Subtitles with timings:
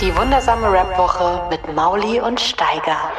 [0.00, 3.12] Die wundersame Rap-Woche mit Mauli und Steiger.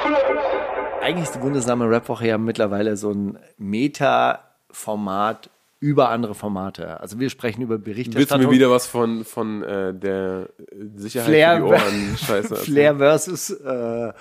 [1.01, 5.49] Eigentlich ist die wundersame Rap-Woche ja mittlerweile so ein Meta-Format
[5.79, 6.99] über andere Formate.
[6.99, 8.45] Also wir sprechen über Willst du Berichterstattung.
[8.45, 10.49] mir wieder was von, von äh, der
[10.95, 14.13] Sicherheit Flair, für die Ohren Scheiße Flair versus äh,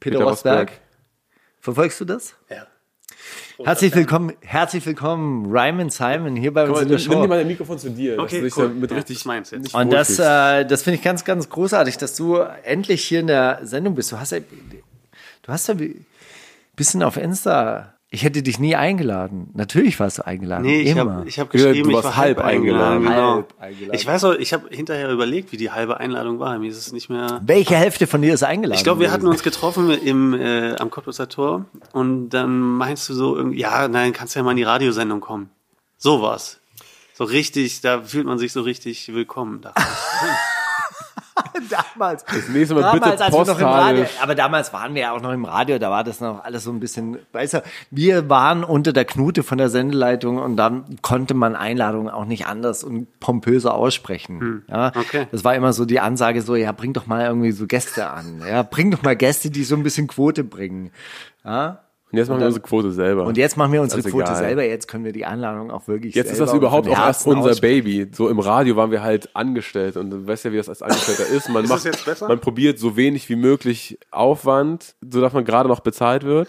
[0.00, 0.72] Peter, Rosberg.
[1.60, 2.34] Verfolgst du das?
[2.48, 2.66] Ja.
[3.64, 7.22] Herzlich willkommen, herzlich willkommen, Ryman Simon hier bei uns Komm, in nimm, der nimm Show.
[7.22, 8.14] dir mal ein Mikrofon zu dir.
[8.16, 8.68] dass Okay, du dich cool.
[8.68, 9.74] damit Ja, richtig du jetzt.
[9.74, 13.58] Und das, äh, das finde ich ganz, ganz großartig, dass du endlich hier in der
[13.64, 14.12] Sendung bist.
[14.12, 16.04] Du hast ja, du hast ja wie-
[16.76, 17.94] bisschen auf Insta.
[18.10, 19.50] Ich hätte dich nie eingeladen.
[19.52, 20.64] Natürlich warst du eingeladen.
[20.64, 21.16] Nee, ich Immer.
[21.16, 23.02] habe ich hab geschrieben, du ich warst war halb eingeladen.
[23.02, 23.34] Genau.
[23.34, 23.94] Halb eingeladen.
[23.94, 26.58] Ich weiß auch, ich habe hinterher überlegt, wie die halbe Einladung war.
[26.58, 27.42] Mir ist es nicht mehr.
[27.44, 28.78] Welche Hälfte von dir ist eingeladen?
[28.78, 33.14] Ich glaube, wir hatten uns getroffen im, äh, am Cottbusser Tor und dann meinst du
[33.14, 35.50] so, irgendwie, ja, nein, kannst ja mal in die Radiosendung kommen.
[35.98, 36.60] So was.
[37.12, 39.60] So richtig, da fühlt man sich so richtig willkommen.
[41.94, 42.24] damals.
[42.24, 43.66] Das nächste Mal bitte damals, als wir noch im.
[43.66, 46.64] Radio, aber damals waren wir ja auch noch im Radio, da war das noch alles
[46.64, 50.98] so ein bisschen, weißt du, wir waren unter der Knute von der Sendeleitung und dann
[51.02, 54.64] konnte man Einladungen auch nicht anders und pompöser aussprechen.
[54.68, 55.26] Ja, okay.
[55.30, 58.42] Das war immer so die Ansage so, ja, bring doch mal irgendwie so Gäste an.
[58.48, 60.90] Ja, bring doch mal Gäste, die so ein bisschen Quote bringen.
[61.44, 61.80] Ja.
[62.10, 63.24] Und jetzt machen wir dann- unsere Quote selber.
[63.26, 64.36] Und jetzt machen wir unsere Quote egal.
[64.36, 64.64] selber.
[64.64, 67.50] Jetzt können wir die Einladung auch wirklich Jetzt ist das und überhaupt auch erst unser
[67.50, 67.84] aussprechen.
[67.84, 68.10] Baby.
[68.12, 71.26] So im Radio waren wir halt angestellt und du weißt ja, wie das als Angestellter
[71.36, 71.48] ist.
[71.50, 72.28] Man Ist macht, das jetzt besser?
[72.28, 76.48] man probiert so wenig wie möglich Aufwand, so dass man gerade noch bezahlt wird.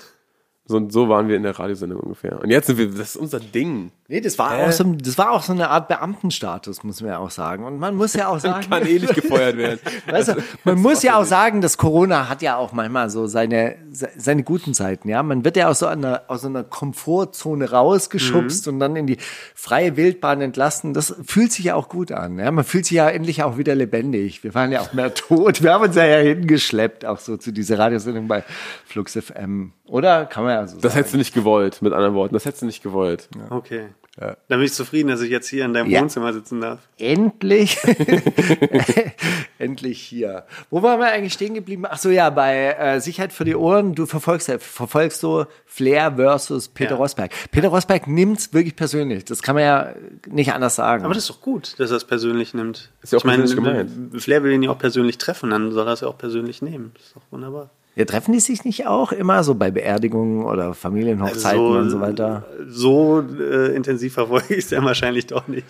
[0.66, 2.40] So, und so waren wir in der Radiosendung ungefähr.
[2.42, 3.92] Und jetzt sind wir, das ist unser Ding.
[4.12, 7.18] Nee, das war, auch so, das war auch so eine Art Beamtenstatus, muss man ja
[7.20, 7.64] auch sagen.
[7.64, 9.80] Und man muss ja auch sagen, Kann eh nicht gefeuert werden.
[10.10, 10.34] weißt du,
[10.64, 14.42] man muss ja auch sagen, dass Corona hat ja auch manchmal so seine, se- seine
[14.42, 15.22] guten Seiten, ja.
[15.22, 18.74] Man wird ja aus so einer, aus so einer Komfortzone rausgeschubst Mhm.
[18.74, 19.18] und dann in die
[19.54, 20.96] freie Wildbahn entlassen.
[20.96, 22.50] Das fühlt sich ja auch gut an, ja.
[22.52, 24.44] Man fühlt sich ja endlich auch wieder lebendig.
[24.44, 25.62] Wir waren ja auch mehr tot.
[25.62, 28.44] Wir haben uns ja, ja hingeschleppt, auch so zu dieser Radiosendung bei
[28.88, 29.74] Flux FM.
[29.86, 30.26] Oder?
[30.26, 30.96] Kann man ja so Das sagen.
[30.96, 32.34] hättest du nicht gewollt, mit anderen Worten.
[32.34, 33.30] Das hättest du nicht gewollt.
[33.52, 33.88] Okay.
[34.20, 36.02] Dann bin ich zufrieden, dass ich jetzt hier in deinem Ja.
[36.02, 36.80] Wohnzimmer sitzen darf.
[36.98, 37.78] Endlich,
[39.58, 40.46] endlich hier.
[40.70, 41.86] Wo waren wir eigentlich stehen geblieben?
[41.90, 43.96] Ach so, ja, bei äh, Sicherheit für die Ohren.
[43.96, 46.98] Du verfolgst ja, verfolgst so Flair versus Peter Ja.
[46.98, 47.32] Rosberg.
[47.52, 49.26] Peter Rosberg nimmt's wirklich persönlich.
[49.26, 49.94] Das kann man ja
[50.28, 51.06] nicht anders sagen.
[51.06, 52.92] Aber das ist doch gut, dass er es persönlich nimmt.
[53.02, 54.22] Ist ja auch ich meine, gemeint.
[54.22, 56.92] Flair will ihn ja auch persönlich treffen, dann soll er es ja auch persönlich nehmen.
[56.96, 57.70] Das ist doch wunderbar.
[57.96, 62.46] Ja, treffen die sich nicht auch immer so bei Beerdigungen oder Familienhochzeiten und so weiter?
[62.68, 65.66] So äh, intensiv verfolge ich es ja wahrscheinlich doch nicht.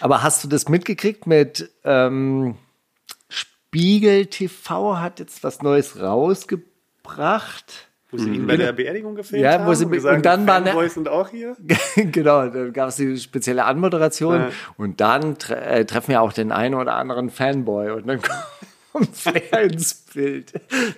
[0.00, 2.56] Aber hast du das mitgekriegt mit ähm,
[3.28, 7.88] Spiegel TV hat jetzt was Neues rausgebracht?
[8.10, 10.46] Wo sie ihn bei der Beerdigung gefilmt Ja, haben wo sie- und, gesagt, und dann
[10.46, 11.56] war eine- Fanboys sind auch hier.
[11.96, 14.48] genau, da gab es die spezielle Anmoderation Ja.
[14.76, 18.20] und dann tre äh, treffen wir auch den einen oder anderen Fanboy und dann
[18.94, 20.52] kommt Flair ins Bild.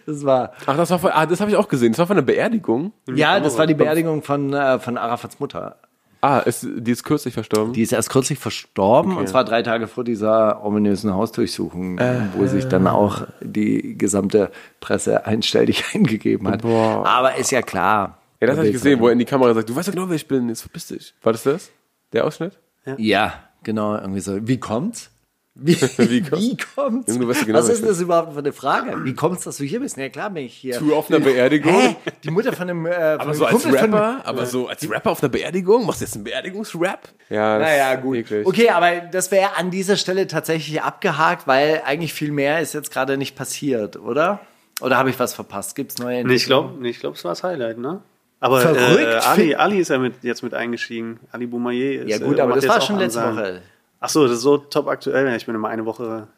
[0.06, 1.92] Das war Ach, das war von, ah, das habe ich auch gesehen.
[1.92, 2.92] Das war von einer Beerdigung.
[3.14, 5.76] ja, das war die Beerdigung von äh, von Arafats Mutter.
[6.20, 7.72] Ah, ist, die ist kürzlich verstorben.
[7.72, 11.98] Die ist erst kürzlich verstorben und zwar drei Tage vor dieser ominösen Hausdurchsuchung,
[12.36, 16.64] wo sich dann auch die gesamte Presse einstellig eingegeben hat.
[16.64, 18.18] Aber ist ja klar.
[18.40, 20.08] ja, das habe ich gesehen, wo er in die Kamera sagt, du weißt ja genau,
[20.08, 21.14] wer ich bin, jetzt verpiss dich.
[21.22, 21.70] War das das?
[22.12, 22.58] Der Ausschnitt?
[22.96, 24.48] Ja, genau, irgendwie so.
[24.48, 25.10] Wie kommt's?
[25.58, 26.42] Wie, Wie kommt's?
[26.44, 27.08] wie kommt's?
[27.12, 29.04] Junge, du weißt ja genau, Was ist das überhaupt für eine Frage?
[29.04, 29.96] Wie kommt's, dass du hier bist?
[29.96, 30.78] Ja klar bin ich hier.
[30.78, 31.72] Du auf einer Beerdigung?
[31.72, 31.96] Hä?
[32.24, 34.20] Die Mutter von einem, äh, von Aber einem so als Kumpel von- Rapper?
[34.26, 35.86] Aber so als Rapper auf einer Beerdigung?
[35.86, 37.08] Machst du jetzt einen Beerdigungsrap?
[37.30, 38.16] Ja, das Naja, ist gut.
[38.16, 38.46] eklig.
[38.46, 42.92] Okay, aber das wäre an dieser Stelle tatsächlich abgehakt, weil eigentlich viel mehr ist jetzt
[42.92, 44.41] gerade nicht passiert, oder?
[44.82, 45.74] Oder habe ich was verpasst?
[45.74, 48.02] Gibt's neue Nee, ich glaube, nee, ich glaub, es war das Highlight, ne?
[48.41, 49.00] Aber Verrückt.
[49.00, 51.18] äh, Ali, Ali ist ja mit, jetzt mit eingestiegen.
[51.32, 53.22] Ali Boumaier ist Ja gut, äh, aber das war schon letzte.
[53.22, 53.62] Woche.
[53.98, 55.34] Ach so, das ist so top aktuell.
[55.37, 56.28] Ich bin immer eine Woche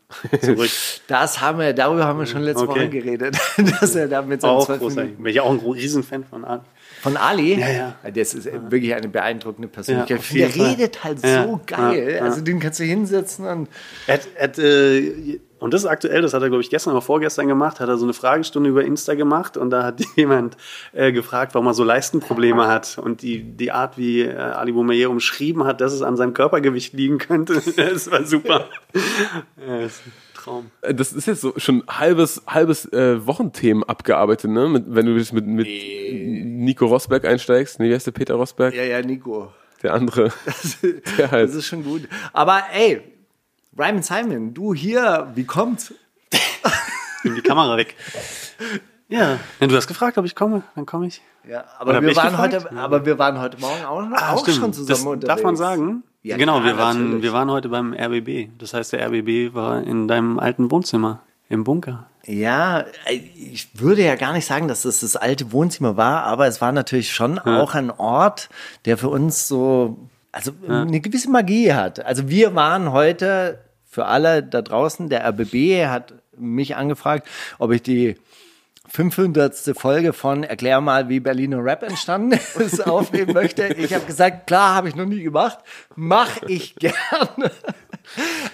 [0.41, 0.71] zurück.
[1.09, 2.81] Das haben wir, darüber haben wir schon letzte Okay.
[2.83, 3.37] Woche geredet,
[3.81, 4.81] dass er da mit seinen zwölf.
[4.81, 6.63] Minuten Bin ich auch ein Riesenfan von Ali.
[7.01, 7.59] Von Ali?
[7.59, 7.95] Ja, ja.
[8.15, 10.21] Das ist wirklich eine beeindruckende Persönlichkeit.
[10.31, 10.67] Ja, der Fall.
[10.71, 12.09] redet halt Ja, so geil.
[12.11, 12.23] ja, ja.
[12.23, 13.69] Also den kannst du hinsetzen und
[14.07, 16.93] Er hat, er hat äh, Und das ist aktuell, das hat er, glaube ich, gestern
[16.93, 20.57] oder vorgestern gemacht, hat er so eine Fragestunde über Insta gemacht und da hat jemand
[20.93, 22.99] äh, gefragt, warum er so Leistenprobleme hat.
[22.99, 26.93] Und die, die Art, wie äh, Ali Boumaier umschrieben hat, dass es an seinem Körpergewicht
[26.95, 28.67] liegen könnte, das war super.
[29.67, 30.71] ja, das ist ein Traum.
[30.83, 34.69] Äh, Das ist jetzt so schon halbes, halbes äh, Wochenthemen abgearbeitet, ne?
[34.69, 37.81] Mit, wenn du jetzt mit, mit Nico Rosberg einsteigst.
[37.81, 38.75] Nee, wie heißt der Peter Rosberg?
[38.75, 39.53] Ja, ja, Nico.
[39.83, 40.33] Der andere.
[41.19, 41.49] der halt.
[41.49, 42.03] Das ist schon gut.
[42.33, 43.01] Aber ey,
[43.79, 45.95] Ryman Simon, du hier, wie kommt's?
[47.25, 47.95] Nimm die Kamera weg.
[49.09, 51.23] Ja, wenn du hast gefragt, ob ich komme, dann komme ich.
[51.49, 52.55] Ja, aber wir waren gefragt?
[52.65, 54.57] heute, aber wir waren heute Morgen auch, Ah, auch stimmt.
[54.59, 55.27] schon zusammen das unterwegs.
[55.29, 56.03] Darf man sagen?
[56.23, 57.23] Ja, genau, wir waren, natürlich.
[57.23, 58.51] wir waren heute beim RBB.
[58.59, 62.07] Das heißt, der RBB war in deinem alten Wohnzimmer im Bunker.
[62.27, 66.61] Ja, ich würde ja gar nicht sagen, dass das das alte Wohnzimmer war, aber es
[66.61, 68.51] war natürlich schon auch ein Ort,
[68.85, 69.97] der für uns so,
[70.33, 72.05] also eine gewisse Magie hat.
[72.05, 77.27] Also wir waren heute für alle da draußen, der RBB hat mich angefragt,
[77.59, 78.17] ob ich die
[78.91, 79.55] 500.
[79.77, 83.67] Folge von Erklär mal, wie Berliner Rap entstanden ist, aufnehmen möchte.
[83.75, 85.59] Ich habe gesagt, klar, habe ich noch nie gemacht,
[85.95, 87.51] mache ich gerne.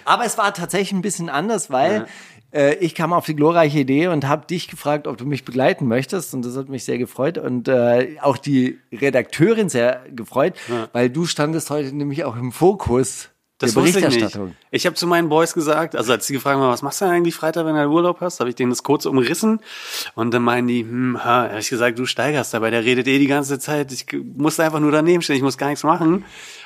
[0.05, 2.07] Aber es war tatsächlich ein bisschen anders, weil
[2.53, 5.87] äh, ich kam auf die glorreiche Idee und habe dich gefragt, ob du mich begleiten
[5.87, 6.35] möchtest.
[6.35, 7.39] Und das hat mich sehr gefreut.
[7.39, 10.55] Und äh, auch die Redakteurin sehr gefreut,
[10.93, 13.31] weil du standest heute nämlich auch im Fokus
[13.65, 14.39] Das wusste ich nicht.
[14.71, 17.15] Ich habe zu meinen Boys gesagt, also als sie gefragt haben, was machst du denn
[17.15, 19.61] eigentlich Freitag, wenn du Urlaub hast, habe ich denen das kurz umrissen
[20.15, 23.19] und dann meinen die, hm, ha, hab ich gesagt, du steigerst dabei, der redet eh
[23.19, 24.07] die ganze Zeit, ich
[24.37, 26.25] muss einfach nur daneben stehen, ich muss gar nichts machen.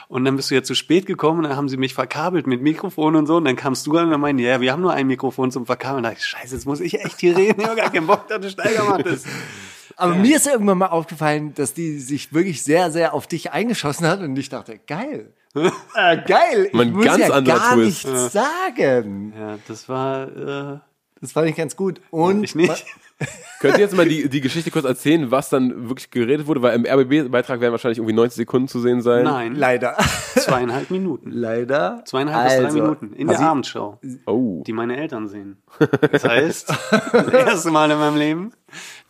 [0.09, 3.15] Und dann bist du ja zu spät gekommen, dann haben sie mich verkabelt mit Mikrofon
[3.15, 3.37] und so.
[3.37, 5.51] Und dann kamst du an und dann meinten, die, ja, wir haben nur ein Mikrofon
[5.51, 6.03] zum Verkabeln.
[6.03, 7.61] Da dachte ich, scheiße, jetzt muss ich echt hier reden.
[7.61, 9.27] Ich habe gar keinen Bock, dass du Steiger machtest.
[9.97, 14.07] Aber mir ist irgendwann mal aufgefallen, dass die sich wirklich sehr, sehr auf dich eingeschossen
[14.07, 15.33] hat und ich dachte, geil.
[15.55, 16.67] Äh, geil.
[16.67, 18.07] Ich Mein muss ganz ja gar Twist.
[18.07, 19.33] nichts sagen.
[19.39, 20.79] Ja, das war, äh,
[21.21, 22.01] Das fand ich ganz gut.
[22.11, 22.85] Und ich nicht.
[23.61, 26.63] Könnt ihr jetzt mal die, die Geschichte kurz erzählen, was dann wirklich geredet wurde?
[26.63, 29.25] Weil im RBB-Beitrag werden wahrscheinlich irgendwie 90 Sekunden zu sehen sein.
[29.25, 29.97] Nein, leider.
[30.37, 31.33] zweieinhalb Minuten.
[31.33, 32.03] leider.
[32.05, 34.63] Zweieinhalb bis drei Also, Minuten in der Sie- Abendshow, Oh.
[34.65, 35.57] die meine Eltern sehen.
[36.13, 36.69] Das heißt,
[37.13, 38.53] das erste Mal in meinem Leben,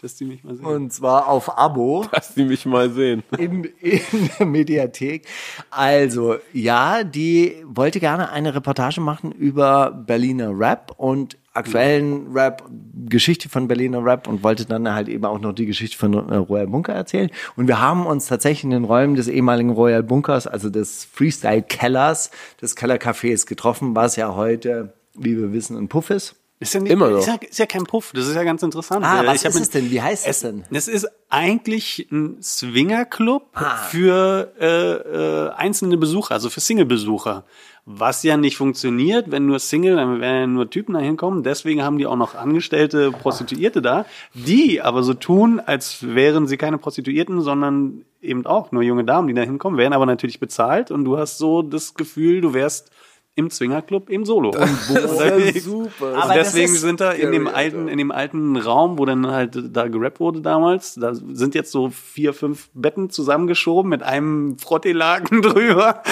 [0.01, 0.65] dass die mich mal sehen.
[0.65, 2.07] Und zwar auf Abo.
[2.11, 3.25] Lass die mich mal sehen.
[3.37, 4.01] in, in
[4.39, 5.27] der Mediathek.
[5.69, 12.63] Also, ja, die wollte gerne eine Reportage machen über Berliner Rap und aktuellen Rap,
[13.09, 16.37] Geschichte von Berliner Rap und wollte dann halt eben auch noch die Geschichte von äh,
[16.37, 17.31] Royal Bunker erzählen.
[17.57, 21.63] Und wir haben uns tatsächlich in den Räumen des ehemaligen Royal Bunkers, also des Freestyle
[21.63, 26.35] Kellers, des Kellercafés getroffen, was ja heute, wie wir wissen, ein Puff ist.
[26.61, 27.19] Ist ja, nicht, Immer noch.
[27.21, 29.05] Ist ja, ist ja kein Puff, das ist ja ganz interessant.
[29.05, 29.93] Ah, Äh, was ist es denn?
[29.93, 30.65] Wie heißt es denn?
[30.73, 33.77] Es ist eigentlich ein Swingerclub Ah.
[33.77, 37.45] für äh, äh, einzelne Besucher, also für Single-Besucher.
[37.91, 41.43] Was ja nicht funktioniert, wenn nur Single, dann werden nur Typen da hinkommen.
[41.43, 44.05] Deswegen haben die auch noch angestellte Prostituierte da,
[44.35, 49.27] die aber so tun, als wären sie keine Prostituierten, sondern eben auch nur junge Damen,
[49.27, 52.91] die da hinkommen, werden aber natürlich bezahlt und du hast so das Gefühl, du wärst
[53.39, 54.51] im Zwingerclub im Solo.
[54.51, 54.69] Und
[55.63, 56.07] super.
[56.07, 59.05] also Aber das deswegen ist sind da in dem alten, in dem alten Raum, wo
[59.05, 64.03] dann halt da gerappt wurde damals, da sind jetzt so vier, fünf Betten zusammengeschoben mit
[64.03, 66.03] einem Frottelaken drüber.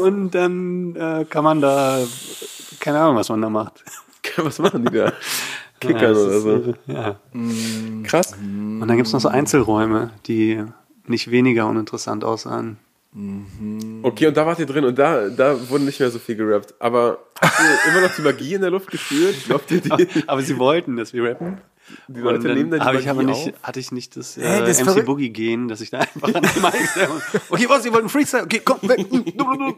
[0.00, 1.98] Und dann äh, kann man da,
[2.80, 3.84] keine Ahnung, was man da macht.
[4.36, 5.12] Was machen die da?
[5.80, 6.50] Kickern Ja, das oder ist, so.
[6.52, 7.16] äh, Ja.
[8.04, 8.32] Krass.
[8.34, 10.62] Und dann gibt's noch so Einzelräume, die
[11.06, 12.78] nicht weniger uninteressant aussahen.
[13.14, 16.74] Okay, und da wart ihr drin und da, da wurde nicht mehr so viel gerappt.
[16.78, 19.34] Aber habt ihr immer noch die Magie in der Luft gespürt?
[19.44, 21.60] Glaubt ihr, die, Aber sie wollten, dass wir rappen.
[22.08, 23.62] Die Leute Und nehmen dann die aber ich habe nicht, auf?
[23.62, 25.06] hatte ich nicht das, äh, das MC verrückt.
[25.06, 26.64] Boogie gehen, dass ich da einfach an dem
[27.50, 28.44] Okay, was, Sie wollten Freestyle?
[28.44, 29.06] Okay, komm, weg.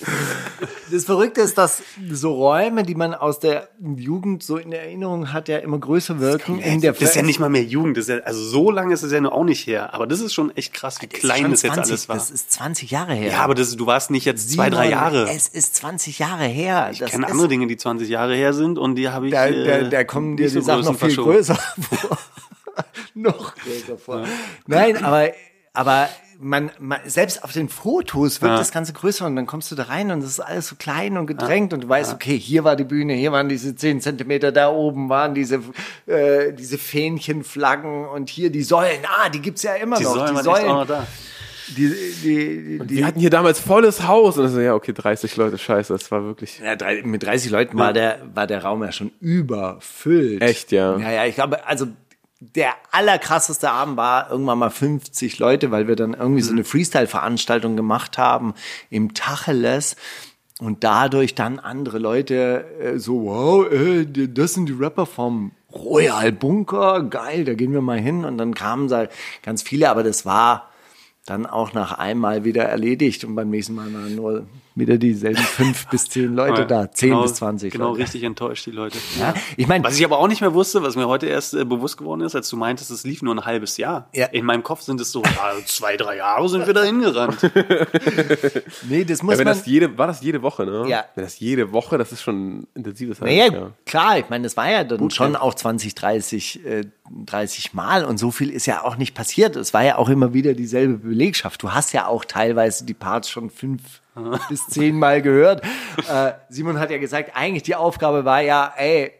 [0.90, 1.82] Das Verrückte ist, dass
[2.12, 6.60] so Räume, die man aus der Jugend so in Erinnerung hat, ja immer größer wirken.
[6.60, 7.96] in der das ist ja nicht mal mehr Jugend.
[7.96, 9.94] Das ist ja, also so lange ist es ja nur auch nicht her.
[9.94, 12.16] Aber das ist schon echt krass, wie Das klein das jetzt 20, alles war.
[12.16, 13.32] Das ist 20 Jahre her.
[13.32, 15.28] ja, aber das, du warst nicht jetzt zwei, drei Jahre.
[15.28, 16.90] Es ist 20 Jahre her.
[16.92, 19.32] Ich Das kenne andere Dinge, die 20 Jahre her sind und die habe ich.
[19.32, 21.45] Da, äh, da, da kommen dir die so Sachen noch viel größenverschoben.
[21.54, 22.18] Größer vor.
[23.14, 24.24] noch größer vor.
[24.66, 25.30] Nein, aber,
[25.72, 28.58] aber man, man, selbst auf den Fotos wird Ja.
[28.58, 31.16] das Ganze größer und dann kommst du da rein und es ist alles so klein
[31.16, 34.52] und gedrängt und du weißt, okay, hier war die Bühne, hier waren diese 10 Zentimeter,
[34.52, 35.62] da oben waren diese,
[36.06, 39.00] äh, diese Fähnchenflaggen und hier die Säulen.
[39.06, 40.14] Ah, die gibt's ja immer Die noch.
[40.14, 41.06] Säulen die waren echt auch Säulen, noch da.
[41.68, 41.88] Die,
[42.22, 44.38] die, die, Wir hatten hier damals volles Haus.
[44.38, 46.58] Und so, ja, okay, 30 Leute, scheiße, das war wirklich.
[46.58, 50.42] Ja, drei, mit 30 Leuten war der, war der Raum ja schon überfüllt.
[50.42, 50.96] Echt, ja.
[50.98, 51.86] Ja, ja, ich glaube, also
[52.40, 57.76] der allerkrasseste Abend war irgendwann mal 50 Leute, weil wir dann irgendwie so eine Freestyle-Veranstaltung
[57.76, 58.54] gemacht haben
[58.90, 59.96] im Tacheles.
[60.58, 65.52] und dadurch dann andere Leute äh, so, wow, äh, die- das sind die Rapper vom
[65.70, 68.24] Royal Bunker, geil, da gehen wir mal hin.
[68.24, 69.06] Und dann kamen da
[69.42, 70.70] ganz viele, aber das war
[71.26, 75.86] dann auch nach einmal wieder erledigt und beim nächsten Mal waren nur wieder dieselben fünf
[75.88, 77.72] bis zehn Leute da, zehn genau, bis zwanzig.
[77.72, 78.02] Genau, Leute.
[78.02, 78.98] richtig enttäuscht, die Leute.
[79.18, 81.64] Ja, ich meine, Was ich aber auch nicht mehr wusste, was mir heute erst äh,
[81.64, 84.08] bewusst geworden ist, als du meintest, es lief nur ein halbes Jahr.
[84.14, 84.26] Ja.
[84.26, 87.38] In meinem Kopf sind es so, ja, zwei, drei Jahre sind wir da hingerannt.
[88.88, 89.56] nee, das muss Ja, wenn man.
[89.56, 90.84] das jede, war das jede Woche, ne?
[90.88, 91.04] Ja.
[91.14, 93.72] Wenn das jede Woche, das ist schon ein intensives Naja, halbes Jahr.
[93.86, 96.84] klar, ich meine, das war ja dann schon auch 20, 30, äh,
[97.24, 99.56] 30 Mal und so viel ist ja auch nicht passiert.
[99.56, 101.62] Es war ja auch immer wieder dieselbe Belegschaft.
[101.62, 103.80] Du hast ja auch teilweise die Parts schon fünf
[104.48, 105.62] bis zehn Mal gehört.
[106.10, 109.12] Äh, Simon hat ja gesagt, eigentlich die Aufgabe war ja, ey,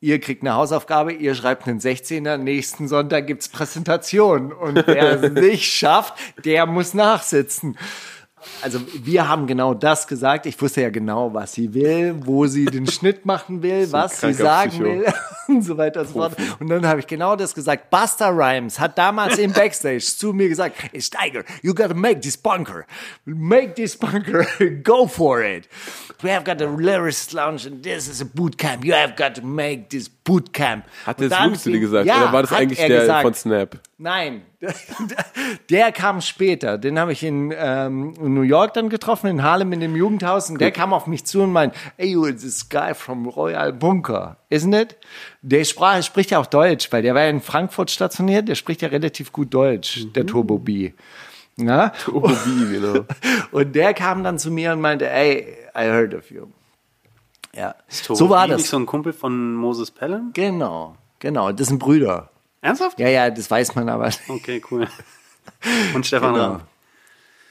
[0.00, 5.32] ihr kriegt eine Hausaufgabe, ihr schreibt einen 16er, nächsten Sonntag gibt's Präsentation und wer es
[5.32, 7.78] nicht schafft, der muss nachsitzen.
[8.60, 10.44] Also wir haben genau das gesagt.
[10.44, 14.34] Ich wusste ja genau, was sie will, wo sie den Schnitt machen will, was sie
[14.34, 14.84] sagen Psycho.
[14.84, 15.14] will
[15.48, 16.36] und so weiter und so fort.
[16.60, 17.90] Und dann habe ich genau das gesagt.
[17.90, 22.36] Buster Rhymes hat damals im Backstage zu mir gesagt, hey Steiger, you gotta make this
[22.36, 22.84] bunker.
[23.24, 24.46] Make this bunker.
[24.82, 25.68] Go for it.
[26.22, 28.84] We have got a lyricist lounge and this is a bootcamp.
[28.84, 30.84] You have got to make this bootcamp.
[31.06, 32.06] Hat Und das fing- gesagt?
[32.06, 33.22] Ja, Oder war das eigentlich er der gesagt.
[33.22, 33.78] von Snap?
[33.98, 34.42] Nein,
[35.70, 36.78] der kam später.
[36.78, 40.50] Den habe ich in, ähm, in New York dann getroffen, in Harlem in dem Jugendhaus.
[40.50, 44.36] Und der kam auf mich zu und meint, hey, you, this guy from Royal Bunker,
[44.54, 44.96] isn't it?
[45.42, 48.48] Der sprach, spricht ja auch Deutsch, weil der war ja in Frankfurt stationiert.
[48.48, 50.92] Der spricht ja relativ gut Deutsch, der Turbo B.
[51.56, 51.92] Ja?
[52.12, 53.04] Oh, wie, genau.
[53.52, 56.46] Und der kam dann zu mir und meinte, hey, I heard of you.
[57.54, 58.70] Ja, Tobi, so war Nicht das.
[58.70, 60.30] so ein Kumpel von Moses Pelham?
[60.34, 61.52] Genau, genau.
[61.52, 62.30] Das sind Brüder.
[62.62, 62.98] Ernsthaft?
[62.98, 64.10] Ja, ja, das weiß man aber.
[64.28, 64.88] Okay, cool.
[65.94, 66.44] Und Stefan Genau.
[66.44, 66.66] Raab.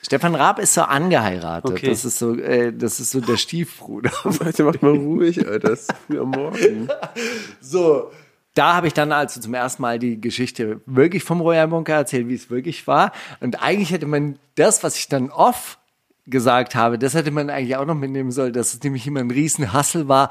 [0.06, 1.72] Stefan Raab ist so angeheiratet.
[1.72, 1.90] Okay.
[1.90, 4.12] Das ist so, äh, das ist so der Stiefbruder.
[4.24, 5.72] Leute, macht mal ruhig, Alter.
[5.72, 6.90] Es ist früh am Morgen.
[7.62, 8.12] So.
[8.56, 12.28] Da habe ich dann also zum ersten Mal die Geschichte wirklich vom Royal Bunker erzählt,
[12.28, 13.12] wie es wirklich war.
[13.40, 15.80] Und eigentlich hätte man das, was ich dann off
[16.26, 19.30] gesagt habe, das hätte man eigentlich auch noch mitnehmen sollen, dass es nämlich immer ein
[19.32, 20.30] riesen Hassel war.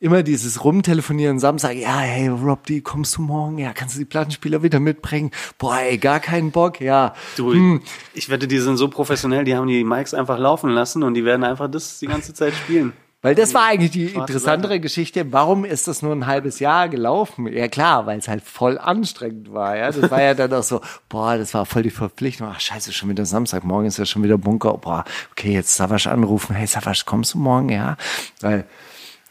[0.00, 3.58] Immer dieses Rumtelefonieren Samstag, ja, hey Rob, die kommst du morgen?
[3.58, 5.30] Ja, kannst du die Plattenspieler wieder mitbringen?
[5.58, 7.14] Boah, ey, gar keinen Bock, ja.
[7.36, 7.82] Du, Hm.
[8.14, 11.24] ich wette, die sind so professionell, die haben die Mics einfach laufen lassen und die
[11.24, 12.92] werden einfach das die ganze Zeit spielen.
[13.24, 15.32] Weil das war eigentlich die interessantere Geschichte.
[15.32, 17.50] Warum ist das nur ein halbes Jahr gelaufen?
[17.50, 19.78] Ja klar, weil es halt voll anstrengend war.
[19.78, 22.50] Ja, das war ja dann auch so, boah, das war voll die Verpflichtung.
[22.52, 24.76] Ach scheiße, schon wieder Samstag, morgen ist ja schon wieder Bunker.
[24.76, 26.54] Boah, okay, jetzt Savasch anrufen.
[26.54, 27.70] Hey Savasch, kommst du morgen?
[27.70, 27.96] Ja,
[28.42, 28.66] weil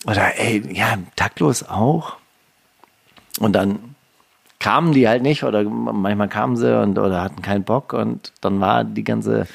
[0.07, 2.17] oder ey, ja, taktlos auch.
[3.39, 3.93] Und dann
[4.57, 8.59] kamen die halt nicht oder manchmal kamen sie und oder hatten keinen Bock und dann
[8.59, 9.45] war die ganze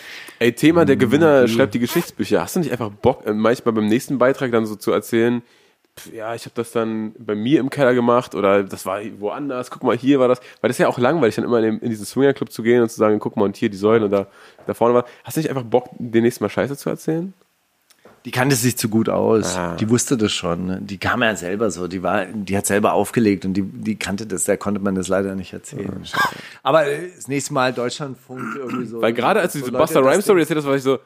[0.40, 2.40] Ey, Thema, der Gewinner schreibt die Geschichtsbücher.
[2.40, 5.42] Hast du nicht einfach Bock, äh, manchmal beim nächsten Beitrag dann so zu erzählen,
[5.99, 9.71] pf, ja, ich habe das dann bei mir im Keller gemacht oder das war woanders,
[9.71, 10.40] guck mal, hier war das.
[10.61, 12.83] Weil das ist ja auch langweilig, dann immer in, dem, in diesen Swingerclub zu gehen
[12.83, 14.28] und zu sagen, guck mal, und hier die Säule und da,
[14.66, 15.04] da vorne war.
[15.25, 17.35] Hast du nicht einfach Bock, den nächsten Mal Scheiße zu erzählen?
[18.29, 19.57] Die kannte sich zu gut aus.
[19.57, 19.75] Ah.
[19.77, 20.87] Die wusste das schon.
[20.87, 21.89] Die kam ja selber so.
[21.89, 24.45] Die war, die hat selber aufgelegt und die, die kannte das.
[24.45, 26.03] Da konnte man das leider nicht erzählen.
[26.63, 29.01] Aber äh, das nächste Mal Deutschlandfunk irgendwie so.
[29.01, 30.99] Weil gerade als du so diese Buster das Rhyme Story erzählt hast, war ich so,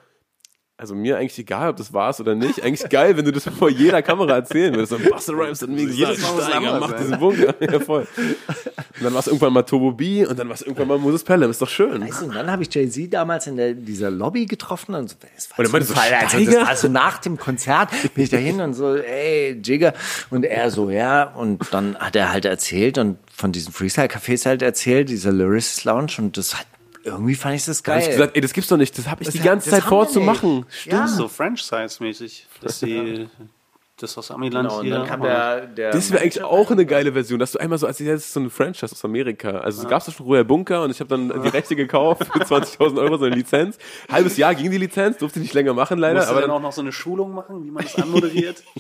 [0.83, 2.61] also mir eigentlich egal, ob das war's oder nicht.
[2.65, 4.93] Eigentlich geil, wenn du das vor jeder Kamera erzählen würdest.
[4.93, 6.99] Und Buster Rhymes hat mir gesagt, Steiger, anderes mach sein.
[6.99, 7.55] diesen Bunker.
[7.61, 8.09] Ja, voll.
[8.19, 11.23] Und dann war es irgendwann mal Turbo B und dann war es irgendwann mal Moses
[11.23, 11.51] Pelham.
[11.53, 12.03] Ist doch schön.
[12.03, 15.17] Weißt du, und dann habe ich Jay-Z damals in der, dieser Lobby getroffen und so,
[15.37, 16.51] das war Und meinte so, Zufall, also, Steiger?
[16.51, 19.95] das war so nach dem Konzert bin ich da hin und so, ey, Jigger.
[20.31, 24.63] Und er so, ja, und dann hat er halt erzählt und von diesen Freestyle-Cafés halt
[24.63, 26.67] erzählt, dieser Lyricist Lounge und das hat,
[27.05, 28.09] irgendwie fand ich das Da hab geil.
[28.09, 28.97] ich gesagt, ey, das gibt's doch nicht.
[28.99, 30.67] Das habe ich Das die hat- ganze das Zeit vor zu machen.
[30.85, 31.07] ja.
[31.09, 33.29] So Franchise-mäßig, dass sie
[34.03, 34.95] das aus Amiland Genau, und hier.
[34.95, 37.87] dann kam der, der Das wäre eigentlich auch eine geile Version, dass du einmal so
[37.87, 39.51] erzählst, das ist so ein Franchise aus Amerika.
[39.51, 42.39] Also es gab es schon Royal Bunker und ich habe dann die Rechte gekauft für
[42.43, 43.79] 20.000 Euro, so eine Lizenz.
[44.11, 46.21] Halbes Jahr ging die Lizenz, durfte ich nicht länger machen leider.
[46.21, 48.63] Musst aber dann dann, auch noch so eine Schulung machen, wie man das anmoderiert?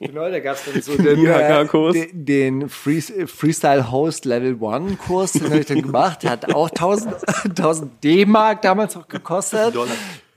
[0.00, 4.98] Genau, da gab es dann so den, äh, den, den Free, Freestyle Host Level 1
[4.98, 6.22] Kurs, den habe ich dann gemacht.
[6.22, 9.74] Der hat auch 1000, 1000 D-Mark damals auch gekostet.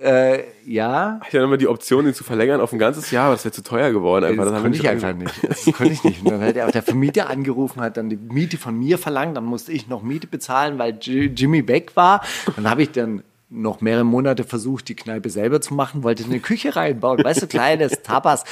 [0.01, 3.35] Äh, ja, ich hatte immer die Option, den zu verlängern auf ein ganzes Jahr, aber
[3.35, 4.25] das wäre zu teuer geworden.
[4.25, 4.45] Einfach.
[4.45, 5.47] das haben konnte ich einfach nicht.
[5.47, 6.25] Das konnte ich nicht.
[6.25, 9.37] Und dann hat auch der Vermieter angerufen, hat dann die Miete von mir verlangt.
[9.37, 12.21] Dann musste ich noch Miete bezahlen, weil Jimmy weg war.
[12.55, 16.39] Dann habe ich dann noch mehrere Monate versucht, die Kneipe selber zu machen, wollte eine
[16.39, 18.45] Küche reinbauen, weißt du, kleines Tapas,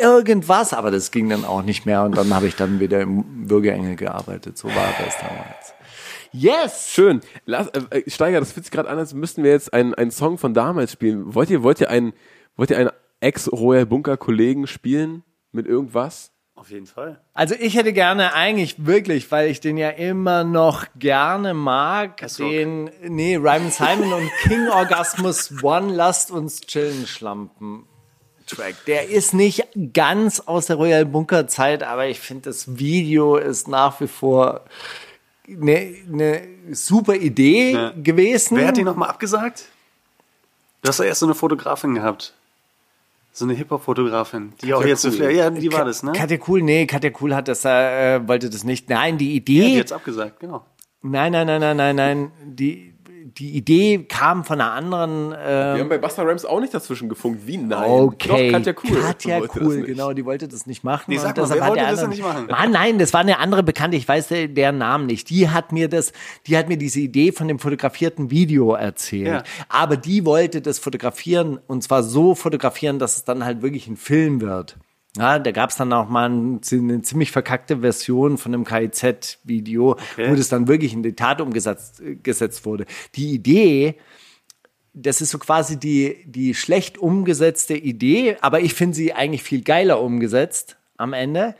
[0.00, 3.46] irgendwas, aber das ging dann auch nicht mehr und dann habe ich dann wieder im
[3.46, 5.74] Bürgerengel gearbeitet, so war das damals.
[6.32, 6.90] Yes!
[6.90, 7.20] Schön.
[7.46, 10.38] Lass, äh, Steiger, das fühlt sich gerade an, als müssten wir jetzt einen, einen Song
[10.38, 11.34] von damals spielen.
[11.34, 12.12] Wollt ihr, wollt ihr einen,
[12.56, 16.32] wollt ihr einen Ex-Royal Bunker-Kollegen spielen mit irgendwas?
[16.54, 17.20] Auf jeden Fall.
[17.34, 22.90] Also ich hätte gerne eigentlich wirklich, weil ich den ja immer noch gerne mag, den,
[23.02, 27.84] nee, Ryman Simon und King Orgasmus One, lasst uns chillen, Schlampen.
[28.48, 28.74] Track.
[28.86, 33.68] Der ist nicht ganz aus der Royal Bunker Zeit, aber ich finde, das Video ist
[33.68, 34.64] nach wie vor
[35.48, 37.92] eine, eine super Idee Ja.
[37.96, 38.56] gewesen.
[38.56, 39.66] Wer hat die nochmal abgesagt?
[40.82, 42.34] Du hast ja erst so eine Fotografin gehabt.
[43.32, 45.14] So eine Hip-Hop-Fotografin, die auch jetzt so Cool.
[45.16, 45.30] viel.
[45.32, 46.12] Ja, die war das, ne?
[46.12, 48.88] Katja Cool, nee, Katja Cool hat das, äh, wollte das nicht.
[48.88, 49.62] Nein, die Idee.
[49.66, 50.64] die jetzt abgesagt, genau.
[51.02, 52.32] Nein, nein, nein, nein, nein, nein.
[52.44, 52.94] Die,
[53.38, 55.30] die Idee kam von einer anderen.
[55.30, 57.46] Wir Ähm, haben bei Buster Rhymes auch nicht dazwischen gefunkt.
[57.46, 57.90] Wie nein?
[57.90, 59.00] okay, Doch, Katja Cool.
[59.00, 61.04] Katja Cool, genau, die wollte das nicht machen.
[61.08, 62.46] Nee, und sag mal, wer hat wollte der das denn nicht machen?
[62.50, 65.30] Mann, nein, das war eine andere Bekannte, ich weiß de- deren Namen nicht.
[65.30, 66.12] Die hat mir das,
[66.46, 69.26] die hat mir diese Idee von dem fotografierten Video erzählt.
[69.28, 69.42] Ja.
[69.68, 73.96] Aber die wollte das fotografieren und zwar so fotografieren, dass es dann halt wirklich ein
[73.96, 74.76] Film wird.
[75.16, 79.96] Ja, da gab es dann auch mal ein, eine ziemlich verkackte Version von einem KIZ-Video,
[80.16, 82.86] wo das dann wirklich in die Tat umgesetzt äh, gesetzt wurde.
[83.14, 83.96] Die Idee,
[84.92, 89.62] das ist so quasi die, die schlecht umgesetzte Idee, aber ich finde sie eigentlich viel
[89.62, 91.54] geiler umgesetzt am Ende.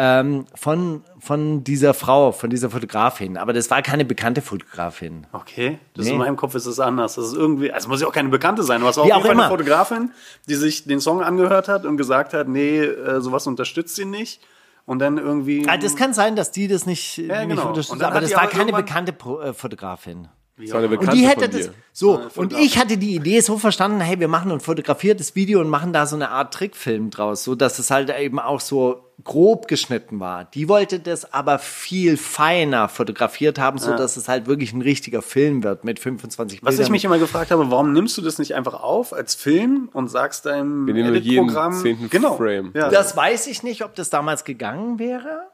[0.00, 3.36] Ähm, von, von dieser Frau, von dieser Fotografin.
[3.36, 5.26] Aber das war keine bekannte Fotografin.
[5.32, 6.12] Okay, das Nee.
[6.12, 7.16] in meinem Kopf ist es anders.
[7.16, 8.80] Das ist irgendwie, also muss ja auch keine Bekannte sein.
[8.80, 9.42] Du hast auch, Wie auch immer.
[9.42, 10.12] eine Fotografin,
[10.48, 14.40] die sich den Song angehört hat und gesagt hat, nee, äh, sowas unterstützt sie nicht.
[14.86, 15.66] Und dann irgendwie.
[15.68, 17.68] Ah, das kann sein, dass die das nicht, Ja, nicht genau.
[17.70, 19.12] unterstützt, Und dann aber das war keine bekannte
[19.42, 20.28] äh, Fotografin.
[20.58, 23.40] Das war eine Und die hätte von das so eine und ich hatte die Idee
[23.40, 27.10] so verstanden, hey, wir machen ein fotografiertes Video und machen da so eine Art Trickfilm
[27.10, 30.44] draus, so dass es halt eben auch so grob geschnitten war.
[30.44, 35.22] Die wollte das aber viel feiner fotografiert haben, so dass es halt wirklich ein richtiger
[35.22, 38.54] Film wird mit 25 Was ich mich immer gefragt habe, warum nimmst du das nicht
[38.54, 42.72] einfach auf als Film und sagst deinem Edit-Programm zehnten genau, Frame.
[42.74, 42.90] Ja.
[42.90, 45.48] Das weiß ich nicht, ob das damals gegangen wäre.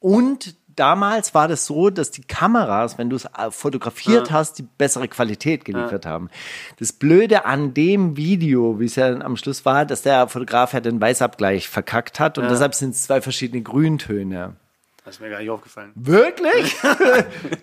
[0.00, 4.62] Und damals war das so, dass die Kameras, wenn du es äh, fotografiert hast, die
[4.78, 6.30] bessere Qualität geliefert haben.
[6.78, 10.80] Das Blöde an dem Video, wie es ja am Schluss war, dass der Fotograf ja
[10.80, 14.56] den Weißabgleich verkackt hat und deshalb sind es zwei verschiedene Grüntöne.
[15.04, 15.90] Das ist mir gar nicht aufgefallen.
[15.96, 16.76] Wirklich?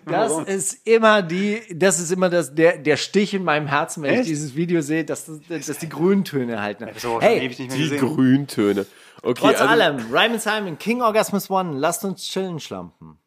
[0.06, 4.14] Das ist immer die, das ist immer das, der, der Stich in meinem Herzen, wenn
[4.16, 4.30] ich Echt?
[4.30, 6.88] dieses Video sehe, dass, das- dass die Grüntöne halten.
[6.96, 8.00] Ich Hey, ewig nicht mehr Die gesehen.
[8.16, 8.86] Grüntöne.
[9.22, 13.18] Okay, Trotz also, allem, Ryman Simon, King Orgasmus One, lasst uns chillen, Schlampen.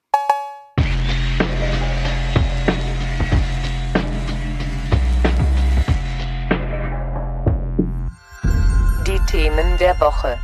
[9.06, 10.38] Die Themen der Woche.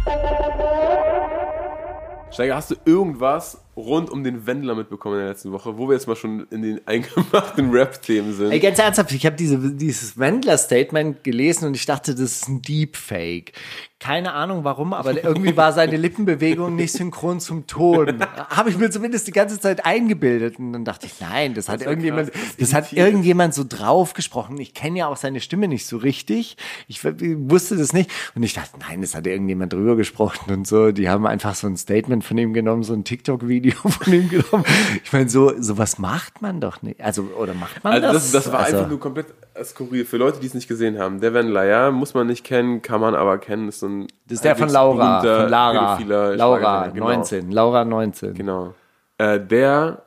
[2.31, 5.95] Steiger, hast du irgendwas rund um den Wendler mitbekommen in der letzten Woche, wo wir
[5.95, 8.51] jetzt mal schon in den eingemachten Rap-Themen sind?
[8.51, 12.63] Ey, ganz ernsthaft, ich habe diese, dieses Wendler-Statement gelesen und ich dachte, das ist ein
[12.63, 13.53] Deepfake.
[14.01, 18.21] Keine Ahnung warum, aber irgendwie war seine Lippenbewegung nicht synchron zum Ton.
[18.49, 20.59] Habe ich mir zumindest die ganze Zeit eingebildet.
[20.59, 23.65] Und dann dachte ich, nein, das hat ja irgendjemand, krass, das das hat irgendjemand so
[23.69, 24.59] drauf gesprochen.
[24.59, 26.57] Ich kenne ja auch seine Stimme nicht so richtig.
[26.87, 28.11] Ich wusste das nicht.
[28.37, 30.93] Und ich dachte, nein, das hat irgendjemand drüber gesprochen und so.
[30.93, 34.65] Die haben einfach so ein Statement von ihm genommen, so ein TikTok-Video von ihm genommen.
[35.05, 37.01] Ich meine, so, sowas macht man doch nicht.
[37.01, 38.33] Also, oder macht man Also das?
[38.33, 39.27] das, das war Also- einfach nur komplett
[39.65, 40.05] skurril.
[40.05, 41.21] Für Leute, die es nicht gesehen haben.
[41.21, 43.69] Der Wendler, ja, muss man nicht kennen, kann man aber kennen.
[43.69, 45.49] Ist so ein Das ist der von Laura, von Lara.
[45.49, 45.97] Laura,
[46.35, 47.07] Schlagersänger, genau.
[47.09, 47.51] 19.
[47.51, 48.35] Laura, 19.
[48.35, 48.75] Genau.
[49.19, 50.03] Äh, der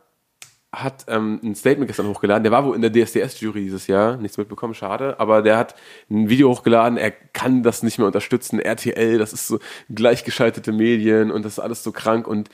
[0.73, 2.43] hat ähm, ein Statement gestern hochgeladen.
[2.43, 4.15] Der war wohl in der DSDS-Jury dieses Jahr.
[4.15, 5.19] Nichts mitbekommen, schade.
[5.19, 5.75] Aber der hat
[6.09, 6.97] ein Video hochgeladen.
[6.97, 8.57] Er kann das nicht mehr unterstützen.
[8.59, 9.59] RTL, das ist so
[9.93, 12.49] gleichgeschaltete Medien und das ist alles so krank und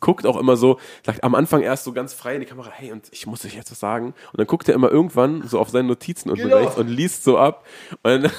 [0.00, 2.90] guckt auch immer so, sagt am Anfang erst so ganz frei in die Kamera, hey,
[2.90, 4.14] und ich muss euch jetzt was sagen.
[4.32, 6.56] Und dann guckt er immer irgendwann so auf seine Notizen unten Genau.
[6.56, 7.66] rechts und liest so ab.
[8.02, 8.30] Und dann,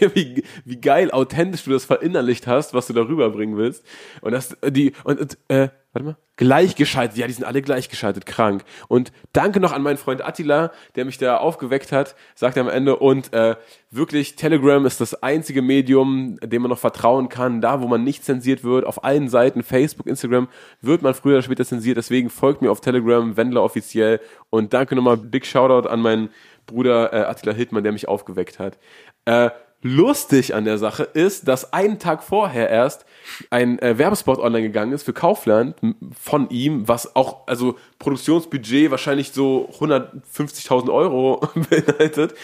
[0.14, 3.84] wie, wie geil authentisch du das verinnerlicht hast, was du darüber bringen willst.
[4.20, 8.64] Und das, die, und, und äh, warte mal, gleichgeschaltet, ja, die sind alle gleichgeschaltet, krank.
[8.88, 12.68] Und danke noch an meinen Freund Attila, der mich da aufgeweckt hat, sagt er am
[12.68, 12.96] Ende.
[12.96, 13.56] Und äh,
[13.90, 18.24] wirklich, Telegram ist das einzige Medium, dem man noch vertrauen kann, da wo man nicht
[18.24, 20.48] zensiert wird, auf allen Seiten, Facebook, Instagram,
[20.80, 21.96] wird man früher oder später zensiert.
[21.96, 24.20] Deswegen folgt mir auf Telegram, Wendler offiziell.
[24.48, 26.30] Und danke nochmal, big Shoutout an meinen
[26.66, 28.78] Bruder äh, Attila Hildmann, der mich aufgeweckt hat.
[29.24, 29.50] Äh,
[29.82, 33.06] lustig an der Sache ist, dass einen Tag vorher erst
[33.48, 35.76] ein äh, Werbespot online gegangen ist für Kaufland
[36.18, 41.40] von ihm, was auch, also Produktionsbudget wahrscheinlich so 150.000 Euro
[41.70, 42.34] beinhaltet,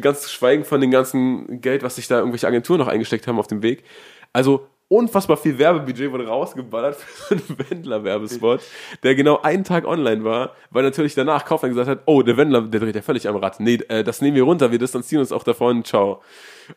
[0.00, 3.46] ganz schweigen von dem ganzen Geld, was sich da irgendwelche Agenturen noch eingesteckt haben auf
[3.46, 3.84] dem Weg.
[4.32, 8.60] Also unfassbar viel Werbebudget wurde rausgeballert für so einen Wendler-Werbespot,
[9.02, 12.62] der genau einen Tag online war, weil natürlich danach Kaufland gesagt hat, oh, der Wendler,
[12.62, 13.60] der dreht ja völlig am Rad.
[13.60, 16.22] Nee, äh, das nehmen wir runter, wir distanzieren uns auch davon, ciao.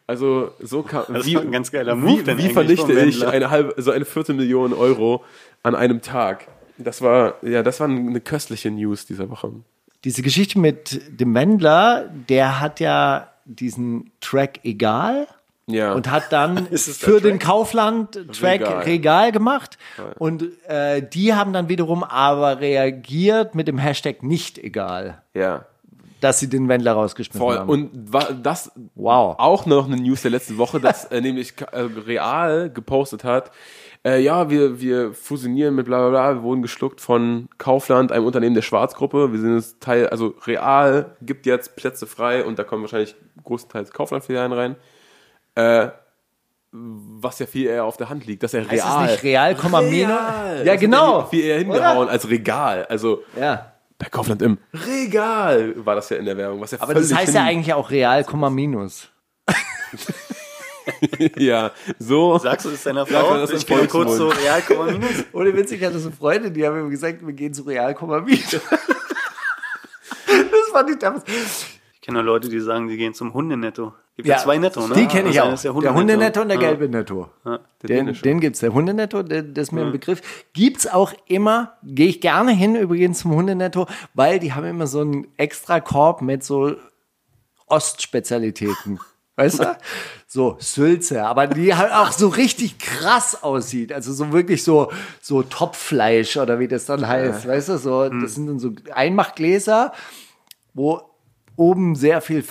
[0.07, 3.49] Also so kann, Das wie, war ein ganz geiler Move wie, wie vernichte ich eine
[3.49, 5.23] halbe, so eine Viertelmillion Euro
[5.63, 6.47] an einem Tag?
[6.77, 9.51] Das war, ja, das war eine köstliche News dieser Woche.
[10.03, 15.27] Diese Geschichte mit dem Wendler, der hat ja diesen Track Egal
[15.67, 15.93] Ja.
[15.93, 17.49] und hat dann für den Track?
[17.49, 18.83] Kaufland-Track Regal.
[18.83, 19.31] Regal.
[19.31, 19.77] gemacht.
[20.17, 25.65] Und äh, die haben dann wiederum aber reagiert mit dem Hashtag nicht egal, ja.
[26.19, 27.57] dass sie den Wendler rausgeschmissen Voll.
[27.57, 27.69] haben.
[27.69, 27.91] Und
[28.43, 29.35] das Wow.
[29.37, 33.51] auch noch eine News der letzten Woche, dass äh, nämlich äh, Real gepostet hat,
[34.03, 38.25] äh, ja, wir, wir fusionieren mit bla bla bla, wir wurden geschluckt von Kaufland, einem
[38.25, 39.31] Unternehmen der Schwarzgruppe.
[39.31, 43.91] Wir sind jetzt Teil, also Real gibt jetzt Plätze frei und da kommen wahrscheinlich größtenteils
[43.91, 44.75] Kaufland-Filialen rein.
[45.55, 45.89] Äh,
[46.73, 49.05] was ja viel eher auf der Hand liegt, dass er Heißt Real.
[49.05, 49.79] es nicht Real, Komma?
[49.79, 50.63] Real.
[50.65, 51.17] Ja, Das genau.
[51.17, 52.85] hat er Viel eher hingehauen als Regal.
[52.85, 53.73] Also Ja.
[53.97, 56.61] bei Kaufland im Regal war das ja in der Werbung.
[56.61, 59.09] Was ja Aber das heißt ja eigentlich auch Real, Komma Minus.
[61.37, 62.37] ja, so.
[62.37, 63.35] Sagst du das deiner Frau?
[63.35, 64.45] das ist ich gehe kurz so Volksmund.
[64.45, 65.09] real, Komma, minus.
[65.33, 68.21] Ohne Witz, ich hatte so Freunde, die haben immer gesagt, wir gehen zu Real, Komma
[68.21, 68.51] Minus.
[68.51, 68.61] das
[70.71, 71.23] fand ich damals.
[71.93, 73.93] Ich kenne Leute, die sagen, die gehen zum Hundenetto.
[74.17, 74.93] Gibt ja, zwei Netto, ne?
[74.95, 75.79] Die kenne ich Das auch.
[75.81, 76.67] der Hundenetto und der Ja.
[76.69, 77.29] gelbe Netto.
[77.45, 77.59] Ja.
[77.81, 78.21] Den, dänische.
[78.23, 78.59] den gibt's.
[78.59, 80.21] Der Hundenetto, der, das ist mir ein Begriff.
[80.53, 84.99] Gibt's auch immer, gehe ich gerne hin übrigens zum Hundenetto, weil die haben immer so
[85.01, 86.75] einen extra Korb mit so
[87.67, 88.99] Ostspezialitäten.
[89.37, 89.77] Weißt du?
[90.27, 93.91] So Sülze, aber die halt auch so richtig krass aussieht.
[93.93, 97.47] Also so wirklich so, so Topfleisch oder wie das dann heißt.
[97.47, 99.93] Weißt du, so, das sind dann so Einmachgläser,
[100.73, 101.01] wo
[101.55, 102.43] oben sehr viel,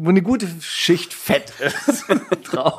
[0.00, 1.52] wo eine gute Schicht Fett
[1.86, 2.04] ist
[2.44, 2.78] drauf.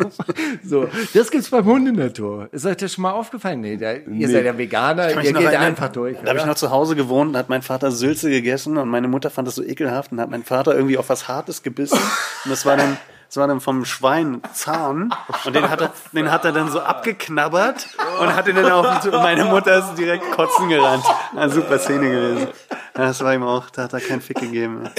[0.63, 2.45] So, das gibt's beim Hundenetto.
[2.51, 3.59] Ist euch das schon mal aufgefallen?
[3.59, 6.17] Nee, der, ihr seid ja Veganer, ihr geht erinnern, einfach durch.
[6.21, 9.07] Da habe ich noch zu Hause gewohnt, da hat mein Vater Sülze gegessen und meine
[9.07, 11.99] Mutter fand das so ekelhaft und hat mein Vater irgendwie auf was Hartes gebissen.
[12.45, 15.13] Und das war dann, das war dann vom Schwein Zahn
[15.45, 17.87] und den hat er, den hat er dann so abgeknabbert
[18.21, 21.03] und hat ihn dann auf und meine Mutter ist direkt kotzen gerannt.
[21.35, 22.47] Eine super Szene gewesen.
[22.93, 24.89] Das war ihm auch, da hat er keinen Fick gegeben.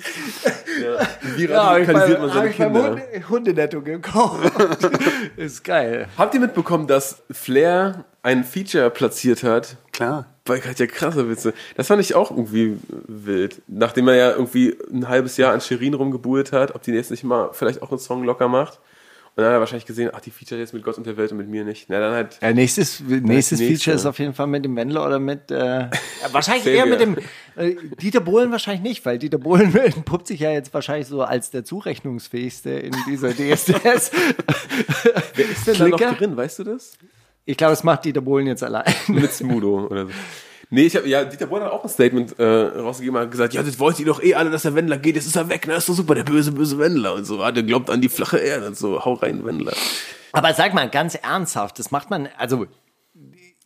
[1.36, 2.90] Wie Ja, hab ich radikalisiert man hab seine ich beim Kinder?
[2.90, 4.52] Hunde, Hundenetto gekauft.
[5.36, 6.08] ist geil.
[6.16, 9.76] Habt ihr mitbekommen, dass Flair ein Feature platziert hat?
[9.92, 10.26] Klar.
[10.44, 11.54] Bei Katja krasse Witze.
[11.76, 13.62] Das fand ich auch irgendwie wild.
[13.68, 17.24] Nachdem er ja irgendwie ein halbes Jahr an Shirin rumgebuhlt hat, ob die jetzt nicht
[17.24, 18.80] mal vielleicht auch einen Song locker macht.
[19.36, 21.30] Und dann hat er wahrscheinlich gesehen, ach, die Feature jetzt mit Gott und der Welt
[21.30, 21.86] und mit mir nicht.
[21.88, 22.38] Na, dann halt.
[22.42, 23.76] Ja, nächstes, nächstes nächste.
[23.76, 25.90] Feature ist auf jeden Fall mit dem Wendler oder mit, äh, ja,
[26.32, 27.16] wahrscheinlich eher mit dem,
[27.56, 31.50] äh, Dieter Bohlen wahrscheinlich nicht, weil Dieter Bohlen entpuppt sich ja jetzt wahrscheinlich so als
[31.50, 34.10] der zurechnungsfähigste in dieser DSDS.
[35.34, 36.98] Wer ist denn da noch drin, weißt du das?
[37.44, 38.92] Ich glaube, es macht Dieter Bohlen jetzt allein.
[39.08, 40.12] Mit Smudo oder so.
[40.72, 43.62] Nee, ich hab, ja, Dieter Bohlen hat auch ein Statement äh, rausgegeben, hat gesagt, ja,
[43.62, 45.74] das wollt ihr doch eh alle, dass der Wendler geht, jetzt ist er weg, ne,
[45.74, 48.38] ist doch super, der böse, böse Wendler und so, ah, der glaubt an die flache
[48.38, 49.72] Erde und so, hau rein, Wendler.
[50.30, 52.66] Aber sag mal, ganz ernsthaft, das macht man, also,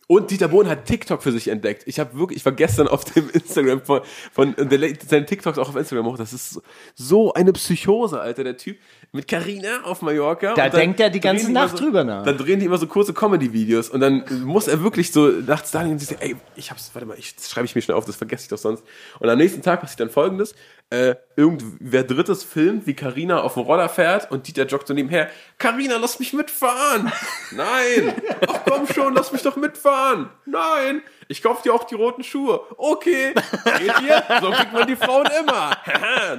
[0.07, 1.83] Und Dieter Bohlen hat TikTok für sich entdeckt.
[1.87, 5.69] Ich habe wirklich, ich war gestern auf dem Instagram von, von der seine TikToks auch
[5.69, 6.17] auf Instagram hoch.
[6.17, 6.61] Das ist
[6.95, 8.77] so eine Psychose, Alter, der Typ
[9.15, 10.53] mit Carina auf Mallorca.
[10.53, 12.23] Da denkt er die ganze Nacht so, drüber nach.
[12.23, 15.81] Dann drehen die immer so kurze Comedy-Videos und dann muss er wirklich so nachts da
[15.81, 18.17] und sich, ey, ich hab's, warte mal, ich, das schreibe ich mir schnell auf, das
[18.17, 18.83] vergesse ich doch sonst.
[19.19, 20.53] Und am nächsten Tag passiert dann folgendes,
[20.91, 25.29] äh, irgendwer drittes filmt, wie Carina auf dem Roller fährt und Dieter joggt so nebenher,
[25.57, 27.11] Carina, lass mich mitfahren!
[27.51, 28.13] Nein!
[28.47, 30.29] Ach komm schon, lass mich doch mitfahren!
[30.45, 31.01] Nein!
[31.27, 32.61] Ich kauf dir auch die roten Schuhe.
[32.77, 33.33] Okay,
[33.79, 34.23] geht ihr?
[34.41, 35.75] So kriegt man die Frauen immer.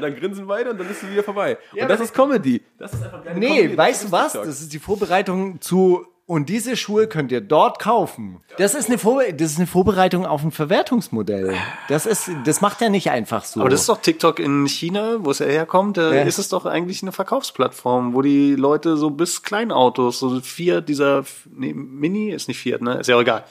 [0.00, 1.58] Dann grinsen beide und dann ist sie wieder vorbei.
[1.72, 2.62] und das ist Comedy.
[2.78, 3.62] Das ist einfach geile Comedy.
[3.62, 4.32] nee, Das weißt du was?
[4.32, 4.46] TikTok.
[4.46, 8.40] Das ist die Vorbereitung zu, und diese Schuhe könnt ihr dort kaufen.
[8.58, 11.54] Das ist eine, Vorbe das ist eine Vorbereitung auf ein Verwertungsmodell.
[11.88, 13.60] Das ist, das macht er nicht einfach so.
[13.60, 16.22] Aber das ist doch TikTok in China, wo es ja herkommt, da Ja.
[16.22, 21.24] ist es doch eigentlich eine Verkaufsplattform, wo die Leute so bis Kleinautos, so Fiat, dieser
[21.54, 22.98] nee, Mini, ist nicht Fiat, ne?
[22.98, 23.44] Ist ja auch egal.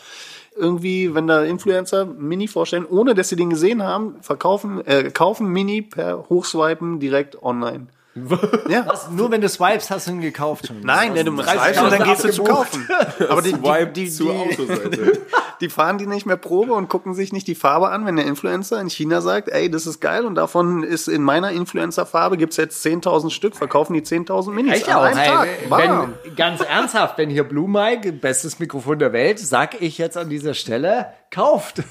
[0.57, 5.47] Irgendwie, wenn da Influencer Mini vorstellen, ohne dass sie den gesehen haben, verkaufen, äh, kaufen
[5.47, 7.88] Mini per Hochswipen direkt online.
[8.69, 8.86] ja.
[8.88, 9.10] Was?
[9.10, 10.80] Nur wenn du swipes, hast du ihn gekauft schon.
[10.82, 12.88] Nein, wenn du 30.000 swipest und dann gehst du zu kaufen.
[13.30, 15.21] Aber die, Swipe die, die, zur die, Autoseite.
[15.60, 18.25] die fahren die nicht mehr Probe und gucken sich nicht die Farbe an, wenn der
[18.25, 22.56] Influencer in China sagt, ey, das ist geil und davon ist in meiner Influencer-Farbe gibt's
[22.56, 25.04] jetzt 10.000 Stück, verkaufen die 10.000 Minis Echt an auch.
[25.04, 25.49] einem Tag.
[25.69, 30.30] Wenn, ganz ernsthaft, wenn hier Blue Mike, bestes Mikrofon der Welt, sag ich jetzt an
[30.30, 31.84] dieser Stelle, kauft.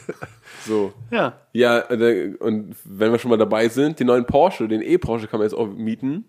[0.67, 0.93] So.
[1.11, 1.35] Ja.
[1.53, 5.41] Ja, äh, und wenn wir schon mal dabei sind, den neuen Porsche, den E-Porsche kann
[5.41, 6.25] man jetzt auch mieten.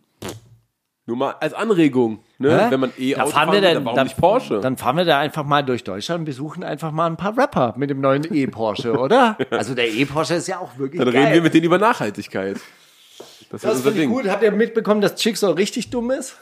[1.08, 2.66] Nur mal als Anregung, ne?
[2.66, 2.72] Hä?
[2.72, 4.60] Wenn man eh Da Auto fahren wir dann, dann warum dann, nicht Porsche?
[4.60, 7.76] Dann fahren wir da einfach mal durch Deutschland und besuchen einfach mal ein paar Rapper
[7.78, 9.38] mit dem neuen E-Porsche, oder?
[9.52, 11.24] Also der E-Porsche ist ja auch wirklich dann geil.
[11.26, 12.56] reden wir mit denen über Nachhaltigkeit.
[13.52, 14.10] Das ist das unser finde ich Ding.
[14.10, 14.28] gut.
[14.28, 16.38] Habt ihr mitbekommen, dass Jigsaw richtig dumm ist?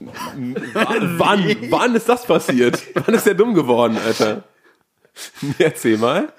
[0.00, 0.56] Wann,
[1.70, 2.82] wann ist das passiert?
[2.94, 4.44] wann ist der dumm geworden, Alter?
[5.58, 6.32] Erzähl mal.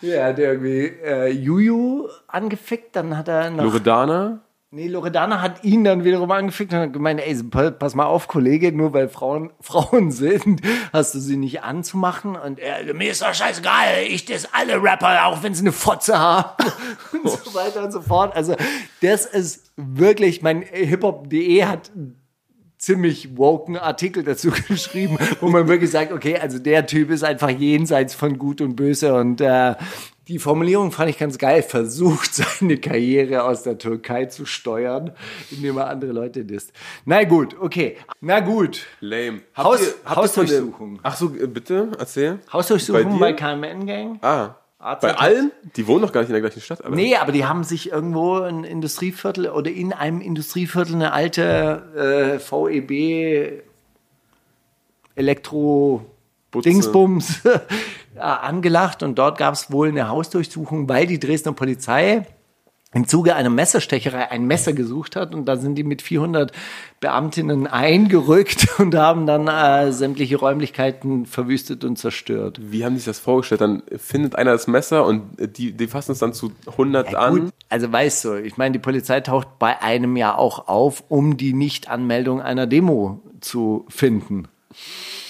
[0.00, 3.64] Ja, er hat irgendwie äh, Juju angefickt, dann hat er noch...
[3.64, 4.40] Loredana?
[4.74, 8.26] Nee, Loredana hat ihn dann wiederum angefickt und hat gemeint, ey, pa- pass mal auf,
[8.26, 10.62] Kollege, nur weil Frauen Frauen sind,
[10.94, 12.36] hast du sie nicht anzumachen.
[12.36, 16.18] Und er, mir ist doch scheißegal, ich das alle Rapper, auch wenn sie eine Fotze
[16.18, 16.54] haben.
[17.12, 18.34] und so weiter und so fort.
[18.34, 18.56] Also,
[19.02, 21.90] das ist wirklich, mein hiphop.de hat
[22.82, 27.50] ziemlich woken Artikel dazu geschrieben, wo man wirklich sagt, okay, also der Typ ist einfach
[27.50, 29.74] jenseits von Gut und Böse und äh,
[30.28, 31.62] die Formulierung fand ich ganz geil.
[31.62, 35.12] Versucht seine Karriere aus der Türkei zu steuern,
[35.50, 36.72] indem er andere Leute disst.
[37.04, 37.96] Na gut, okay.
[38.20, 38.86] Na gut.
[39.00, 39.42] Lame.
[39.56, 41.00] Haus- ihr- ihr Hausdurchsuchung.
[41.02, 42.38] Ach so, äh, bitte, erzähl.
[42.52, 43.56] Hausdurchsuchung Bei bei?
[43.56, 44.18] KMN Gang.
[44.22, 45.52] Ah, AZ bei allen?
[45.76, 46.94] Die wohnen doch gar nicht in der gleichen Stadt, aber.
[46.94, 52.38] Nee, aber die haben sich irgendwo ein Industrieviertel oder in einem Industrieviertel eine alte äh,
[52.38, 53.62] VEB
[55.14, 56.04] Elektro
[56.50, 56.68] Butze.
[56.68, 57.40] Dingsbums
[58.16, 62.26] angelacht und dort gab es wohl eine Hausdurchsuchung, weil die Dresdner Polizei
[62.94, 66.52] im Zuge einer Messerstecherei ein Messer gesucht hat und da sind die mit 400
[67.00, 72.60] Beamtinnen eingerückt und haben dann äh, sämtliche Räumlichkeiten verwüstet und zerstört.
[72.60, 73.62] Wie haben die sich das vorgestellt?
[73.62, 77.32] Dann findet einer das Messer und äh, die, die fassen es dann zu 100 an.
[77.32, 81.36] Gut, also weißt du, ich meine, die Polizei taucht bei einem ja auch auf, um
[81.36, 84.48] die Nichtanmeldung einer Demo zu finden.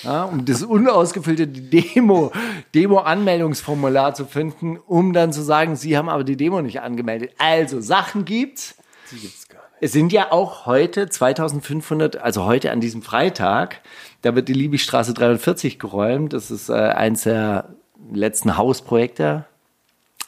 [0.02, 2.32] Ja, um das unausgefüllte Demo,
[2.74, 7.32] Demo-Anmeldungsformular zu finden, um dann zu sagen, sie haben aber die Demo nicht angemeldet.
[7.38, 8.74] Also Sachen gibt's.
[9.10, 9.68] Die gibt's gar nicht.
[9.80, 13.80] Es sind ja auch heute 2500, also heute an diesem Freitag,
[14.22, 16.32] da wird die Liebigstraße 43 geräumt.
[16.32, 17.68] Das ist äh, eins der
[18.12, 19.44] letzten Hausprojekte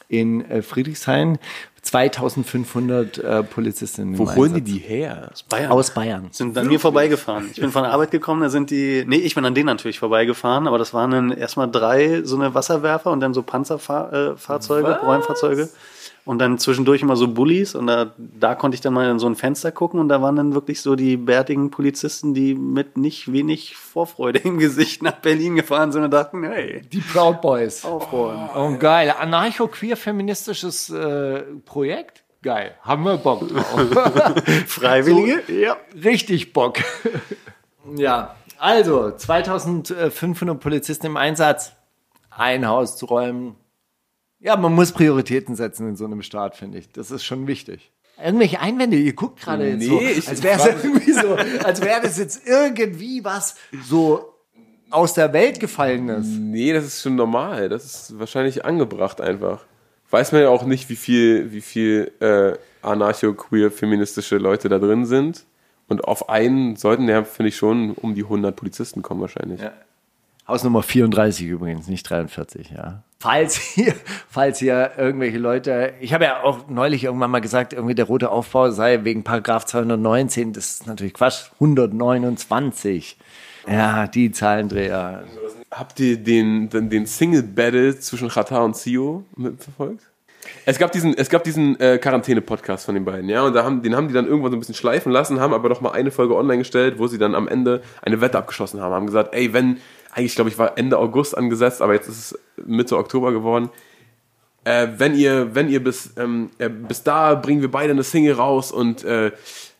[0.07, 1.37] in äh, Friedrichshain.
[1.85, 4.17] 2500 äh, Polizistinnen.
[4.17, 5.29] Wo holen die die her?
[5.47, 5.71] Bayern.
[5.71, 6.29] Aus Bayern.
[6.31, 7.49] sind an mir vorbeigefahren.
[7.51, 9.99] Ich bin von der Arbeit gekommen, da sind die, nee, ich bin an denen natürlich
[9.99, 14.37] vorbeigefahren, aber das waren dann erstmal drei so eine Wasserwerfer und dann so Panzerfahrzeuge, äh,
[14.37, 15.69] Fahrzeuge, Räumfahrzeuge
[16.25, 19.27] und dann zwischendurch immer so Bullies und da, da konnte ich dann mal in so
[19.27, 23.31] ein Fenster gucken und da waren dann wirklich so die bärtigen Polizisten, die mit nicht
[23.31, 27.85] wenig Vorfreude im Gesicht nach Berlin gefahren sind und dachten, hey, Die Proud Boys.
[27.85, 28.49] aufräumen.
[28.55, 29.13] Oh, geil.
[29.17, 32.23] Anarcho-queer-feministisches äh, Projekt?
[32.41, 32.75] Geil.
[32.81, 33.63] Haben wir Bock drauf.
[34.67, 35.43] Freiwillige?
[35.51, 35.77] ja.
[36.03, 36.77] Richtig Bock.
[37.95, 41.73] ja, also 2500 Polizisten im Einsatz,
[42.29, 43.55] ein Haus zu räumen.
[44.45, 46.91] Ja, man muss Prioritäten setzen in so einem Staat, finde ich.
[46.91, 47.91] Das ist schon wichtig.
[48.23, 51.81] Irgendwelche Einwände, ihr guckt gerade jetzt Nee, so, ich als wäre es irgendwie so, als
[51.81, 53.55] wäre das jetzt irgendwie was
[53.87, 54.35] so
[54.91, 56.27] aus der Welt gefallenes.
[56.27, 57.69] Nee, das ist schon normal.
[57.69, 59.65] Das ist wahrscheinlich angebracht einfach.
[60.11, 62.53] Weiß man ja auch nicht, wie viel, wie viel äh,
[62.83, 65.43] anarcho-queer-feministische Leute da drin sind.
[65.87, 69.61] Und auf einen sollten ja, finde ich, schon um die 100 Polizisten kommen wahrscheinlich.
[69.61, 69.73] Ja.
[70.47, 73.01] Hausnummer 34 übrigens, nicht 43, ja.
[73.19, 73.95] Falls hier,
[74.29, 78.29] falls hier irgendwelche Leute, ich habe ja auch neulich irgendwann mal gesagt, irgendwie der rote
[78.29, 83.17] Aufbau sei wegen Paragraph 219, das ist natürlich Quatsch, 129.
[83.67, 85.23] Ja, die Zahlendreher.
[85.71, 90.03] Habt ihr den, den, den Single-Battle zwischen Chata und Sio mitverfolgt?
[90.65, 93.81] Es gab diesen, es gab diesen äh, Quarantäne-Podcast von den beiden, ja, und da haben,
[93.81, 96.11] den haben die dann irgendwann so ein bisschen schleifen lassen, haben aber doch mal eine
[96.11, 99.53] Folge online gestellt, wo sie dann am Ende eine Wette abgeschlossen haben, haben gesagt, ey,
[99.53, 99.77] wenn,
[100.15, 103.69] eigentlich glaube ich war Ende August angesetzt, aber jetzt ist es Mitte Oktober geworden,
[104.63, 108.33] äh, wenn ihr, wenn ihr bis, ähm, äh, bis da bringen wir beide eine Single
[108.33, 109.31] raus und äh,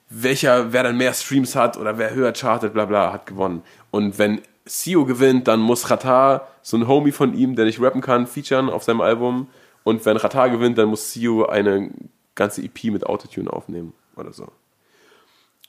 [0.09, 3.63] welcher, wer dann mehr Streams hat oder wer höher chartet, bla bla, hat gewonnen.
[3.91, 8.01] Und wenn Sio gewinnt, dann muss Ratar, so ein Homie von ihm, der nicht rappen
[8.01, 9.47] kann, featuren auf seinem Album.
[9.83, 11.89] Und wenn Ratar gewinnt, dann muss Sio eine
[12.35, 14.47] ganze EP mit Autotune aufnehmen oder so.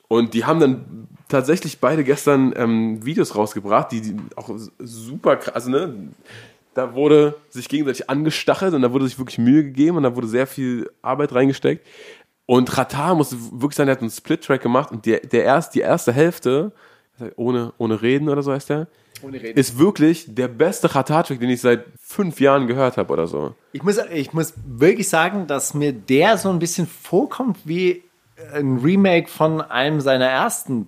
[0.09, 5.55] Und die haben dann tatsächlich beide gestern ähm, Videos rausgebracht, die, die auch super krass,
[5.55, 6.11] also ne,
[6.75, 10.29] da wurde sich gegenseitig angestachelt und da wurde sich wirklich Mühe gegeben und da wurde
[10.29, 11.87] sehr viel Arbeit reingesteckt.
[12.45, 15.81] Und Ratar muss wirklich sagen, der hat einen Split-Track gemacht und der, der erst, die
[15.81, 16.73] erste Hälfte,
[17.37, 18.89] ohne, ohne Reden oder so heißt der,
[19.23, 19.59] Ohne Reden.
[19.59, 23.55] ist wirklich der beste Ratar-Track, den ich seit fünf Jahren gehört habe oder so.
[23.73, 28.03] Ich muss, ich muss wirklich sagen, dass mir der so ein bisschen vorkommt wie
[28.53, 30.87] ein Remake von einem seiner ersten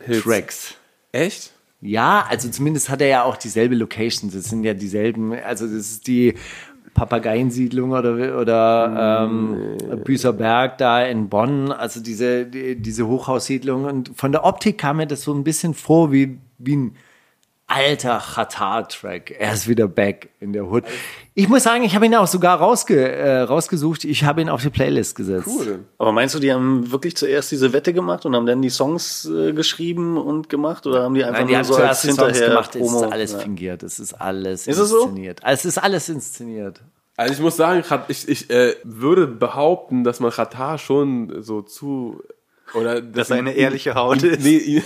[0.00, 0.22] Hits.
[0.22, 0.74] Tracks.
[1.12, 1.52] Echt?
[1.80, 4.30] Ja, also zumindest hat er ja auch dieselbe Location.
[4.32, 6.34] Das sind ja dieselben, also das ist die
[6.94, 13.84] Papageiensiedlung oder, oder ähm, Büßerberg da in Bonn, also diese, die, diese Hochhaussiedlung.
[13.84, 16.96] Und von der Optik kam mir das so ein bisschen vor wie, wie ein
[17.74, 19.34] alter Qatar-Track.
[19.38, 20.84] Er ist wieder back in der Hood.
[21.34, 24.04] Ich muss sagen, ich habe ihn auch sogar rausge, äh, rausgesucht.
[24.04, 25.48] Ich habe ihn auf die Playlist gesetzt.
[25.48, 25.80] Cool.
[25.98, 29.24] Aber meinst du, die haben wirklich zuerst diese Wette gemacht und haben dann die Songs
[29.26, 30.86] äh, geschrieben und gemacht?
[30.86, 32.74] Oder haben die einfach Nein, die nur haben so als zuerst die Songs hinterher gemacht.
[32.76, 33.04] Es Promo?
[33.04, 33.38] ist alles Ja.
[33.38, 33.82] fingiert.
[33.82, 34.98] Es ist alles Ist es so?
[35.02, 35.40] inszeniert.
[35.44, 36.80] Es ist alles inszeniert.
[37.16, 42.22] Also ich muss sagen, ich, ich äh, würde behaupten, dass man Katar schon so zu
[42.74, 44.42] oder Dass er eine ehrliche Haut ihm, ist.
[44.42, 44.82] Nee, ihm,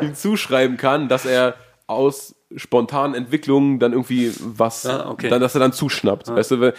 [0.00, 1.54] ihm zuschreiben kann, dass er
[1.86, 5.28] aus spontanen Entwicklungen dann irgendwie was, Ah, okay.
[5.28, 6.28] dann, dass er dann zuschnappt.
[6.28, 6.72] Weißt du, wenn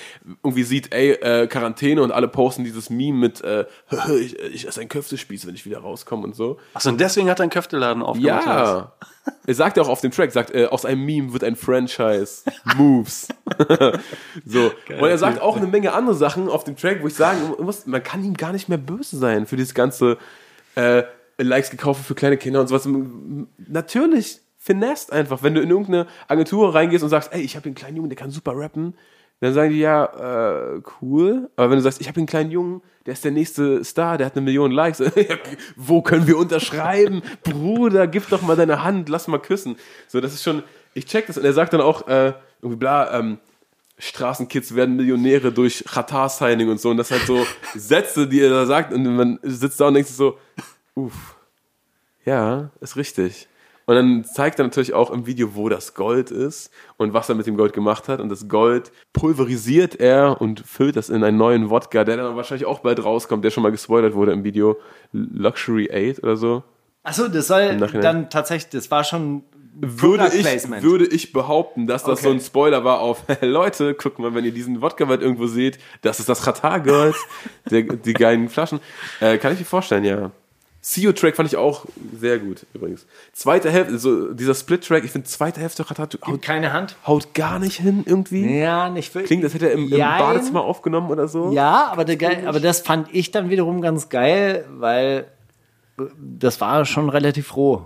[0.43, 3.65] irgendwie sieht, ey, äh, Quarantäne und alle posten dieses Meme mit, äh,
[4.19, 6.57] ich, ich esse ein Köftespieß, wenn ich wieder rauskomme und so.
[6.73, 8.45] Achso, und deswegen hat er einen Köfteladen aufgemacht.
[8.45, 8.93] Ja.
[9.47, 12.43] Er sagt ja auch auf dem Track, sagt, äh, aus einem Meme wird ein Franchise.
[12.75, 13.27] Moves.
[14.45, 14.71] so.
[14.87, 17.87] und er sagt auch eine Menge andere Sachen auf dem Track, wo ich sagen muss,
[17.87, 20.19] man kann ihm gar nicht mehr böse sein für dieses ganze
[20.75, 21.03] äh,
[21.39, 22.87] Likes gekauft für kleine Kinder und sowas.
[23.57, 27.75] Natürlich finest einfach, wenn du in irgendeine Agentur reingehst und sagst, ey, ich habe einen
[27.75, 28.95] kleinen Jungen, der kann super rappen,
[29.39, 31.51] dann sagen die ja, äh, cool.
[31.55, 34.25] Aber wenn du sagst, ich habe einen kleinen Jungen, der ist der nächste Star, der
[34.25, 35.03] hat eine Million Likes,
[35.75, 37.21] wo können wir unterschreiben?
[37.43, 39.75] Bruder, gib doch mal deine Hand, lass mal küssen.
[40.07, 40.63] So, das ist schon,
[40.95, 43.37] ich check das und er sagt dann auch, äh, irgendwie bla, ähm,
[43.99, 46.89] Straßenkids werden Millionäre durch Qatar-Signing und so.
[46.89, 48.91] Und das halt so Sätze, die er da sagt.
[48.91, 50.39] Und man sitzt da und denkt sich so,
[50.95, 51.35] uff,
[52.25, 53.47] ja, ist richtig.
[53.85, 57.35] Und dann zeigt er natürlich auch im Video, wo das Gold ist und was er
[57.35, 58.19] mit dem Gold gemacht hat.
[58.19, 62.65] Und das Gold pulverisiert er und füllt das in einen neuen Wodka, der dann wahrscheinlich
[62.65, 64.77] auch bald rauskommt, der schon mal gespoilert wurde im Video.
[65.11, 66.63] Luxury 8 oder so.
[67.03, 69.43] Achso, das soll dann tatsächlich, das war schon
[69.79, 70.45] Würde ich,
[70.81, 72.27] würde ich behaupten, dass das Okay.
[72.29, 75.77] so ein Spoiler war auf, Leute, guckt mal, wenn ihr diesen Wodka bald irgendwo seht,
[76.01, 77.15] das ist das Qatar Gold,
[77.69, 78.79] der, die geilen Flaschen.
[79.19, 80.31] Äh, kann ich mir vorstellen, ja.
[80.85, 83.07] CEO-Track fand ich auch sehr gut, übrigens.
[83.33, 86.95] Zweite Hälfte, so dieser Split-Track, ich finde, zweite Hälfte Qatar haut, keine Hand.
[87.07, 88.59] haut gar nicht hin irgendwie.
[88.59, 89.27] Ja, nicht wirklich.
[89.29, 89.97] Klingt, als hätte er im, im.
[89.97, 91.51] Badezimmer aufgenommen oder so.
[91.51, 95.25] Ja, aber, der aber das fand ich dann wiederum ganz geil, weil
[96.19, 97.81] das war schon relativ roh.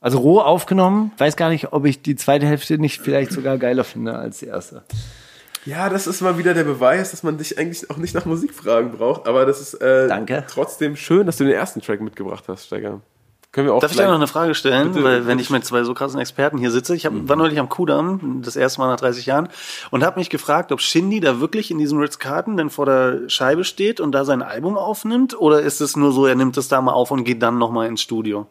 [0.00, 1.10] Also roh aufgenommen.
[1.18, 4.46] Weiß gar nicht, ob ich die zweite Hälfte nicht vielleicht sogar geiler finde als die
[4.46, 4.84] erste.
[5.66, 8.92] Ja, das ist mal wieder der Beweis, dass man dich eigentlich auch nicht nach Musikfragen
[8.92, 10.44] braucht, aber das ist äh, Danke.
[10.48, 13.00] trotzdem schön, dass du den ersten Track mitgebracht hast, Steiger.
[13.50, 14.92] Können wir auch Darf ich da noch eine Frage stellen?
[14.92, 17.58] Bitte, Weil wenn ich mit zwei so krassen Experten hier sitze, ich hab, war neulich
[17.58, 19.48] am Kudamm, das erste Mal nach 30 Jahren,
[19.90, 23.64] und habe mich gefragt, ob Shindy da wirklich in diesem Ritz-Carton dann vor der Scheibe
[23.64, 26.80] steht und da sein Album aufnimmt, oder ist es nur so, er nimmt es da
[26.80, 28.46] mal auf und geht dann nochmal ins Studio?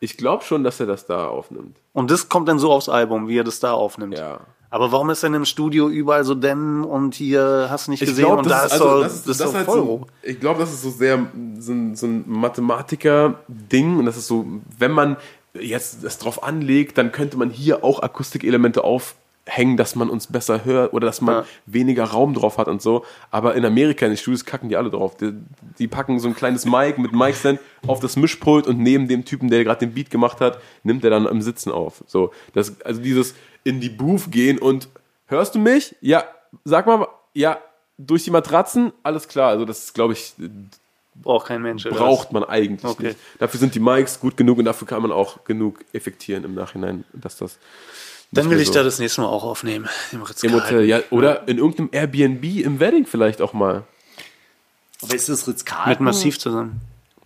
[0.00, 1.78] Ich glaube schon, dass er das da aufnimmt.
[1.92, 4.18] Und das kommt dann so aufs Album, wie er das da aufnimmt.
[4.18, 4.40] Ja.
[4.74, 8.08] Aber warum ist denn im Studio überall so Dämmen und hier hast du nicht Ich
[8.08, 9.56] gesehen glaube, und das, da ist, ist also, so, das, ist, das ist das so
[9.56, 11.26] halt voll so, ich glaube, das ist so sehr
[11.60, 14.44] so ein, so ein Mathematiker-Ding und das ist so,
[14.76, 15.16] wenn man
[15.52, 20.64] jetzt das drauf anlegt, dann könnte man hier auch Akustikelemente aufhängen, dass man uns besser
[20.64, 21.44] hört oder dass man Ja.
[21.66, 23.04] weniger Raum drauf hat und so.
[23.30, 25.16] Aber in Amerika in den Studios kacken die alle drauf.
[25.16, 25.34] Die,
[25.78, 29.50] die packen so ein kleines Mic mit Mic-Stand auf das Mischpult und neben dem Typen,
[29.50, 32.02] der gerade den Beat gemacht hat, nimmt er dann im Sitzen auf.
[32.08, 34.88] So, das, also dieses in die Booth gehen und
[35.26, 35.96] hörst du mich?
[36.00, 36.24] Ja,
[36.64, 37.58] sag mal, ja,
[37.98, 39.50] durch die Matratzen, alles klar.
[39.50, 40.34] Also das ist, glaube ich,
[41.16, 41.86] Braucht kein Mensch.
[41.86, 43.08] oder braucht man eigentlich Okay.
[43.08, 43.18] nicht.
[43.38, 47.04] Dafür sind die Mics gut genug und dafür kann man auch genug effektieren im Nachhinein,
[47.12, 47.56] dass das.
[48.32, 49.88] Dann will ich so da das nächste Mal auch aufnehmen.
[50.10, 50.52] Im im.
[50.54, 53.84] Hotel, ja, oder in irgendeinem Airbnb im Wedding vielleicht auch mal.
[55.02, 56.80] Aber ist das Ritz-Carlton Mit Massiv zusammen.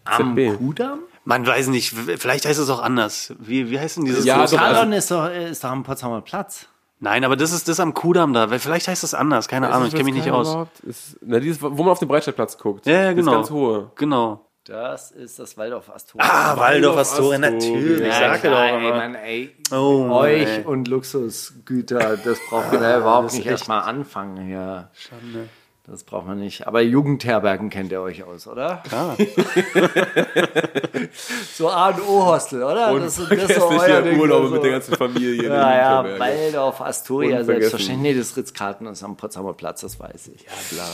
[0.04, 0.56] am ZB.
[0.58, 0.98] Kudamm?
[1.28, 3.34] Man weiß nicht, vielleicht heißt es auch anders.
[3.38, 5.82] Wie, wie heißt denn dieses Ja, große- doch, also- Carlton ist doch, ist doch am
[5.82, 6.68] Potsdamer Platz.
[7.00, 8.48] Nein, aber das ist das am Kudamm da.
[8.50, 9.46] weil Vielleicht heißt das anders.
[9.46, 10.66] Keine Ahnung, ich kenne mich nicht aus.
[10.86, 12.86] Ist, na, dieses, wo man auf den Breitscheidplatz guckt.
[12.86, 13.32] Ja, ja, genau.
[13.32, 13.90] Das ganz hohe.
[13.96, 14.46] Genau.
[14.64, 16.26] Das ist das Waldorf Astoria.
[16.26, 18.06] Ah, Waldorf Astoria, natürlich.
[18.06, 18.96] Ja, Sag klar, doch ey, immer.
[18.96, 19.54] Mann, ey.
[19.70, 20.64] Oh, Euch ey.
[20.64, 24.90] und Luxusgüter, das braucht man ja überhaupt das ist nicht echt- erstmal anfangen hier.
[25.90, 26.66] Das braucht man nicht.
[26.66, 28.82] Aber Jugendherbergen kennt ihr euch aus, oder?
[28.86, 29.16] Klar.
[31.54, 32.92] So A und O Hostel, oder?
[32.92, 34.54] Und das, ist- das so vergessliche euer Ding, Urlaube also.
[34.56, 35.42] mit der ganzen Familie.
[35.44, 36.18] in Ja, ja.
[36.18, 38.14] Waldorf Astoria, selbstverständlich.
[38.14, 40.44] Nee, das Ritz-Carlton ist am Potsdamer Platz, das weiß ich.
[40.70, 40.88] Klar.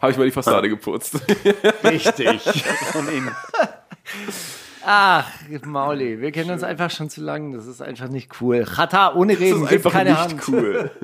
[0.00, 1.16] Habe ich mal die Fassade geputzt.
[1.84, 2.40] Richtig.
[2.92, 3.30] Von innen.
[4.84, 5.28] Ach,
[5.66, 7.52] Mauli, wir kennen uns einfach schon zu lang.
[7.52, 8.64] Das ist einfach nicht cool.
[8.64, 10.48] Chata ohne Das Reden, ist einfach keine nicht Hand.
[10.48, 10.90] cool.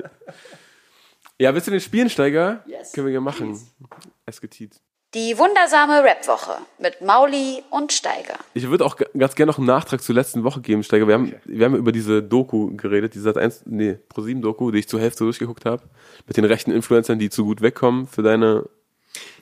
[1.39, 2.63] Ja, willst du den Spielensteiger?
[2.65, 3.59] Yes, Können wir ja machen.
[4.25, 4.81] Esketit.
[5.13, 8.35] Die wundersame Rapwoche mit Mauli und Steiger.
[8.53, 11.07] Ich würde auch ganz gerne noch einen Nachtrag zur letzten Woche geben, Steiger.
[11.07, 14.79] Wir haben, wir haben über diese Doku geredet, diese Sat 1, nee, Pro7 Doku, die
[14.79, 15.83] ich zur Hälfte durchgeguckt habe,
[16.25, 18.67] mit den rechten Influencern, die zu gut wegkommen für deine,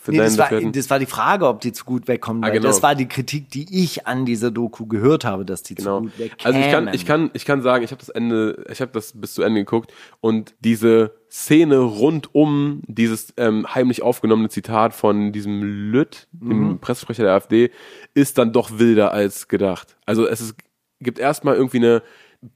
[0.02, 2.44] für Nee, das, war, das war die Frage, ob die zu gut wegkommen.
[2.44, 2.68] Ah, genau.
[2.68, 5.98] Das war die Kritik, die ich an dieser Doku gehört habe, dass die Genau.
[6.02, 6.46] zu gut wegkämen.
[6.56, 9.14] Also ich kann, ich kann, ich kann sagen, ich habe das Ende, ich habe das
[9.20, 15.32] bis zu Ende geguckt und diese Szene rund um dieses ähm, heimlich aufgenommene Zitat von
[15.32, 16.50] diesem Lütt, Mhm.
[16.50, 17.72] dem Pressesprecher der AfD,
[18.14, 19.98] ist dann doch wilder als gedacht.
[20.06, 20.56] Also es ist,
[21.02, 22.04] gibt erstmal irgendwie eine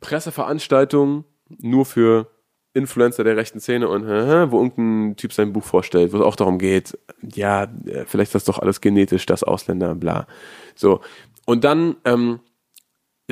[0.02, 1.26] Presseveranstaltung
[1.58, 2.28] nur für
[2.74, 6.60] Influencer der rechten Szene und wo irgendein Typ sein Buch vorstellt, wo es auch darum
[6.60, 10.28] geht, ja, äh, vielleicht ist das doch alles genetisch, das Ausländer, bla.
[10.76, 11.02] So.
[11.46, 12.40] Und dann ähm,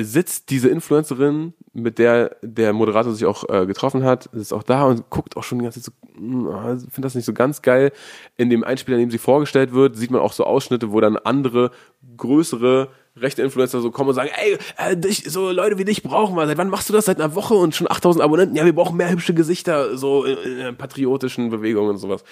[0.00, 4.84] sitzt diese Influencerin, mit der der Moderator sich auch äh, getroffen hat, sitzt auch da
[4.84, 7.90] und guckt auch schon die ganze Zeit so, mm, finde das nicht so ganz geil.
[8.36, 11.16] In dem Einspieler, in dem sie vorgestellt wird, sieht man auch so Ausschnitte, wo dann
[11.16, 11.72] andere,
[12.16, 16.36] größere rechte Influencer so kommen und sagen, ey, äh, dich, so Leute wie dich brauchen
[16.36, 16.46] wir.
[16.46, 17.06] Seit wann machst du das?
[17.06, 18.56] Seit einer Woche und schon 8000 Abonnenten?
[18.56, 22.22] Ja, wir brauchen mehr hübsche Gesichter, so in, in patriotischen Bewegungen und sowas.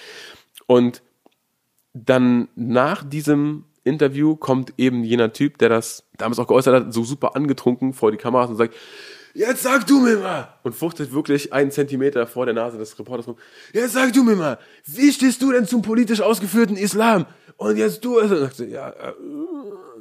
[0.67, 1.01] Und
[1.93, 7.03] dann nach diesem Interview kommt eben jener Typ, der das damals auch geäußert hat, so
[7.03, 8.73] super angetrunken vor die Kameras und sagt,
[9.33, 13.27] jetzt sag du mir mal, und fuchtet wirklich einen Zentimeter vor der Nase des Reporters
[13.27, 13.37] rum,
[13.73, 17.25] jetzt sag du mir mal, wie stehst du denn zum politisch ausgeführten Islam?
[17.57, 19.13] Und jetzt du, also, sagt sie, ja, äh,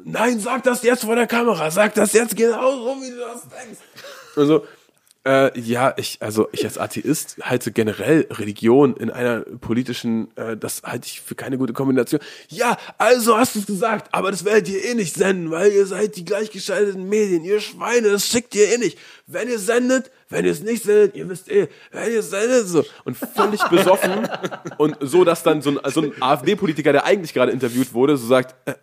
[0.04, 3.42] nein, sag das jetzt vor der Kamera, sag das jetzt genau so, wie du das
[3.42, 3.80] denkst.
[4.36, 4.64] Und so,
[5.26, 10.84] äh, ja, ich, also ich als Atheist halte generell Religion in einer politischen, äh, das
[10.84, 12.20] halte ich für keine gute Kombination.
[12.48, 15.84] Ja, also hast du es gesagt, aber das werdet ihr eh nicht senden, weil ihr
[15.86, 18.98] seid die gleichgeschalteten Medien, ihr Schweine, das schickt ihr eh nicht.
[19.26, 22.84] Wenn ihr sendet, wenn ihr es nicht sendet, ihr wisst eh, wenn ihr sendet, so.
[23.04, 24.28] Und völlig besoffen
[24.78, 28.28] und so, dass dann so ein, so ein AfD-Politiker, der eigentlich gerade interviewt wurde, so
[28.28, 28.74] sagt, äh,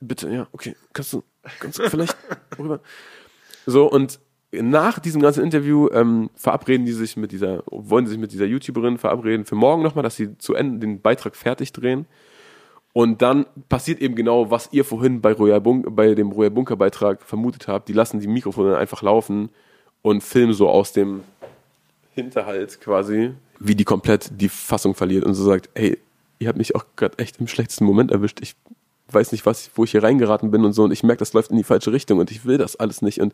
[0.00, 1.24] bitte, ja, okay, kannst du,
[1.58, 2.14] kannst du vielleicht
[2.58, 2.80] rüber.
[3.64, 4.18] So, und
[4.52, 8.46] nach diesem ganzen Interview ähm, verabreden die sich mit dieser, wollen sie sich mit dieser
[8.46, 12.06] YouTuberin verabreden für morgen nochmal, dass sie zu Ende den Beitrag fertig drehen.
[12.94, 16.76] Und dann passiert eben genau, was ihr vorhin bei, Royal Bunk bei dem Royal Bunker
[16.76, 17.88] Beitrag vermutet habt.
[17.88, 19.50] Die lassen die Mikrofone einfach laufen
[20.02, 21.22] und filmen so aus dem
[22.14, 25.98] Hinterhalt quasi, wie die komplett die Fassung verliert und so sagt, hey,
[26.38, 28.40] ihr habt mich auch gerade echt im schlechtesten Moment erwischt.
[28.40, 28.56] Ich
[29.10, 31.50] weiß nicht, was, wo ich hier reingeraten bin und so und ich merke, das läuft
[31.50, 33.32] in die falsche Richtung und ich will das alles nicht und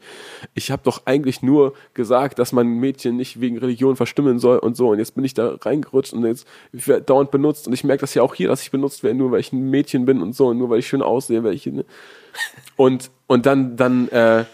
[0.55, 4.77] ich habe doch eigentlich nur gesagt, dass man Mädchen nicht wegen Religion verstimmen soll und
[4.77, 7.85] so und jetzt bin ich da reingerutscht und jetzt ich werde dauernd benutzt und ich
[7.85, 10.23] merke das ja auch hier, dass ich benutzt werde, nur weil ich ein Mädchen bin
[10.23, 11.85] und so und nur weil ich schön aussehe, weil ich ne?
[12.77, 14.45] und und dann dann äh,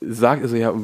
[0.00, 0.74] sagt er so, ja,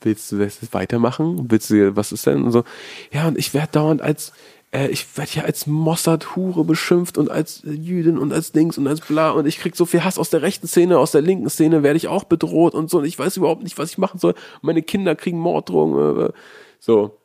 [0.00, 1.46] willst du das weitermachen?
[1.50, 2.44] Willst du, was ist denn?
[2.44, 2.64] Und so,
[3.12, 4.32] ja, und ich werde dauernd als,
[4.72, 8.86] äh, ich werde ja als Mossad-Hure beschimpft und als äh, Jüdin und als Dings und
[8.86, 11.48] als bla und ich krieg so viel Hass aus der rechten Szene, aus der linken
[11.48, 14.18] Szene werde ich auch bedroht und so und ich weiß überhaupt nicht, was ich machen
[14.18, 14.34] soll.
[14.62, 16.28] Meine Kinder kriegen Morddrohungen.
[16.28, 16.32] Äh,
[16.78, 17.18] so.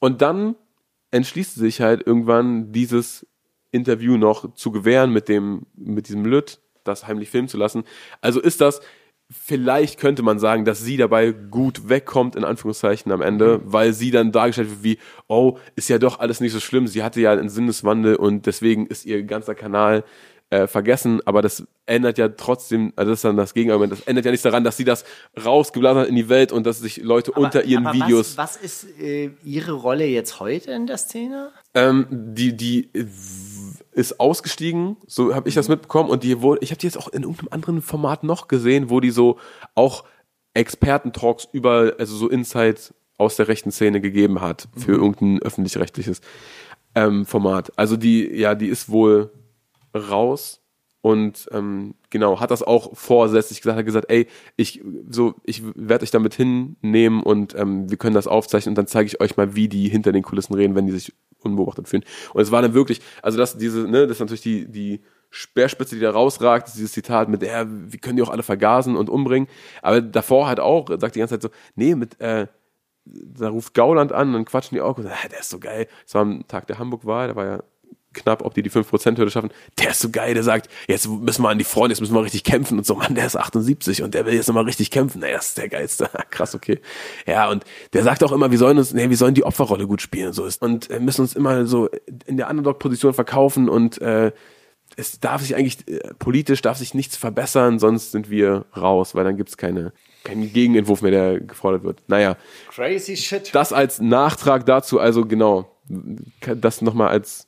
[0.00, 0.56] Und dann
[1.10, 3.26] entschließt sie sich halt irgendwann dieses
[3.70, 7.84] Interview noch zu gewähren mit dem, mit diesem Lütt, das heimlich filmen zu lassen.
[8.20, 8.80] Also ist das,
[9.30, 14.10] vielleicht könnte man sagen, dass sie dabei gut wegkommt, in Anführungszeichen am Ende, weil sie
[14.10, 17.32] dann dargestellt wird wie, oh, ist ja doch alles nicht so schlimm, sie hatte ja
[17.32, 20.04] einen Sinneswandel und deswegen ist ihr ganzer Kanal
[20.50, 24.24] äh, vergessen, aber das ändert ja trotzdem, also das ist dann das Gegenargument, das ändert
[24.24, 25.04] ja nichts daran, dass sie das
[25.44, 28.62] rausgeblasen hat in die Welt und dass sich Leute unter ihren aber Videos Was, was
[28.62, 31.50] ist äh, Ihre Rolle jetzt heute in der Szene?
[31.74, 32.90] Ähm, die, die
[33.92, 36.10] ist ausgestiegen, so habe ich das mitbekommen.
[36.10, 39.00] Und die wurde, ich habe die jetzt auch in irgendeinem anderen Format noch gesehen, wo
[39.00, 39.38] die so
[39.74, 40.04] auch
[40.54, 46.20] Experten-Talks über, also so Insights aus der rechten Szene gegeben hat für irgendein öffentlich-rechtliches
[46.94, 47.72] ähm, Format.
[47.76, 49.32] Also die, ja, die ist wohl
[49.94, 50.60] raus.
[51.00, 54.26] Und ähm, genau hat das auch vorsätzlich gesagt, hat gesagt, ey,
[54.56, 58.88] ich so, ich werde euch damit hinnehmen und ähm, wir können das aufzeichnen und dann
[58.88, 62.04] zeige ich euch mal, wie die hinter den Kulissen reden, wenn die sich unbeobachtet fühlen.
[62.34, 65.94] Und es war dann wirklich, also das diese, ne, das ist natürlich die die Speerspitze,
[65.94, 69.48] die da rausragt, dieses Zitat mit, ja, wir können die auch alle vergasen und umbringen.
[69.82, 72.46] Aber davor halt auch, sagt die ganze Zeit so, nee, mit, äh,
[73.04, 75.86] da ruft Gauland an, dann quatschen die auch und sagen, ah, der ist so geil.
[76.04, 77.62] Das war am Tag der Hamburg-Wahl, da war ja
[78.14, 79.50] knapp, ob die die 5%-Hürde schaffen.
[79.78, 82.22] Der ist so geil, der sagt, jetzt müssen wir an die Front, jetzt müssen wir
[82.22, 82.94] richtig kämpfen und so.
[82.94, 85.22] Mann, der ist 78 und der will jetzt nochmal richtig kämpfen.
[85.22, 86.10] Ey, das ist der Geilste.
[86.30, 86.80] Krass, okay.
[87.26, 90.02] Ja, und der sagt auch immer, wir sollen uns, nee, wir sollen die Opferrolle gut
[90.02, 90.32] spielen.
[90.32, 90.62] So ist.
[90.62, 91.88] Und äh, müssen uns immer so
[92.26, 94.32] in der Underdog-Position verkaufen und äh,
[94.96, 99.24] es darf sich eigentlich, äh, politisch darf sich nichts verbessern, sonst sind wir raus, weil
[99.24, 99.92] dann gibt's keine,
[100.24, 102.02] keinen Gegenentwurf mehr, der gefordert wird.
[102.08, 102.36] Naja,
[102.70, 103.54] Crazy shit.
[103.54, 105.70] das als Nachtrag dazu, also genau,
[106.40, 107.47] das nochmal als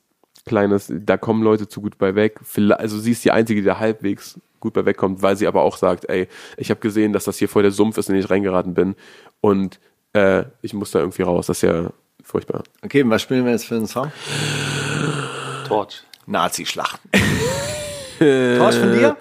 [0.50, 2.40] kleines, da kommen Leute zu gut bei weg.
[2.72, 5.76] Also sie ist die Einzige, die da halbwegs gut bei wegkommt, weil sie aber auch
[5.76, 8.30] sagt, ey, ich habe gesehen, dass das hier voll der Sumpf ist, in den ich
[8.30, 8.96] reingeraten bin
[9.40, 9.78] und
[10.12, 11.46] äh, ich muss da irgendwie raus.
[11.46, 11.90] Das ist ja
[12.22, 12.64] furchtbar.
[12.82, 14.10] Okay, was spielen wir jetzt für einen Song?
[15.66, 16.02] Torch.
[16.26, 17.08] Nazi-Schlachten.
[18.18, 19.16] Torch von dir?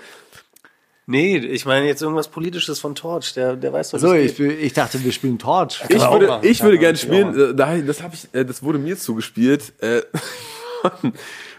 [1.05, 3.33] Nee, ich meine jetzt irgendwas Politisches von Torch.
[3.33, 4.59] Der, der weiß doch, So, ich, geht.
[4.59, 5.83] ich dachte, wir spielen Torch.
[5.89, 8.97] Ich würde, ich würde gerne spielen, äh, da, das, hab ich, äh, das wurde mir
[8.97, 10.01] zugespielt äh,
[10.81, 11.13] von,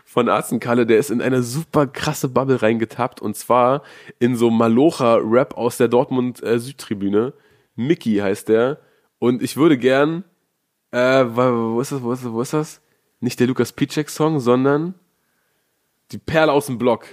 [0.05, 3.83] von Arzenkalle, der ist in eine super krasse Bubble reingetappt und zwar
[4.19, 7.33] in so Malocha-Rap aus der Dortmund äh, Südtribüne.
[7.77, 8.79] Mickey heißt der
[9.19, 10.25] und ich würde gern,
[10.91, 12.81] äh, wo ist das, wo ist das, wo ist das?
[13.21, 14.95] Nicht der Lukas Piczek-Song, sondern
[16.11, 17.05] die Perle aus dem Block.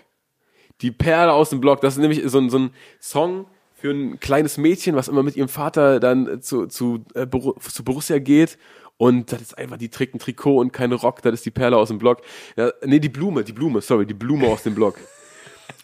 [0.82, 1.82] Die Perle aus dem Block.
[1.82, 5.36] Das ist nämlich so ein, so ein Song für ein kleines Mädchen, was immer mit
[5.36, 8.58] ihrem Vater dann zu, zu, äh, zu Borussia geht.
[8.98, 11.78] Und das ist einfach, die trägt ein Trikot und keinen Rock, das ist die Perle
[11.78, 12.22] aus dem Block.
[12.56, 14.98] Ja, nee, die Blume, die Blume, sorry, die Blume aus dem Block.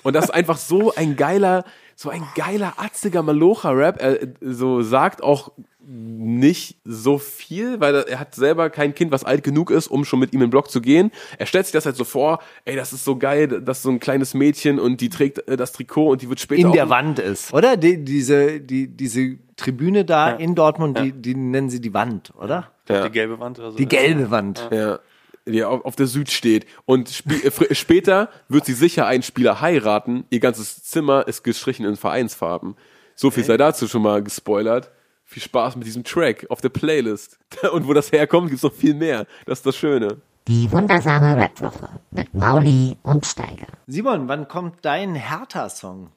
[0.01, 1.63] Und das ist einfach so ein geiler,
[1.95, 4.01] so ein geiler, atziger Malocha-Rap.
[4.01, 5.51] Er so sagt auch
[5.85, 10.19] nicht so viel, weil er hat selber kein Kind, was alt genug ist, um schon
[10.19, 11.11] mit ihm in den Block zu gehen.
[11.37, 13.89] Er stellt sich das halt so vor, ey, das ist so geil, das ist so
[13.89, 16.89] ein kleines Mädchen und die trägt äh, das Trikot und die wird später in der
[16.89, 17.53] Wand ist.
[17.53, 17.75] Oder?
[17.75, 22.71] Die, diese, die, diese Tribüne da in Dortmund, die, die nennen sie die Wand, oder?
[22.89, 23.07] Ja.
[23.07, 23.77] Die gelbe Wand oder so.
[23.77, 24.67] Die gelbe Wand.
[24.71, 24.99] Ja,
[25.45, 26.65] die auf, auf der Süd steht.
[26.85, 30.25] Und sp äh, später wird sie sicher einen Spieler heiraten.
[30.29, 32.75] Ihr ganzes Zimmer ist gestrichen in Vereinsfarben.
[33.15, 34.91] So viel sei dazu schon mal gespoilert.
[35.25, 37.39] Viel Spaß mit diesem Track auf der Playlist.
[37.71, 39.25] Und wo das herkommt, gibt's noch viel mehr.
[39.45, 40.17] Das ist das Schöne.
[40.47, 43.67] Die wundersame Rapwoche mit Mauli und Steiger.
[43.87, 46.09] Simon, wann kommt dein Hertha-Song?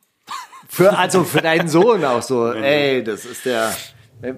[0.76, 2.52] Für, also für deinen Sohn auch so.
[2.52, 3.74] Ey, das ist der,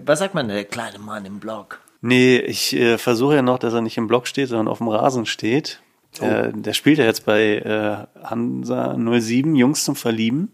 [0.04, 1.80] was sagt man, der kleine Mann im Block.
[2.00, 4.86] Nee, ich äh, versuche ja noch, dass er nicht im Block steht, sondern auf dem
[4.86, 5.80] Rasen steht.
[6.20, 10.52] Äh, der spielt ja jetzt bei äh, Hansa 07, Jungs zum Verlieben.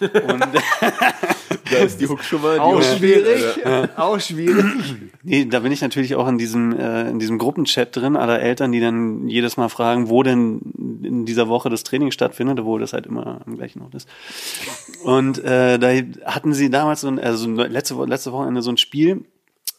[0.00, 0.44] Und
[1.70, 2.58] Da ist die Hook schon mal.
[2.58, 3.44] Auch Hook- schwierig,
[3.96, 4.64] auch schwierig.
[5.22, 8.72] nee, da bin ich natürlich auch in diesem, äh, in diesem Gruppenchat drin, aller Eltern,
[8.72, 10.60] die dann jedes Mal fragen, wo denn
[11.02, 14.08] in dieser Woche das Training stattfindet, obwohl das halt immer am gleichen Ort ist.
[15.04, 15.88] Und äh, da
[16.30, 19.24] hatten sie damals so ein, also letzte, letzte Wochenende so ein Spiel,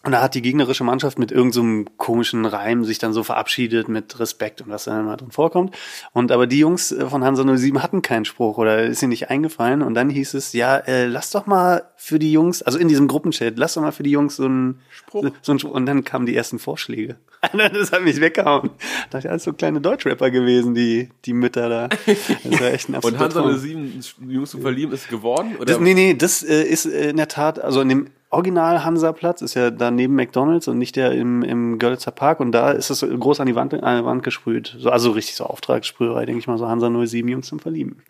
[0.06, 4.20] und da hat die gegnerische Mannschaft mit irgendeinem komischen Reim sich dann so verabschiedet mit
[4.20, 5.74] Respekt und was da immer drin vorkommt.
[6.12, 9.30] Und aber die Jungs äh, von Hansa 07 hatten keinen Spruch oder ist ihnen nicht
[9.30, 9.82] eingefallen.
[9.82, 13.08] Und dann hieß es, ja, äh, lass doch mal für die Jungs, also in diesem
[13.08, 15.30] Gruppenchat, lass doch mal für die Jungs so einen Spruch.
[15.41, 15.62] So einen.
[15.62, 17.16] Und dann kamen die ersten Vorschläge.
[17.54, 18.72] das hat mich weggehauen.
[19.10, 21.88] Da dachte ich, alles so kleine Deutschrapper gewesen, die, die Mütter da.
[21.88, 23.58] Das war echt ein Und Hansa Traum.
[23.58, 25.56] 07 Jungs zu verlieben ist geworden?
[25.56, 25.66] Oder?
[25.66, 29.41] Das, nee, nee, das äh, ist äh, in der Tat, also in dem Original Hansa-Platz
[29.41, 32.89] ist ja da neben McDonalds und nicht der im, im Görlitzer Park und da ist
[32.89, 34.75] es so groß an die Wand, an die Wand gesprüht.
[34.79, 38.01] So, also richtig so Auftragssprüherei, denke ich mal, so Hansa 07 Jungs zum Verlieben.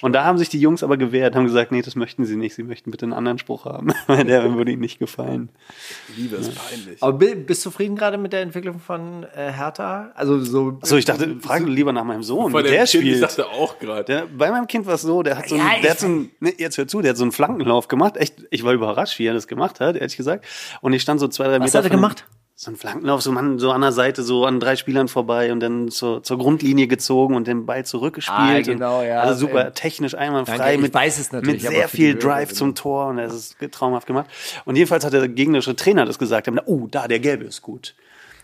[0.00, 2.54] Und da haben sich die Jungs aber gewehrt, haben gesagt, nee, das möchten sie nicht,
[2.54, 5.48] sie möchten bitte einen anderen Spruch haben, weil der würde ihnen nicht gefallen.
[6.16, 7.02] Liebe ist peinlich.
[7.02, 10.10] Aber bi- bist du zufrieden gerade mit der Entwicklung von äh, Hertha?
[10.14, 10.78] Also so.
[10.82, 13.22] So, ich dachte, frage lieber nach meinem Sohn, Bei wie der Kind, ich spielt.
[13.22, 14.28] dachte auch gerade.
[14.36, 16.30] Bei meinem Kind war es so, der hat so, einen, Ja, der hat so einen,
[16.40, 18.16] ne, jetzt hör zu, der hat so einen Flankenlauf gemacht.
[18.16, 20.44] Echt, ich war überrascht, wie er das gemacht hat, ehrlich gesagt.
[20.80, 21.78] Und ich stand so zwei, drei Was Meter.
[21.78, 22.24] hat er gemacht?
[22.54, 25.60] So einen Flankenlauf, so, man, so an der Seite, so an drei Spielern vorbei und
[25.60, 28.38] dann zur, zur Grundlinie gezogen und den Ball zurückgespielt.
[28.38, 29.20] Ah, genau, ja.
[29.22, 30.58] Also super Ähm, technisch einwandfrei.
[30.82, 30.92] mit,
[31.46, 32.58] Mit sehr viel Hörer, Drive genau.
[32.58, 34.26] zum Tor und das ist traumhaft gemacht.
[34.64, 37.94] Und jedenfalls hat der gegnerische Trainer das gesagt, oh, da, der Gelbe ist gut.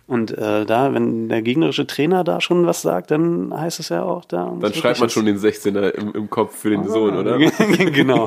[0.08, 4.04] Und äh, da, wenn der gegnerische Trainer da schon was sagt, dann heißt es ja
[4.04, 4.56] auch da.
[4.58, 7.38] Dann schreibt man schon den 16er im, im Kopf für den Sohn, oder?
[7.92, 8.26] genau.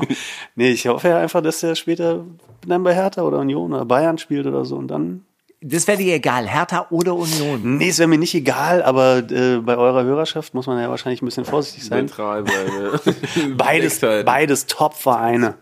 [0.54, 2.24] Nee, ich hoffe ja einfach, dass er später
[2.64, 5.24] dann bei Hertha oder Union oder Bayern spielt oder so und dann.
[5.60, 7.78] Das wäre dir egal, Hertha oder Union.
[7.78, 11.20] Nee, es wäre mir nicht egal, aber äh, bei eurer Hörerschaft muss man ja wahrscheinlich
[11.20, 12.04] ein bisschen vorsichtig sein.
[12.04, 13.16] Neutral sein.
[13.56, 15.54] Beides, beides Top-Vereine.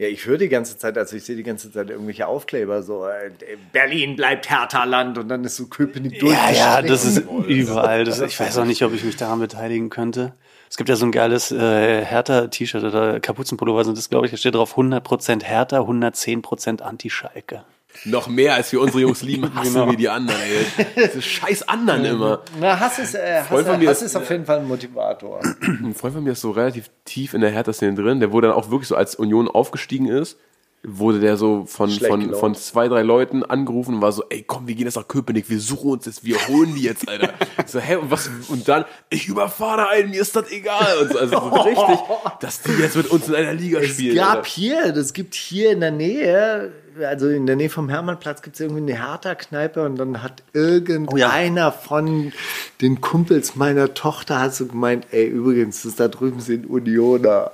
[0.00, 3.06] Ja, ich höre die ganze Zeit, also ich sehe die ganze Zeit irgendwelche Aufkleber, so
[3.06, 3.30] äh,
[3.70, 8.04] Berlin bleibt Hertha-Land und dann ist so Köpenick Ja, ja, das ist überall.
[8.04, 10.32] Das, ich weiß auch nicht, ob ich mich daran beteiligen könnte.
[10.70, 14.38] Es gibt ja so ein geiles äh, Hertha-T-Shirt oder Kapuzenpullover, sind das, glaube ich, da
[14.38, 17.64] steht drauf 100% Hertha, 110% Anti-Schalke.
[18.06, 19.90] Noch mehr als wir unsere Jungs lieben, hassen Genau.
[19.90, 20.86] wir die anderen, ey.
[21.08, 22.40] Diese scheiß anderen immer.
[22.58, 25.40] Na, Hass ist, äh, Hass, Hass ist- ist auf jeden Fall ein Motivator.
[25.60, 28.56] Ein Freund von mir ist so relativ tief in der Hertha-Szene drin, der wurde dann
[28.56, 30.38] auch wirklich so, als Union aufgestiegen ist,
[30.82, 32.40] wurde der so von, Schlecht von, gelaunt.
[32.40, 35.50] von zwei, drei Leuten angerufen und war so, ey, komm, wir gehen jetzt nach Köpenick,
[35.50, 37.34] wir suchen uns jetzt, wir holen die jetzt, Alter.
[37.66, 40.96] So, hä, und was, und dann, ich überfahre einen, mir ist das egal.
[41.02, 41.98] Und so, also so richtig,
[42.40, 44.16] dass die jetzt mit uns in einer Liga Es spielen.
[44.16, 44.48] gab Alter.
[44.48, 46.72] hier, das gibt hier in der Nähe,
[47.02, 51.72] also in der Nähe vom Hermannplatz gibt es irgendwie eine Hertha-Kneipe und dann hat irgendeiner
[51.72, 52.32] von
[52.80, 57.52] den Kumpels meiner Tochter hat so gemeint, ey, übrigens, das da drüben sind Unioner.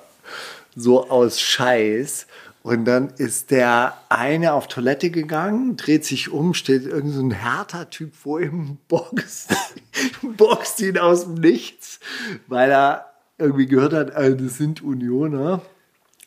[0.74, 2.26] So aus Scheiß.
[2.62, 7.30] Und dann ist der eine auf Toilette gegangen, dreht sich um, steht irgend so ein
[7.30, 9.54] härter Typ vor ihm, boxt,
[10.36, 12.00] boxt ihn aus dem Nichts,
[12.48, 13.06] weil er
[13.38, 15.62] irgendwie gehört hat, äh, das sind Unioner.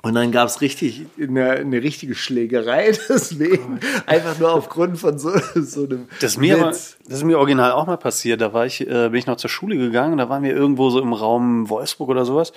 [0.02, 3.82] Und dann gab es richtig eine, eine richtige Schlägerei deswegen.
[4.06, 7.74] Einfach nur aufgrund von so, so einem Das ist, mir aber, das ist mir original
[7.74, 8.39] auch mal passiert.
[8.39, 10.18] Da war ich, äh, bin ich noch zur Schule gegangen.
[10.18, 12.54] Da waren wir irgendwo so im Raum Wolfsburg oder sowas.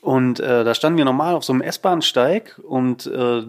[0.00, 3.42] Und äh, da standen wir normal auf so einem S-Bahn-Steig und äh,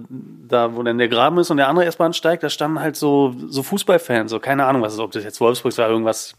[0.47, 3.61] da, wo dann der Graben ist und der andere S-Bahn-Steig, da standen halt so, so
[3.61, 6.33] Fußballfans, so keine Ahnung, was ist, ob das jetzt Wolfsburg war, irgendwas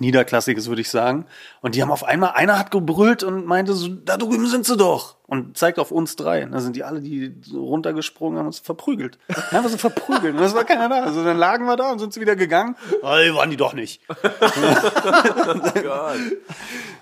[0.00, 1.26] Niederklassiges, würde ich sagen.
[1.60, 4.76] Und die haben auf einmal, einer hat gebrüllt und meinte so, da drüben sind sie
[4.76, 5.16] doch.
[5.26, 6.44] Und zeigt auf uns drei.
[6.44, 9.18] Und da sind die alle, die so runtergesprungen haben, uns verprügelt.
[9.50, 10.34] Einfach so verprügelt.
[10.34, 11.02] Und es war keiner da.
[11.02, 12.76] Also dann lagen wir da und sind sie wieder gegangen.
[13.02, 14.00] Oh, die waren die doch nicht.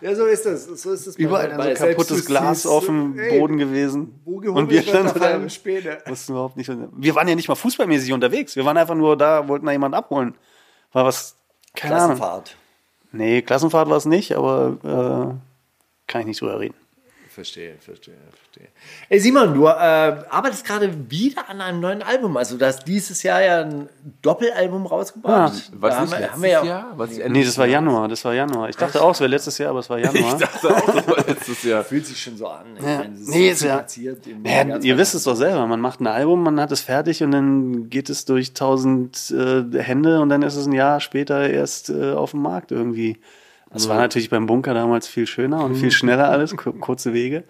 [0.02, 0.64] Ja, so ist das.
[0.66, 1.16] So ist es.
[1.16, 2.26] bei- Überall dann bei so kaputtes.
[2.26, 4.20] Glas auf dem Ey, Boden gewesen.
[4.24, 5.40] Wo Und wir standen da
[6.06, 6.70] wussten überhaupt nicht.
[6.96, 8.56] Wir waren ja nicht mal fußballmäßig unterwegs.
[8.56, 10.34] Wir waren einfach nur da, wollten da jemanden abholen.
[10.92, 11.36] War was,
[11.74, 12.20] keine Ahnung.
[13.16, 16.74] Nee, Klassenfahrt war es nicht, aber äh, kann ich nicht drüber reden.
[17.36, 18.68] Verstehe, verstehe, verstehe.
[19.10, 22.34] Ey Simon, du äh, arbeitest gerade wieder an einem neuen Album.
[22.38, 23.90] Also du hast dieses Jahr ja ein
[24.22, 25.52] Doppelalbum rausgebracht.
[25.54, 25.62] Ja.
[25.78, 26.92] Was Da nicht haben haben wir ja, Jahr?
[26.96, 28.70] Was Nee, das war Januar, das war Januar.
[28.70, 30.32] Ich dachte auch, es wäre letztes Jahr, aber es war Januar.
[30.32, 31.84] Ich dachte auch, das war letztes Jahr.
[31.84, 32.64] Fühlt sich schon so an.
[32.78, 32.98] Ich Ja.
[33.00, 33.84] meine, Nee, ist ist ja-
[34.66, 35.66] Ja, ihr wisst es doch selber.
[35.66, 39.62] Man macht ein Album, man hat es fertig und dann geht es durch tausend äh,
[39.82, 43.18] Hände und dann ist es ein Jahr später erst äh, auf dem Markt irgendwie.
[43.76, 47.44] Das war natürlich beim Bunker damals viel schöner und viel schneller alles, ku- kurze Wege.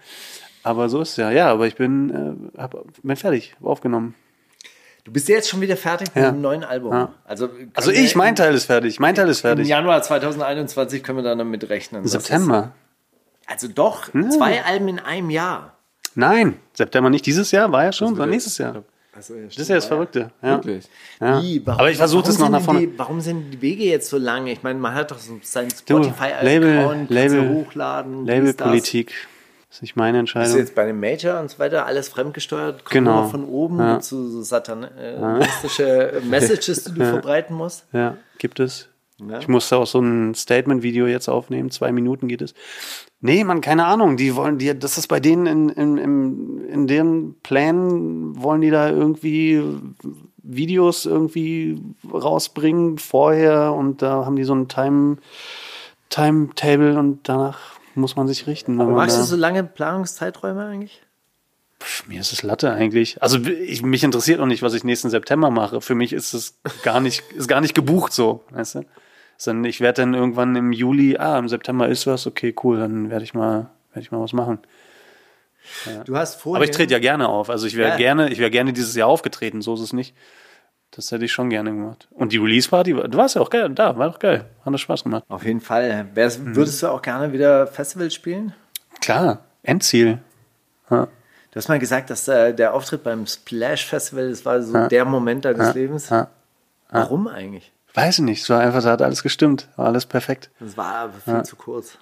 [0.63, 1.31] Aber so ist es ja.
[1.31, 4.15] Ja, aber ich bin, äh, hab, bin fertig, aufgenommen.
[5.05, 6.29] Du bist jetzt schon wieder fertig mit Ja.
[6.29, 6.91] einem neuen Album.
[6.91, 7.13] Ja.
[7.23, 8.99] Also, Also ich, mein Teil ist fertig.
[8.99, 9.67] Mein Teil ist Im fertig.
[9.69, 12.05] Januar 2021 können wir dann damit rechnen.
[12.05, 12.73] September.
[13.45, 15.77] Ist, also doch, zwei Alben in einem Jahr.
[16.15, 18.83] Nein, September nicht dieses Jahr, war ja schon, sondern nächstes Jahr.
[19.17, 20.31] Also, ja, Das ist ja das Verrückte.
[20.41, 20.51] Ja.
[20.55, 20.85] Wirklich.
[21.19, 21.41] Ja.
[21.41, 21.61] Wie?
[21.65, 22.81] Warum- Aber ich versuche das noch nach vorne.
[22.81, 24.47] Die, warum sind die Wege jetzt so lang?
[24.47, 28.25] Ich meine, man hat doch so sein Du, Spotify-Account, Label- hochladen.
[28.25, 28.37] dies, das.
[28.37, 29.13] Labelpolitik.
[29.69, 30.55] ist nicht meine Entscheidung.
[30.57, 33.27] jetzt bei einem Major und so weiter, alles fremdgesteuert, kommt Genau.
[33.27, 33.93] von oben, Ja.
[33.93, 37.85] gibt's so, satanistische Messages, die du verbreiten musst.
[37.91, 38.87] Ja, gibt es.
[39.39, 41.71] Ich musste auch so ein Statement-Video jetzt aufnehmen.
[41.71, 42.53] Zwei Minuten geht es.
[43.19, 44.17] Nee, man, keine Ahnung.
[44.17, 48.69] Die wollen, die, das ist bei denen in, in, in, in deren Plänen, wollen die
[48.69, 49.63] da irgendwie
[50.37, 55.17] Videos irgendwie rausbringen vorher und da haben die so ein Time,
[56.09, 57.59] Timetable und danach
[57.95, 58.75] muss man sich richten.
[58.75, 61.01] man Magst du so lange Planungszeiträume eigentlich?
[61.81, 63.21] Pff, mir ist es Latte eigentlich.
[63.21, 65.81] Also ich, mich interessiert noch nicht, was ich nächsten September mache.
[65.81, 68.85] Für mich ist es gar nicht, ist gar nicht gebucht so, weißt du?
[69.37, 73.09] Sondern ich werde dann irgendwann im Juli, ah, im September ist was, okay, cool, dann
[73.09, 74.59] werde ich mal, werde ich mal was machen.
[76.05, 77.49] Du hast vorhin, Aber ich trete ja gerne auf.
[77.49, 77.97] Also ich wäre Ja.
[77.97, 80.15] gerne, ich wäre gerne dieses Jahr aufgetreten, so ist es nicht.
[80.91, 82.07] Das hätte ich schon gerne gemacht.
[82.11, 84.45] Und die Release-Party, du warst ja auch geil, da, war doch geil.
[84.65, 85.25] Hat das Spaß gemacht.
[85.27, 86.05] Auf jeden Fall.
[86.05, 86.55] Mhm.
[86.55, 88.53] Würdest du auch gerne wieder Festivals spielen?
[89.01, 90.19] Klar, Endziel.
[90.89, 91.07] Ja.
[91.51, 95.03] Du hast mal gesagt, dass äh, der Auftritt beim Splash Festival, das war so der
[95.05, 96.09] Moment deines Lebens.
[96.09, 96.29] ja.
[96.89, 97.73] Warum eigentlich?
[97.97, 100.51] Weiß ich nicht, es war einfach, da hat alles gestimmt, war alles perfekt.
[100.59, 101.97] Das war aber viel zu kurz.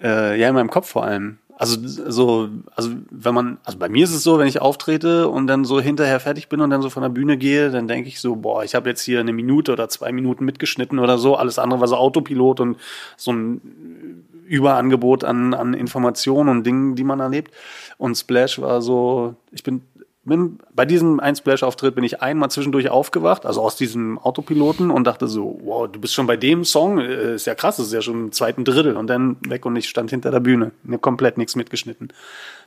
[0.00, 1.38] Äh, ja, in meinem Kopf vor allem.
[1.58, 5.48] Also so, also wenn man, also bei mir ist es so, wenn ich auftrete und
[5.48, 8.20] dann so hinterher fertig bin und dann so von der Bühne gehe, dann denke ich
[8.20, 11.34] so, boah, ich habe jetzt hier eine Minute oder zwei Minuten mitgeschnitten oder so.
[11.34, 12.76] Alles andere war so Autopilot und
[13.16, 17.52] so ein Überangebot an, an Informationen und Dingen, die man erlebt.
[17.98, 19.82] Und Splash war so, ich bin,
[20.26, 25.06] bin bei diesem ein Splash-Auftritt bin ich einmal zwischendurch aufgewacht, also aus diesem Autopiloten und
[25.06, 28.02] dachte so, wow, du bist schon bei dem Song, äh, ist ja krass, ist ja
[28.02, 31.38] schon im zweiten Drittel und dann weg und ich stand hinter der Bühne, mir komplett
[31.38, 32.08] nichts mitgeschnitten.
[32.08, 32.12] Und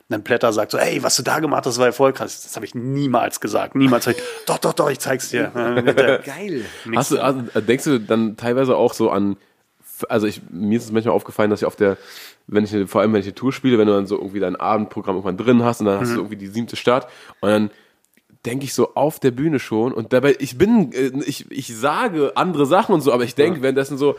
[0.08, 2.42] dann Plätter sagt so, ey, was du da gemacht hast, war ja voll krass.
[2.42, 4.06] Das habe ich niemals gesagt, niemals.
[4.06, 5.50] Ich, doch, doch, doch, ich zeig's dir.
[6.24, 6.64] Geil.
[6.96, 9.36] Hast du, also, denkst du dann teilweise auch so an,
[10.08, 11.98] also ich, mir ist es manchmal aufgefallen, dass ich auf der,
[12.46, 14.56] wenn ich, vor allem wenn ich eine Tour spiele, wenn du dann so irgendwie dein
[14.56, 17.08] Abendprogramm irgendwann drin hast und dann hast du irgendwie die siebte Stadt
[17.40, 17.70] und dann
[18.44, 22.32] denke ich so auf der Bühne schon und dabei, ich bin, äh, ich, ich sage
[22.36, 24.16] andere Sachen und so, aber ich denke währenddessen so,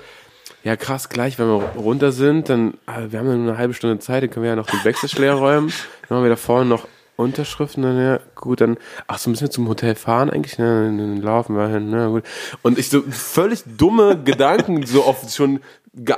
[0.63, 3.73] ja krass, gleich, wenn wir runter sind, dann, äh, wir haben ja nur eine halbe
[3.73, 4.79] Stunde Zeit, dann können wir ja noch den
[5.17, 5.73] leer räumen,
[6.07, 9.51] dann machen wir da vorne noch Unterschriften, dann ja, gut, dann, ach so, müssen wir
[9.51, 10.57] zum Hotel fahren eigentlich?
[10.57, 12.23] Ne, dann laufen wir hin, na gut.
[12.61, 15.59] Und ich so völlig dumme Gedanken, so oft schon,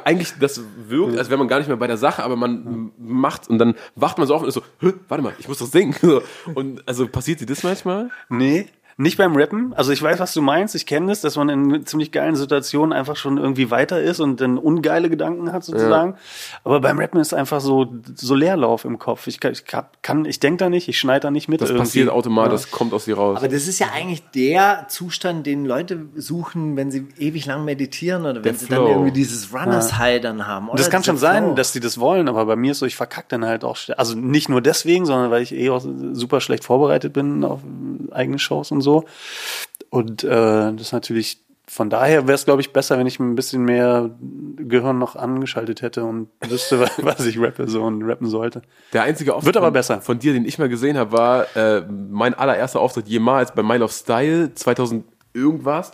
[0.04, 3.50] eigentlich, das wirkt, als wäre man gar nicht mehr bei der Sache, aber man macht
[3.50, 4.62] und dann wacht man so auf und ist so,
[5.08, 5.96] warte mal, ich muss doch singen.
[6.54, 8.10] Und also passiert dir das manchmal?
[8.30, 8.68] Nee,
[8.98, 9.74] nicht beim Rappen.
[9.76, 10.76] Also ich weiß, was du meinst.
[10.76, 14.40] Ich kenne das, dass man in ziemlich geilen Situationen einfach schon irgendwie weiter ist und
[14.42, 16.16] dann ungeile Gedanken hat sozusagen.
[16.64, 19.28] Aber beim Rappen ist einfach so so Leerlauf im Kopf.
[19.28, 19.66] Ich kann, ich
[20.02, 21.62] kann, ich denke da nicht, ich schneide da nicht mit.
[21.62, 21.84] Das irgendwie.
[21.86, 23.38] passiert automatisch, das kommt aus dir raus.
[23.38, 28.24] Aber das ist ja eigentlich der Zustand, den Leute suchen, wenn sie ewig lang meditieren
[28.24, 28.76] oder wenn Der sie Flow.
[28.84, 30.70] dann irgendwie dieses Runners High dann haben.
[30.70, 31.54] Oder Das kann schon dieser sein, Flow.
[31.56, 33.78] dass die das wollen, aber bei mir ist so, ich verkack dann halt auch.
[33.98, 35.82] Also nicht nur deswegen, sondern weil ich eh auch
[36.14, 37.62] super schlecht vorbereitet bin auf
[38.12, 39.06] eigene Shows und so.
[39.90, 43.36] Und äh, das ist natürlich, von daher wäre es, glaube ich, besser, wenn ich ein
[43.36, 44.10] bisschen mehr
[44.58, 48.62] Gehirn noch angeschaltet hätte und wüsste, was ich rappe so und rappen sollte.
[48.92, 50.02] Der einzige Auftritt Wird aber von- besser.
[50.02, 53.84] von dir, den ich mal gesehen habe, war äh, mein allererster Auftritt jemals bei Mile
[53.84, 55.04] of Style 2000
[55.34, 55.92] irgendwas.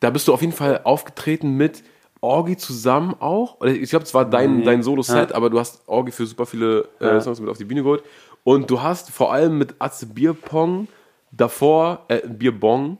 [0.00, 1.82] Da bist du auf jeden Fall aufgetreten mit
[2.20, 3.60] Orgi zusammen auch.
[3.64, 7.20] Ich glaube, es war dein, dein Solo-Set, aber du hast Orgi für super viele äh,
[7.20, 8.02] Songs mit auf die Bühne geholt.
[8.44, 10.88] Und du hast vor allem mit Atze Bierpong
[11.36, 12.98] davor, äh, Bierbong,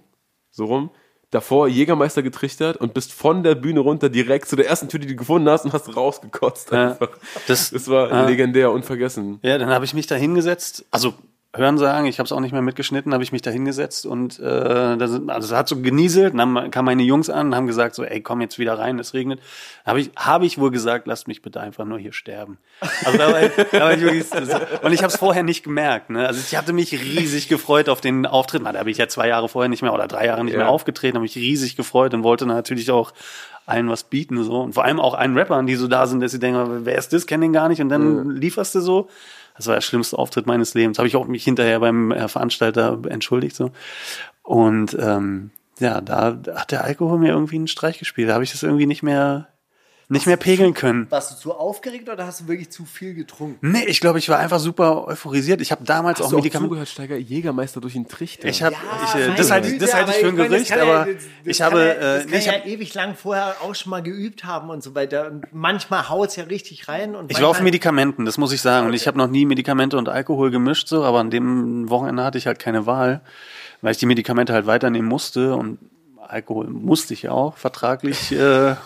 [0.50, 0.90] so rum,
[1.30, 5.08] davor Jägermeister getrichtert und bist von der Bühne runter direkt zu der ersten Tür, die
[5.08, 6.90] du gefunden hast und hast rausgekotzt Ja.
[6.90, 7.08] einfach.
[7.48, 8.26] Das- das war ja.
[8.26, 9.40] legendär, unvergessen.
[9.42, 11.14] Ja, dann habe ich mich da hingesetzt, also
[11.56, 14.40] hören sagen, ich habe es auch nicht mehr mitgeschnitten, habe ich mich da hingesetzt und
[14.40, 18.02] äh, das, also hat so genieselt, dann kamen meine Jungs an und haben gesagt so,
[18.04, 19.40] ey, komm jetzt wieder rein, es regnet.
[19.86, 22.58] Habe ich, habe ich wohl gesagt, lasst mich bitte einfach nur hier sterben.
[23.04, 23.40] Also da war,
[23.70, 24.26] da war ich wirklich,
[24.82, 26.10] und ich habe es vorher nicht gemerkt.
[26.10, 26.26] Ne?
[26.26, 28.62] Also ich hatte mich riesig gefreut auf den Auftritt.
[28.64, 30.58] Na, Da habe ich ja zwei Jahre vorher nicht mehr oder drei Jahre nicht Ja.
[30.60, 33.12] mehr aufgetreten, habe mich riesig gefreut und wollte natürlich auch
[33.66, 36.32] allen was bieten so und vor allem auch allen Rappern, die so da sind, dass
[36.32, 39.08] sie denken, wer ist das, kenn den gar nicht und dann lieferst du so.
[39.56, 40.98] Das war der schlimmste Auftritt meines Lebens.
[40.98, 43.70] Habe ich auch mich hinterher beim äh, Veranstalter entschuldigt so.
[44.42, 48.28] Und ähm, ja, da hat der Alkohol mir irgendwie einen Streich gespielt.
[48.28, 49.48] Da habe ich das irgendwie nicht mehr
[50.08, 51.06] nicht mehr pegeln können.
[51.10, 53.70] Warst du zu aufgeregt oder hast du wirklich zu viel getrunken?
[53.70, 55.60] Nee, ich glaube, ich war einfach super euphorisiert.
[55.62, 56.68] Ich habe damals Hast auch Medikamente.
[56.68, 57.16] zugehört, Steiger?
[57.16, 58.46] Jägermeister durch den Trichter.
[58.48, 58.74] Ich habe,
[59.06, 61.06] ich, äh, das halte ich, das halte ich für ein Gerücht, ja- aber
[61.44, 64.02] ich habe, ja, äh, das kann ich ja habe ewig lang vorher auch schon mal
[64.02, 65.26] geübt haben und so weiter.
[65.30, 67.14] Und manchmal haut's ja richtig rein.
[67.16, 68.86] Und Ich war auf Medikamenten, das muss ich sagen.
[68.86, 72.36] Und ich habe noch nie Medikamente und Alkohol gemischt, so, aber an dem Wochenende hatte
[72.38, 73.22] ich halt keine Wahl,
[73.80, 75.78] weil ich die Medikamente halt weiternehmen musste und
[76.26, 78.76] Alkohol musste ich ja auch vertraglich äh,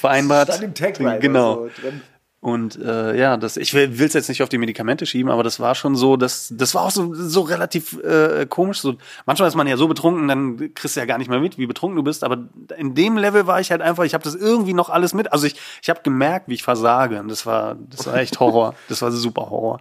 [0.00, 0.48] vereinbart.
[0.48, 1.54] Stand im Tagline Genau.
[1.54, 2.00] so drin.
[2.40, 5.58] Und äh, ja, das, ich will es jetzt nicht auf die Medikamente schieben, aber das
[5.58, 8.80] war schon so, das, das war auch so, so relativ äh, komisch.
[8.80, 8.94] So,
[9.26, 11.66] manchmal ist man ja so betrunken, dann kriegst du ja gar nicht mehr mit, wie
[11.66, 12.22] betrunken du bist.
[12.22, 12.38] Aber
[12.76, 15.32] in dem Level war ich halt einfach, ich habe das irgendwie noch alles mit.
[15.32, 17.18] Also ich, ich habe gemerkt, wie ich versage.
[17.18, 18.74] Und das war, das war echt Horror.
[18.88, 19.80] das war super Horror.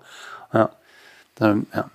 [0.52, 0.72] Ja,
[1.36, 1.92] dann, ja,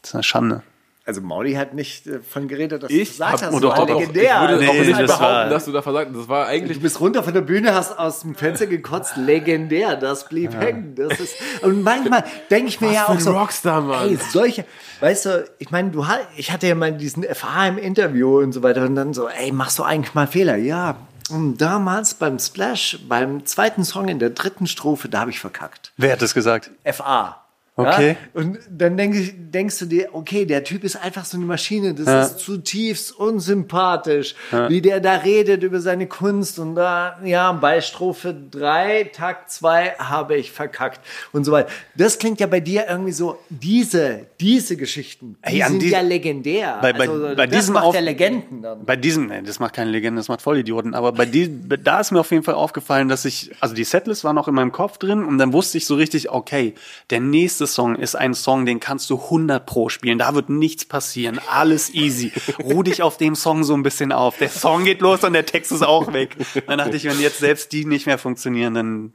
[0.00, 0.62] das ist eine Schande.
[1.08, 3.78] Also Mauli hat nicht äh, von geredet, dass Ich du gesagt hab, hast, das war
[3.78, 4.22] auch- legendär.
[4.22, 6.18] Ich würde Also, auch Nee, nicht das behaupten, war- dass du da versagt hast.
[6.20, 9.96] Das war eigentlich Du bist runter von der Bühne, hast aus dem Fenster gekotzt, legendär,
[9.96, 10.94] das blieb hängen.
[10.94, 14.08] Das ist, und manchmal denke ich mir ja für auch ein so, Rockstar, Mann.
[14.10, 14.64] ey, solche,
[15.00, 18.52] weißt du, ich meine, du hast, ich hatte ja mal diesen FH im Interview und
[18.52, 20.56] so weiter und dann so, ey, machst du eigentlich mal Fehler?
[20.56, 20.96] Ja,
[21.30, 25.92] und damals beim Splash, beim zweiten Song in der dritten Strophe, da habe ich verkackt.
[25.96, 26.70] Wer hat das gesagt?
[26.84, 27.44] FA.
[27.80, 28.08] Okay.
[28.34, 28.40] Ja?
[28.40, 31.94] Und dann denk ich, denkst du dir, okay, der Typ ist einfach so eine Maschine,
[31.94, 32.22] das Ja.
[32.22, 34.34] ist zutiefst unsympathisch,
[34.68, 39.90] wie der da redet über seine Kunst und da, ja, bei Strophe 3, Takt 2
[39.98, 41.00] habe ich verkackt
[41.32, 41.70] und so weiter.
[41.94, 46.00] Das klingt ja bei dir irgendwie so, diese, diese Geschichten, die Ey, sind die- ja
[46.00, 46.78] legendär.
[46.82, 48.84] Bei- bei- also, bei das diesem macht Auf- der Legenden dann.
[48.84, 50.94] Bei diesem, nee, das macht keine Legende, das macht Vollidioten.
[50.94, 51.48] Aber bei die,
[51.84, 54.54] da ist mir auf jeden Fall aufgefallen, dass ich, also die Setlist war noch in
[54.54, 56.74] meinem Kopf drin und dann wusste ich so richtig, okay,
[57.10, 60.18] der nächste Song ist ein Song, den kannst du 100 pro spielen.
[60.18, 61.40] Da wird nichts passieren.
[61.48, 62.32] Alles easy.
[62.58, 64.38] Ruh dich auf dem Song so ein bisschen auf.
[64.38, 66.36] Der Song geht los und der Text ist auch weg.
[66.66, 69.12] Dann dachte ich, wenn jetzt selbst die nicht mehr funktionieren, dann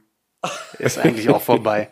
[0.78, 1.90] ist eigentlich auch vorbei.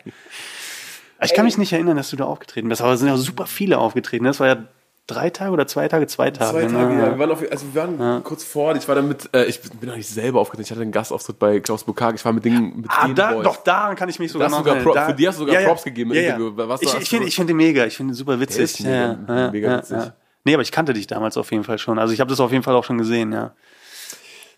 [1.21, 3.45] Ich kann mich nicht erinnern, dass du da aufgetreten bist, aber es sind ja super
[3.45, 4.25] viele aufgetreten.
[4.25, 4.67] Das war ja
[5.07, 6.51] drei Tage oder zwei Tage, zwei Tage.
[6.51, 7.01] Zwei Tage, ne?
[7.01, 7.11] ja.
[7.11, 9.89] Wir waren, auf, also wir waren kurz vor, ich war dann mit, äh, ich bin
[9.89, 12.77] noch nicht selber aufgetreten, ich hatte einen Gastauftritt bei Klaus Bukag, ich war mit den,
[12.81, 13.43] mit Ah, den da, Boys.
[13.43, 14.75] doch, daran kann ich mich sogar sogar.
[14.77, 16.69] Pro- Da- für die hast du sogar Props gegeben im ja, ja.
[16.69, 18.55] Was ich ich finde ich find den mega, ich finde ihn super witzig.
[18.83, 19.97] Der ist mega- mega witzig.
[20.45, 21.99] Nee, aber ich kannte dich damals auf jeden Fall schon.
[21.99, 23.51] Also ich habe das auf jeden Fall auch schon gesehen, ja.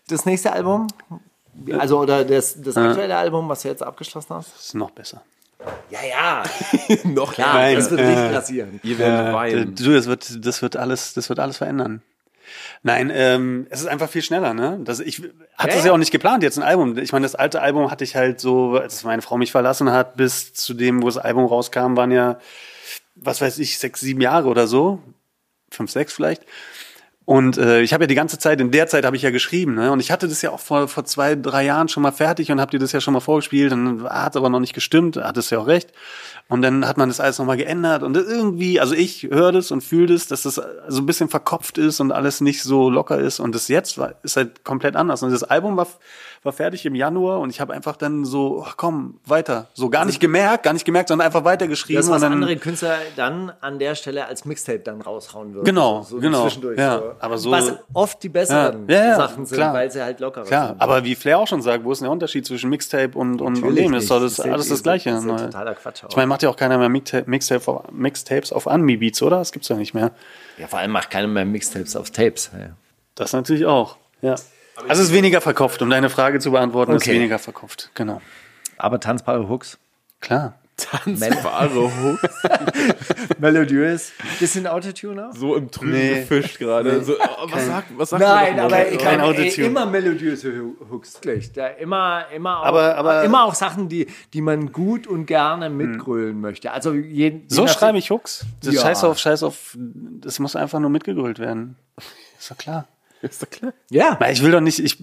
[0.08, 0.86] Das nächste Album,
[1.78, 4.52] also oder das, das aktuelle Album, was du jetzt abgeschlossen hast?
[4.54, 5.22] Das ist noch besser.
[5.90, 6.42] Ja, ja,
[7.04, 8.80] noch klar, Nein, das wird äh, nicht passieren.
[8.82, 9.74] Ihr werdet Äh, weinen.
[9.74, 12.02] du, das wird, das wird alles, das wird alles verändern.
[12.82, 14.78] Nein, ähm, es ist einfach viel schneller, ne?
[14.84, 15.18] Das, ich
[15.56, 16.96] hatte Ja, das ja auch nicht geplant, jetzt ein Album.
[16.98, 20.16] Ich meine, das alte Album hatte ich halt so, als meine Frau mich verlassen hat,
[20.16, 22.38] bis zu dem, wo das Album rauskam, waren ja
[23.16, 25.00] was weiß ich, sechs, sieben Jahre oder so.
[25.70, 26.42] Fünf, sechs vielleicht.
[27.26, 29.74] Und äh, ich habe ja die ganze Zeit, in der Zeit habe ich ja geschrieben,
[29.74, 29.90] ne?
[29.90, 32.60] Und ich hatte das ja auch vor, vor zwei, drei Jahren schon mal fertig und
[32.60, 35.50] habe dir das ja schon mal vorgespielt und hat aber noch nicht gestimmt, hat es
[35.50, 35.92] ja auch recht.
[36.48, 39.80] Und dann hat man das alles nochmal geändert und irgendwie, also ich höre das und
[39.80, 40.54] fühle das, dass das
[40.86, 43.40] so ein bisschen verkopft ist und alles nicht so locker ist.
[43.40, 45.24] Und das jetzt war, ist halt komplett anders.
[45.24, 45.88] Und das Album war,
[46.46, 49.66] war fertig im Januar und ich habe einfach dann so, ach komm, weiter.
[49.74, 52.00] So gar nicht gemerkt, gar nicht gemerkt, sondern einfach weitergeschrieben.
[52.00, 55.64] Das, was und dann, andere Künstler dann an der Stelle als Mixtape dann raushauen würden.
[55.66, 56.44] Genau, so genau.
[56.44, 57.12] Zwischendurch Ja, so.
[57.18, 59.74] aber so- Was oft die besseren Ja, ja, Sachen sind, klar.
[59.74, 60.80] weil sie halt lockerer Klar, sind.
[60.80, 63.74] aber wie Flair auch schon sagt, wo ist der Unterschied zwischen Mixtape und, und, und
[63.74, 63.92] dem?
[63.92, 65.10] Das ist doch das, alles das Gleiche.
[65.10, 66.08] das ist ja totaler Quatsch auch.
[66.10, 69.38] Ich meine, macht ja auch keiner mehr Mixtape, auf, Mixtapes auf Anmi-Beats, oder?
[69.38, 70.12] Das gibt's ja nicht mehr.
[70.58, 72.50] ja, vor allem macht keiner mehr Mixtapes auf Tapes.
[73.16, 74.36] Das natürlich auch, ja.
[74.76, 77.14] Also es ist weniger verkopft, um deine Frage zu beantworten, ist Okay.
[77.14, 78.20] weniger verkopft, genau.
[78.76, 79.78] Aber tanzbare Hooks.
[80.20, 80.54] Klar.
[80.76, 82.20] Tanzbare Hook.
[83.38, 84.12] Melodiös.
[84.38, 85.32] Bisschen Autotune auch?
[85.34, 86.20] So im Trüben Nee.
[86.20, 87.02] gefischt gerade.
[87.02, 88.86] So, oh, was sagt, was sagt Nein, aber mal?
[88.92, 89.66] ich Kein kann ey, Autotune.
[89.66, 91.18] immer melodiöse Hu- Hooks.
[91.22, 91.50] Gleich.
[91.52, 95.70] Da immer, immer, auch, Aber- aber- immer auch Sachen, die, die man gut und gerne
[95.70, 96.70] mitgrölen möchte.
[96.72, 98.44] Also je, So schreibe ich Hooks.
[98.62, 98.82] Das Ja.
[98.82, 101.76] Scheiß auf, Scheiß auf, das muss einfach nur mitgegrölt werden.
[102.38, 102.86] Ist doch klar.
[103.22, 103.72] Ist doch klar.
[103.90, 104.16] Ja.
[104.20, 104.98] Weil ich will doch nicht, ich,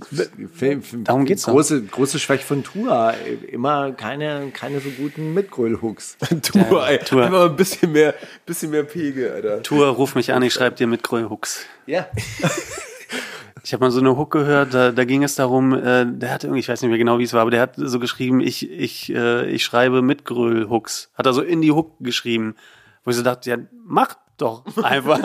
[0.54, 1.54] Film, Film, Darum geht's doch.
[1.54, 3.12] große, große Schwäche von Tua.
[3.52, 6.18] Immer keine, keine so guten Mitgröl-Hooks.
[6.42, 7.00] Tour, ey.
[7.00, 7.26] Tour.
[7.26, 8.14] Einfach ein bisschen mehr,
[8.46, 9.64] bisschen mehr Pegel, Alter.
[9.64, 11.66] Tour, ruf mich an, ich schreibe dir mit Hooks.
[11.86, 12.08] Ja.
[13.66, 16.48] Ich habe mal so eine Hook gehört, da, da ging es darum, äh, der hatte
[16.48, 18.70] irgendwie, ich weiß nicht mehr genau, wie es war, aber der hat so geschrieben, ich,
[18.70, 21.12] ich, äh, ich schreibe mit Gröl-Hooks.
[21.14, 22.56] Hat er so in die Hook geschrieben,
[23.06, 25.20] wo ich so dachte, ja, mach doch einfach.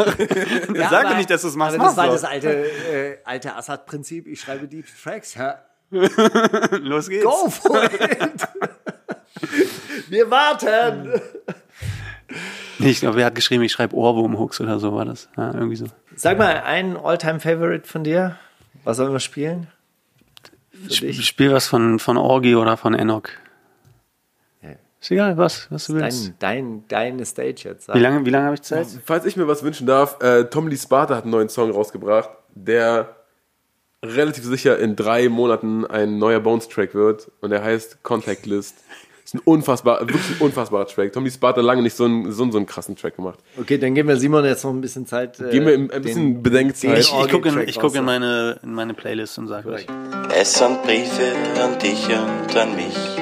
[0.74, 1.76] Ja, Sag aber- nicht, dass du es machst.
[1.76, 4.26] aber Das war das alte, äh, alte Assad-Prinzip.
[4.26, 5.34] Ich schreibe die Tracks.
[5.34, 5.59] Ja.
[5.90, 7.24] Los geht's.
[7.24, 8.48] Go for it!
[10.09, 11.20] Wir warten!
[12.78, 15.28] Ich glaube, wer hat geschrieben, ich schreibe Ohrwurm-Hooks oder so war das.
[15.36, 15.86] Ja, irgendwie so.
[16.14, 18.36] Sag mal, ein All-Time-Favorite von dir?
[18.84, 19.68] Was sollen wir spielen?
[20.88, 21.26] Ich dich?
[21.26, 23.24] spiel was von, von Orgi oder von Enoch.
[25.01, 26.32] Ist egal, was, was du willst.
[26.40, 27.86] Dein, dein, deine Stage jetzt.
[27.86, 27.94] Sag.
[27.96, 28.86] Wie lange, wie lange habe ich Zeit?
[29.05, 32.30] Falls ich mir was wünschen darf, äh, Tom Lee Sparta hat einen neuen Song rausgebracht,
[32.55, 33.14] der
[34.05, 38.76] relativ sicher in drei Monaten ein neuer Bones-Track wird und der heißt Contact List.
[39.24, 41.12] Ist ein unfassbar, wirklich ein unfassbarer Track.
[41.12, 43.38] Tom Lee Sparta hat lange nicht so einen, so, einen- so einen krassen Track gemacht.
[43.61, 45.38] Okay, dann geben wir Simon jetzt noch ein bisschen Zeit.
[45.38, 46.90] äh, Geben wir ein bisschen den- Bedenkzeit.
[46.92, 49.86] den Ich, ich gucke in, ich guck in, meine, in meine Playlist und sage euch.
[50.34, 51.32] Es sind Briefe
[51.62, 53.17] an dich und an mich.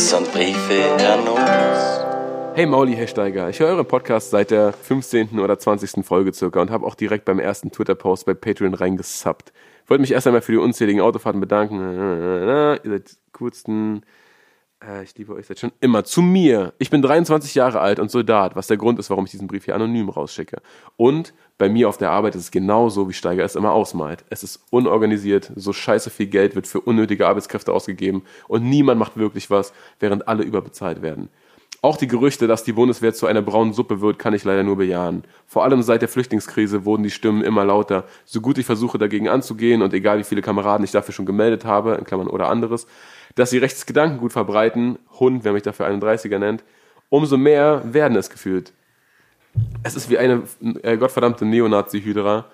[0.00, 2.56] Es sind Briefe an uns.
[2.56, 5.40] Hey Mauli, hey Steiger, ich höre euren Podcast seit der 15.
[5.40, 6.06] oder 20.
[6.06, 9.52] Folge circa und habe auch direkt beim ersten Twitter-Post bei Patreon reingesubbt.
[9.88, 11.80] Wollte mich erst einmal für die unzähligen Autofahrten bedanken.
[11.80, 14.02] Ihr seid coolsten.
[14.84, 16.04] Äh, ich liebe euch seit schon immer.
[16.04, 16.72] Zu mir.
[16.78, 19.64] Ich bin 23 Jahre alt und Soldat, was der Grund ist, warum ich diesen Brief
[19.64, 20.60] hier anonym rausschicke.
[20.96, 24.24] Und bei mir auf der Arbeit ist es genauso, wie Steiger es immer ausmalt.
[24.30, 29.16] Es ist unorganisiert, so scheiße viel Geld wird für unnötige Arbeitskräfte ausgegeben und niemand macht
[29.16, 31.28] wirklich was, während alle überbezahlt werden.
[31.80, 34.76] Auch die Gerüchte, dass die Bundeswehr zu einer braunen Suppe wird, kann ich leider nur
[34.76, 35.22] bejahen.
[35.46, 38.04] Vor allem seit der Flüchtlingskrise wurden die Stimmen immer lauter.
[38.24, 41.64] So gut ich versuche dagegen anzugehen und egal wie viele Kameraden ich dafür schon gemeldet
[41.64, 42.88] habe, in Klammern oder anderes,
[43.34, 46.64] dass sie rechts Gedankengut verbreiten, Hund, wer mich dafür 31er nennt,
[47.08, 48.72] umso mehr werden es gefühlt.
[49.82, 50.42] Es ist wie eine
[50.82, 52.46] äh, gottverdammte Neonazi-Hydra,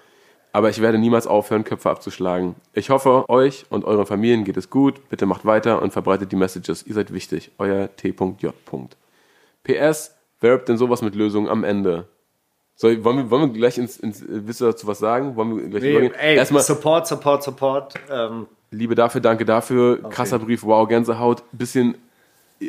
[0.53, 2.55] aber ich werde niemals aufhören, Köpfe abzuschlagen.
[2.73, 5.09] Ich hoffe, euch und euren Familien geht es gut.
[5.09, 6.87] Bitte macht weiter und verbreitet die Messages.
[6.87, 7.51] Ihr seid wichtig.
[7.59, 8.55] Euer T.J.
[9.65, 12.07] PS, wer denn sowas mit Lösungen am Ende?
[12.77, 15.37] Soll, wollen, wir, wollen wir gleich ins, ins Willst du dazu was sagen?
[15.37, 17.95] Wollen wir gleich Nee, ey, Erstmal Support, Support, Support.
[18.11, 20.03] Ähm, Liebe dafür, danke dafür.
[20.11, 21.45] Krasser Brief, wow, Gänsehaut.
[21.53, 21.95] Bisschen,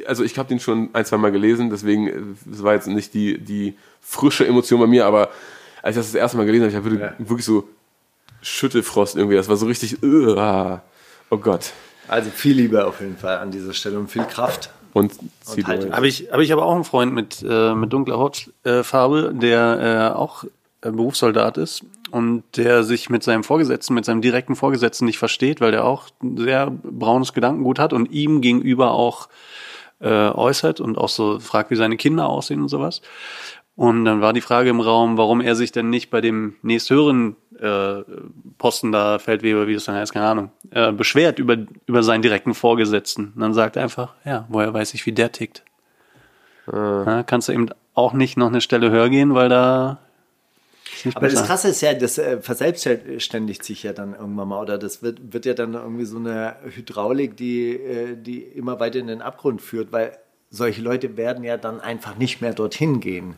[0.06, 3.14] also ich habe den schon ein, zwei Mal gelesen, deswegen, äh, es war jetzt nicht
[3.16, 5.30] die, die frische Emotion bei mir, aber
[5.82, 7.68] als ich das das erste Mal gelesen habe, ich habe wirklich, wirklich so
[8.41, 9.36] Schüttelfrost irgendwie.
[9.36, 10.78] Das war so richtig, uh,
[11.32, 11.72] oh Gott.
[12.08, 14.70] also viel Liebe auf jeden Fall an dieser Stelle und viel Kraft.
[14.96, 15.91] Und zieht halt-.
[15.91, 20.18] Habe ich, habe ich aber auch einen Freund mit, äh, mit dunkler Hautfarbe, der äh,
[20.18, 25.18] auch äh, Berufssoldat ist und der sich mit seinem Vorgesetzten, mit seinem direkten Vorgesetzten nicht
[25.18, 29.28] versteht, weil der auch sehr braunes Gedankengut hat und ihm gegenüber auch
[30.00, 33.02] äh, äußert und auch so fragt, wie seine Kinder aussehen und sowas.
[33.76, 37.36] Und dann war die Frage im Raum, warum er sich denn nicht bei dem nächsthöheren
[37.60, 38.03] äh,
[38.58, 42.53] Posten da, Feldwebel, wie das dann heißt, keine Ahnung, äh, beschwert über, über seinen direkten
[42.53, 43.34] Vorgesetzten.
[43.36, 45.64] Und dann sagt er einfach, ja, woher weiß ich, wie der tickt.
[46.72, 49.99] Ja, kannst du eben auch nicht noch eine Stelle höher gehen, weil da
[51.14, 51.45] Aber das besser.
[51.45, 55.45] Krasse ist ja, das äh, verselbstständigt sich ja dann irgendwann mal, oder das wird, wird
[55.45, 59.91] ja dann irgendwie so eine Hydraulik, die, äh, die immer weiter in den Abgrund führt,
[59.91, 60.18] weil
[60.49, 63.36] solche Leute werden ja dann einfach nicht mehr dorthin gehen.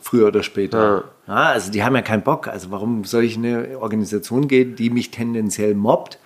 [0.00, 1.04] Früher oder später.
[1.26, 1.34] Ja.
[1.34, 2.48] also die haben ja keinen Bock.
[2.48, 6.18] Also warum soll ich in eine Organisation gehen, die mich tendenziell mobbt,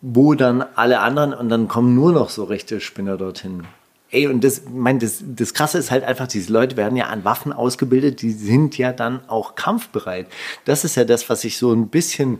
[0.00, 3.64] wo dann alle anderen und dann kommen nur noch so rechte Spinner dorthin.
[4.10, 7.24] Ey, und das, mein, das, das Krasse ist halt einfach, diese Leute werden ja an
[7.24, 10.26] Waffen ausgebildet, die sind ja dann auch kampfbereit.
[10.66, 12.38] Das ist ja das, was ich so ein bisschen,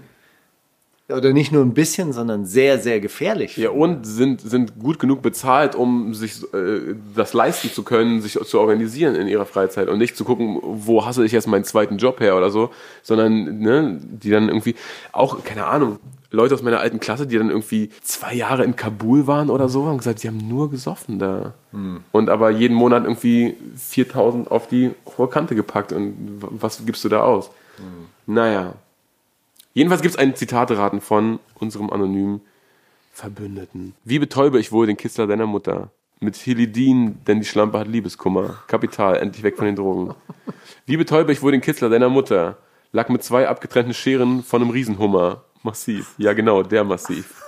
[1.17, 5.23] oder nicht nur ein bisschen, sondern sehr, sehr gefährlich Ja, und sind, sind gut genug
[5.23, 9.99] bezahlt, um sich äh, das leisten zu können, sich zu organisieren in ihrer Freizeit und
[9.99, 12.71] nicht zu gucken, wo hasse ich jetzt meinen zweiten Job her oder so,
[13.03, 14.75] sondern ne, die dann irgendwie
[15.13, 15.99] auch, keine Ahnung,
[16.31, 19.87] Leute aus meiner alten Klasse, die dann irgendwie zwei Jahre in Kabul waren oder so,
[19.87, 21.53] haben gesagt, sie haben nur gesoffen da.
[22.11, 27.09] Und aber jeden Monat irgendwie 4000 auf die hohe Kante gepackt und was gibst du
[27.09, 27.51] da aus?
[28.27, 28.75] Naja.
[29.75, 32.43] Jedenfalls gibt es ein Zitateraten von unserem anonymen
[33.13, 33.95] Verbündeten.
[34.05, 35.91] Wie betäube ich wohl den Kistler deiner Mutter?
[36.21, 38.63] Mit Hilidin, denn die Schlampe hat Liebeskummer.
[38.69, 40.15] Kapital, endlich weg von den Drogen.
[40.87, 42.59] Wie betäube ich wohl den Kitzler deiner Mutter?
[42.93, 45.45] Lag mit zwei abgetrennten Scheren von einem Riesenhummer.
[45.63, 46.15] Massiv.
[46.19, 47.43] Ja, genau, der massiv.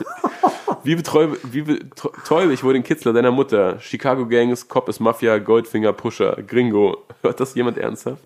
[0.83, 3.81] Wie betäube, wie betäube ich wohl den Kitzler deiner Mutter?
[3.81, 6.99] Chicago Gangs, Cop ist Mafia, Goldfinger, Pusher, Gringo.
[7.23, 8.23] Hört das jemand ernsthaft?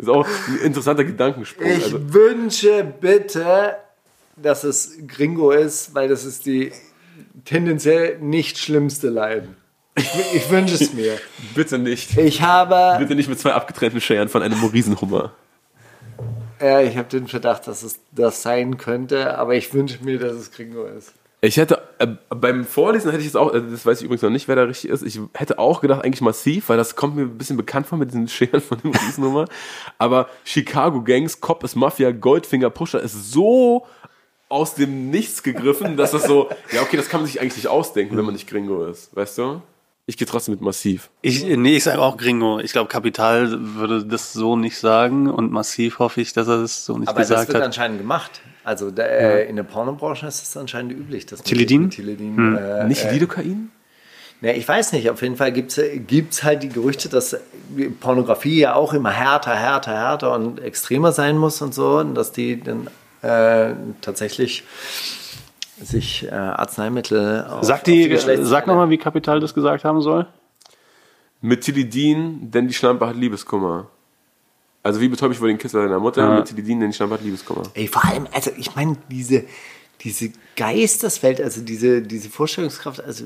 [0.00, 1.66] Ist auch ein interessanter Gedankensprung.
[1.66, 3.76] Ich Also, wünsche bitte,
[4.36, 6.72] dass es Gringo ist, weil das ist die
[7.44, 9.56] tendenziell nicht schlimmste Leiden.
[9.96, 11.18] Ich, ich wünsche es mir.
[11.54, 12.16] bitte nicht.
[12.16, 15.32] Ich habe, Bitte nicht mit zwei abgetrennten Scheren von einem Riesenhummer.
[16.60, 20.32] ja, ich habe den Verdacht, dass es das sein könnte, aber ich wünsche mir, dass
[20.34, 21.12] es Gringo ist.
[21.42, 24.30] Ich hätte, äh, beim Vorlesen hätte ich jetzt auch, äh, das weiß ich übrigens noch
[24.30, 27.22] nicht, wer da richtig ist, ich hätte auch gedacht, eigentlich massiv, weil das kommt mir
[27.22, 29.46] ein bisschen bekannt vor mit diesen Scheren von dem Riesennummer.
[29.96, 33.86] Aber Chicago Gangs, Cop ist Mafia, Goldfinger Pusher ist so
[34.50, 37.68] aus dem Nichts gegriffen, dass das so, ja okay, das kann man sich eigentlich nicht
[37.68, 39.62] ausdenken, wenn man nicht Gringo ist, weißt du?
[40.06, 41.10] Ich gehe trotzdem mit massiv.
[41.22, 42.58] Ich, nee, ich sage auch Gringo.
[42.58, 46.84] Ich glaube, Kapital würde das so nicht sagen und massiv hoffe ich, dass er das
[46.84, 47.64] so nicht Aber das gesagt wird hat.
[47.64, 48.40] anscheinend gemacht.
[48.64, 51.26] Also da, äh, in der Pornobranche ist es anscheinend üblich.
[51.26, 51.82] Dass man Tilidin?
[51.82, 53.70] mit Tilidin äh, Nicht äh, Lidocain?
[54.40, 55.10] Ne, ich weiß nicht.
[55.10, 57.36] Auf jeden Fall gibt es halt die Gerüchte, dass
[58.00, 61.98] Pornografie ja auch immer härter, härter, härter und extremer sein muss und so.
[61.98, 62.88] Und dass die dann
[63.22, 64.64] äh, tatsächlich
[65.82, 70.26] sich äh, Arzneimittel auf, Sag, auf die, sag nochmal, wie Kapital das gesagt haben soll.
[71.40, 73.88] Mit Tilidin, denn die Schlampe hat Liebeskummer.
[74.82, 76.22] Also wie betäube ich wohl den Kitzler deiner Mutter?
[76.22, 76.34] Ja.
[76.36, 77.62] Mit Tilidin, denn die Schlampe hat Liebeskummer.
[77.74, 79.44] Ey, vor allem, also ich meine, diese,
[80.00, 83.24] diese Geisteswelt, also diese, diese Vorstellungskraft, also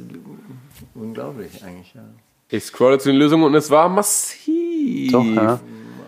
[0.95, 2.03] unglaublich eigentlich, ja.
[2.51, 5.11] Ich scrolle zu den Lösungen und es war massiv.
[5.11, 5.59] Doch, ja.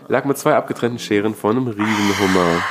[0.09, 2.63] Lag mit zwei abgetrennten Scheren von einem Riesenhummer.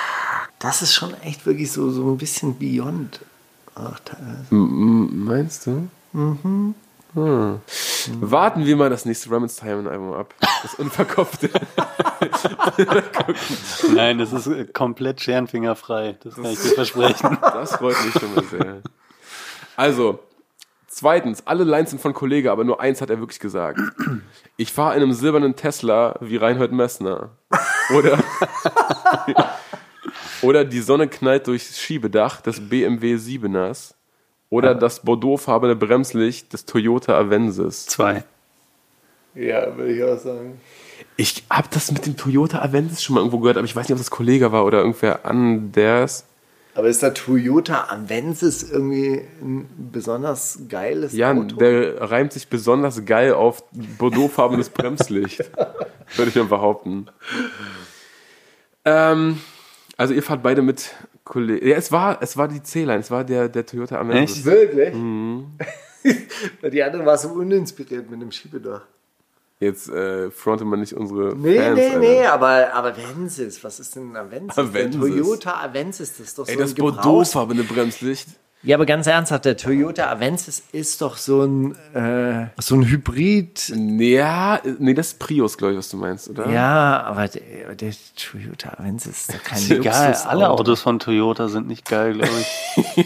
[0.60, 3.20] Das ist schon echt wirklich so, so ein bisschen beyond.
[4.52, 5.88] M meinst du?
[6.14, 6.76] Mhm.
[7.16, 7.62] Hm.
[8.20, 10.34] Warten wir mal das nächste Ramon's Time Album ab.
[10.62, 11.50] Das Unverkopfte.
[13.96, 16.18] Nein, das ist äh, komplett scherenfingerfrei.
[16.22, 17.38] Das kann ich dir versprechen.
[17.42, 18.82] Das freut mich schon mal sehr.
[19.78, 20.20] Also,
[20.88, 23.80] zweitens, alle Lines sind von Kollege, aber nur eins hat er wirklich gesagt.
[24.58, 27.30] Ich fahre in einem silbernen Tesla wie Reinhold Messner.
[27.96, 28.20] Oder,
[30.42, 33.94] oder die Sonne knallt durchs Schiebedach des BMW 7ers.
[34.50, 37.88] Oder das bordeauxfarbene Bremslicht des Toyota Avensis.
[37.88, 38.24] Zwei.
[39.34, 40.62] Ja, würde ich auch sagen.
[41.18, 43.94] Ich habe das mit dem Toyota Avensis schon mal irgendwo gehört, aber ich weiß nicht,
[43.94, 46.26] ob das Kollege war oder irgendwer anders.
[46.76, 51.56] Aber ist der Toyota Avensis irgendwie ein besonders geiles Ja, Auto?
[51.56, 53.64] der reimt sich besonders geil auf
[53.98, 55.40] bordeauxfarbenes Bremslicht.
[56.16, 57.08] Würde ich mal behaupten.
[58.86, 59.40] Ähm,
[59.98, 60.92] also ihr fahrt beide mit
[61.24, 61.68] Kollegen.
[61.68, 64.38] Ja, es war, es war die C-Line, es war der, der Toyota Avensis.
[64.38, 64.46] Echt?
[64.46, 64.94] Wirklich?
[66.62, 68.82] Weil die andere war so uninspiriert mit dem Schiebedach.
[69.60, 71.76] Jetzt äh, frontet man nicht unsere Nee, Fans.
[71.78, 72.00] nee, Alter.
[72.00, 74.58] nee, aber, aber Avensis, was ist denn ein Avensis?
[74.58, 74.92] Avensis.
[74.92, 78.28] Der Toyota Avensis, das ist doch Ey, so das ein bordeauxfarbene Bremslicht.
[78.66, 83.72] Ja, aber ganz ernsthaft, der Toyota Avensis ist doch so ein, äh, so ein Hybrid.
[83.76, 86.50] Ja, nee, das ist Prius, glaube ich, was du meinst, oder?
[86.50, 90.30] Ja, aber der, der Toyota Avensis ist doch kein Egal, Luxusauto.
[90.30, 92.32] alle Autos von Toyota sind nicht geil, glaube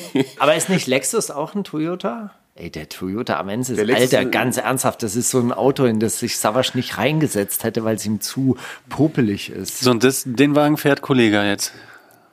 [0.10, 0.26] ich.
[0.40, 2.32] Aber ist nicht Lexus auch ein Toyota?
[2.56, 6.00] Ey, der Toyota Avensis, Der Lexus- Alter, ganz ernsthaft, das ist so ein Auto, in
[6.00, 8.58] das sich Savage nicht reingesetzt hätte, weil es ihm zu
[8.90, 9.80] popelig ist.
[9.80, 11.74] So, und das, den Wagen fährt Kollege jetzt.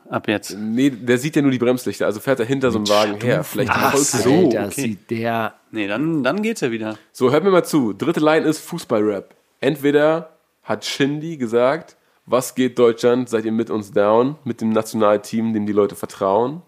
[0.09, 0.57] Ab jetzt.
[0.57, 3.43] Nee, der sieht ja nur die Bremslichter, also fährt er hinter so einem Wagen her.
[3.43, 4.47] Vielleicht Ach er so, so.
[4.47, 4.81] Alter, okay.
[4.81, 5.55] sieht der...
[5.71, 6.97] Nee, dann, dann geht's ja wieder.
[7.13, 7.93] So, hört mir mal zu.
[7.93, 9.35] Dritte Line ist Fußballrap.
[9.61, 10.31] Entweder
[10.63, 15.67] hat Shindy gesagt, was geht Deutschland, seid ihr mit uns down, mit dem Nationalteam, dem
[15.67, 16.63] die Leute vertrauen.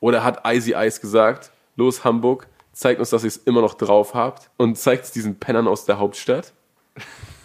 [0.00, 4.14] Oder hat Icy Ice gesagt, los Hamburg, zeigt uns, dass ihr es immer noch drauf
[4.14, 6.52] habt und zeigt es diesen Pennern aus der Hauptstadt?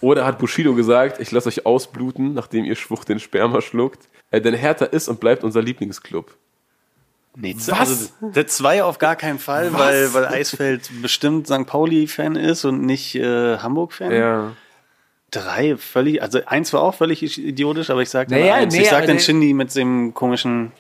[0.02, 4.10] Oder hat Bushido gesagt, ich lasse euch ausbluten, nachdem ihr Schwucht den Sperma schluckt?
[4.32, 6.36] Äh, denn Hertha ist und bleibt unser Lieblingsclub.
[7.36, 11.66] Nee, Also, der zwei auf gar keinen Fall, weil, weil Eisfeld bestimmt St.
[11.66, 14.12] Pauli-Fan ist und nicht äh, Hamburg-Fan.
[14.12, 14.52] Ja.
[15.30, 18.74] Drei völlig, also eins war auch völlig idiotisch, aber ich sag dann Naja, eins.
[18.76, 20.74] nee, ich sag der- Shindy mit dem komischen.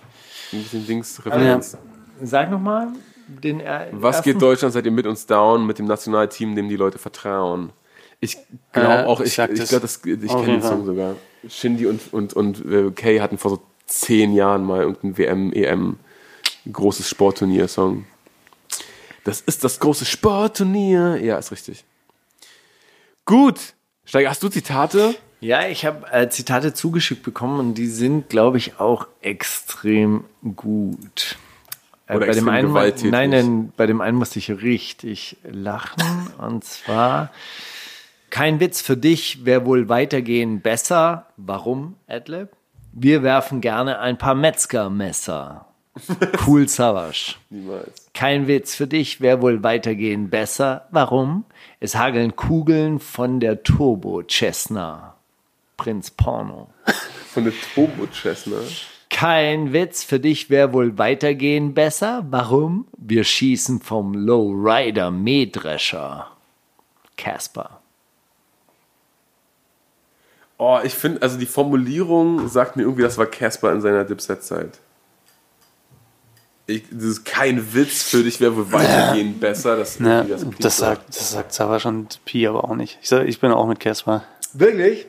[0.52, 1.78] Ein bisschen Dings Referenz.
[2.22, 2.90] Sag nochmal
[3.30, 4.32] den er- Was ersten.
[4.34, 4.74] geht Deutschland?
[4.74, 7.72] Seid ihr mit uns down mit dem Nationalteam, dem die Leute vertrauen?
[8.22, 8.38] Ich
[8.72, 11.16] glaube Äh, auch, ich ich, glaube, ich kenne den Song sogar.
[11.50, 15.98] Shindy und, und, und äh, Kay hatten vor so zehn Jahren mal irgendein WM, EM,
[16.72, 18.06] großes Sportturnier-Song.
[19.24, 21.18] Das ist das große Sportturnier.
[21.18, 21.84] Ja, ist richtig.
[23.26, 23.60] Gut.
[24.06, 25.16] Steiger, hast du Zitate?
[25.40, 31.38] Ja, ich habe äh, Zitate zugeschickt bekommen und die sind, glaube ich, auch extrem gut.
[32.08, 33.12] Äh, Oder bei dem extrem einen, gewalttätig.
[33.12, 36.04] nein, nein, bei dem einen musste ich richtig lachen.
[36.38, 37.32] und zwar,
[38.32, 41.28] kein Witz für dich, wer wohl weitergehen besser?
[41.38, 42.50] Warum, Adlib?
[42.94, 45.68] Wir werfen gerne ein paar Metzgermesser.
[46.48, 47.36] Cool Savage.
[47.50, 48.10] Niemals.
[48.14, 50.88] Kein Witz für dich, wer wohl weitergehen besser?
[50.90, 51.44] Warum?
[51.82, 55.16] Es hageln Kugeln von der Turbo Cessna.
[55.76, 56.70] Prinz Porno.
[57.34, 58.86] Von der Turbo Chestnut.
[59.10, 62.26] Kein Witz für dich, wer wohl weitergehen besser?
[62.30, 62.88] Warum?
[62.98, 66.28] Wir schießen vom Lowrider Mähdrescher.
[67.18, 67.81] Casper.
[70.64, 74.78] Oh, ich finde, also die Formulierung sagt mir irgendwie, das war Casper in seiner Dipset-Zeit.
[76.68, 79.76] Ich- Das ist kein Witz für dich, wer wohl weitergehen besser.
[79.76, 83.00] Das, Ja, irgendwie das, das sagt, das sagt Savas und Pi aber auch nicht.
[83.02, 84.24] Ich, sag, ich bin auch mit Casper.
[84.54, 85.08] Wirklich?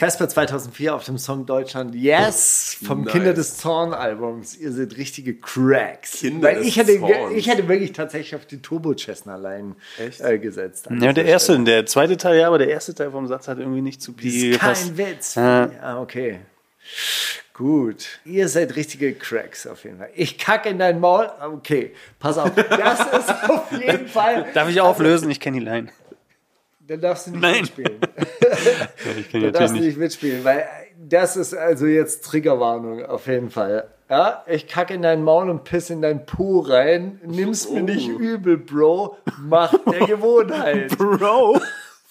[0.00, 3.12] Casper 2004 auf dem Song Deutschland Yes vom Nice.
[3.12, 4.56] Kinder des Zorn Albums.
[4.56, 6.12] Ihr seid richtige Cracks.
[6.12, 7.36] Kinder Weil des ich hätte, ge- Zorns.
[7.36, 10.22] ich hätte wirklich tatsächlich auf die Turbo Chestnut Line Echt?
[10.22, 10.88] äh, gesetzt.
[10.90, 11.64] Ja, der erste, Stelle.
[11.64, 14.52] der zweite Teil, ja, aber der erste Teil vom Satz hat irgendwie nicht zu ist
[14.52, 14.86] gepasst.
[14.86, 15.34] kein Witz.
[15.34, 15.70] Ja.
[15.70, 16.40] Ja, okay.
[17.52, 18.06] Gut.
[18.24, 20.08] Ihr seid richtige Cracks auf jeden Fall.
[20.14, 21.28] Ich kacke in dein Maul.
[21.42, 22.52] Okay, pass auf.
[22.54, 24.46] Das ist auf jeden Fall.
[24.54, 25.30] Darf ich auflösen?
[25.30, 25.88] Ich kenne die Line.
[26.90, 27.60] Dann darfst du nicht Nein.
[27.60, 28.00] mitspielen.
[29.16, 30.66] Ich Dann darfst du nicht mitspielen, weil
[30.98, 33.88] das ist also jetzt Triggerwarnung auf jeden Fall.
[34.08, 37.20] Ja, ich kacke in dein Maul und piss in dein Po rein.
[37.24, 39.16] Nimm's mir nicht übel, Bro.
[39.40, 40.98] Mach der Gewohnheit.
[40.98, 41.60] Bro.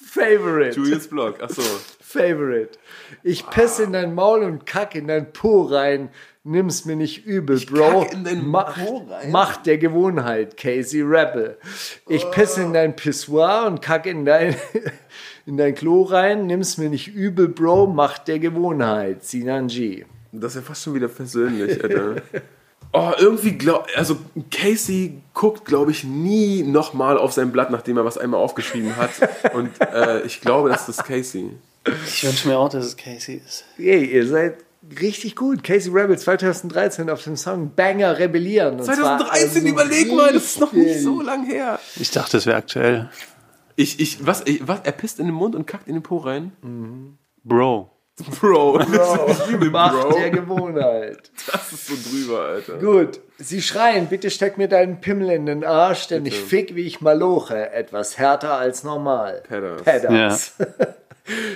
[0.02, 0.78] Favorite.
[0.78, 1.62] Julius Block, achso.
[2.10, 2.80] Favorite.
[3.22, 6.10] Ich pisse in dein Maul und kacke in dein Po rein.
[6.44, 8.02] Nimm's mir nicht übel, Bro.
[8.02, 9.30] kack in dein Mach, Po rein?
[9.32, 11.60] Macht der Gewohnheit, Casey Rebel.
[12.08, 14.56] Ich pisse in dein Pissoir und kacke in dein,
[15.46, 16.48] in dein Klo rein.
[16.48, 17.86] Nimm's mir nicht übel, Bro.
[17.88, 19.24] Macht der Gewohnheit.
[19.24, 20.06] Sinan G.
[20.32, 22.24] Das ist ja fast schon wieder persönlich, Alter.
[22.92, 24.18] Oh, irgendwie glaub, also
[24.50, 29.12] Casey guckt, glaube ich, nie nochmal auf sein Blatt, nachdem er was einmal aufgeschrieben hat.
[29.54, 31.52] Und äh, ich glaube, das ist Casey.
[31.86, 33.66] Ich wünsche mir auch, dass es Casey ist.
[33.78, 34.58] Hey, ihr seid
[35.00, 35.64] richtig gut.
[35.64, 38.80] Casey Rebel 2013 auf dem Song Banger Rebellieren.
[38.80, 41.80] Und zwar 2013, also überleg mal, das ist noch nicht so lang her.
[42.00, 43.10] Ich dachte, es wäre aktuell.
[43.76, 46.18] Ich, ich, was, ich, was, er pisst in den Mund und kackt in den Po
[46.18, 46.52] rein?
[47.44, 47.92] Bro.
[48.42, 50.20] Bro, das ist übel, Macht Bro.
[50.20, 51.32] der Gewohnheit.
[51.50, 52.78] Das ist so drüber, Alter.
[52.78, 56.82] Gut, sie schreien, bitte steck mir deinen Pimmel in den Arsch, denn ich fick wie
[56.82, 59.42] ich maloche, etwas härter als normal.
[59.48, 59.84] Pedders.
[59.84, 60.54] Pedders.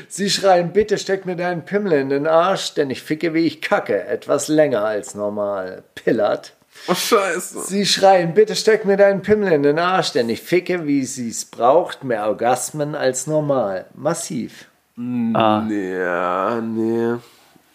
[0.07, 3.61] Sie schreien, bitte steck mir deinen Pimmel in den Arsch, denn ich ficke wie ich
[3.61, 5.83] kacke, etwas länger als normal.
[5.95, 6.53] Pillert.
[6.87, 7.61] Oh, scheiße.
[7.63, 11.45] Sie schreien, bitte steck mir deinen Pimmel in den Arsch, denn ich ficke, wie sie's
[11.45, 13.85] braucht, mehr Orgasmen als normal.
[13.95, 14.65] Massiv.
[14.97, 15.63] Ah.
[15.67, 17.15] Nee, ja, nee.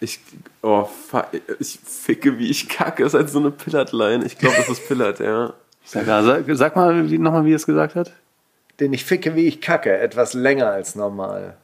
[0.01, 0.19] Ich,
[0.61, 0.87] oh,
[1.59, 3.03] ich ficke, wie ich kacke.
[3.03, 4.25] Das ist halt so eine Pillard-Line.
[4.25, 5.53] Ich glaube, das ist Pillard, ja.
[5.83, 8.13] Sag, sag, sag mal wie- nochmal, wie er es gesagt hat.
[8.79, 11.57] Denn ich ficke, wie ich kacke, etwas länger als normal.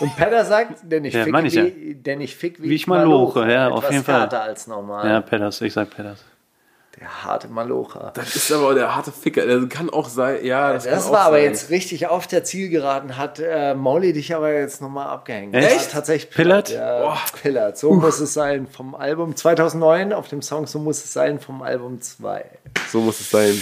[0.00, 2.86] Und Pedder sagt, denn ich, Ja, meine ich wie, denn ich fick, wie, Wie ich
[2.86, 4.20] maloche, ja, etwas auf jeden Fall.
[4.20, 5.08] härter als normal.
[5.08, 6.22] Ja, Pedders, ich sag Pedders.
[6.98, 8.10] Der harte Malocher.
[8.14, 9.44] Das ist aber der harte Ficker.
[9.44, 10.72] Der kann auch sein, ja.
[10.72, 11.44] Das, Das kann war auch aber sein.
[11.44, 15.54] jetzt richtig auf der Zielgeraden, hat äh, Mauli dich aber jetzt nochmal abgehängt.
[15.54, 15.68] Echt?
[15.88, 16.70] Ja, tatsächlich Pillard?
[16.70, 17.76] Ja, Pillard.
[17.76, 21.60] So muss es sein vom Album 2009 auf dem Song So muss es sein vom
[21.60, 22.44] Album 2.
[22.90, 23.52] So muss es sein.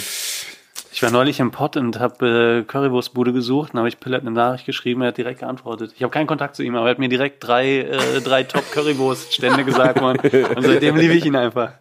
[0.95, 4.30] Ich war neulich im Pott und habe äh, Currywurstbude gesucht und habe ich Pillard eine
[4.30, 5.92] Nachricht geschrieben, er hat direkt geantwortet.
[5.97, 9.64] Ich habe keinen Kontakt zu ihm, aber er hat mir direkt drei, äh, drei Top-Currywurst-Stände
[9.64, 10.18] gesagt, Mann.
[10.18, 11.72] Und seitdem liebe ich ihn einfach.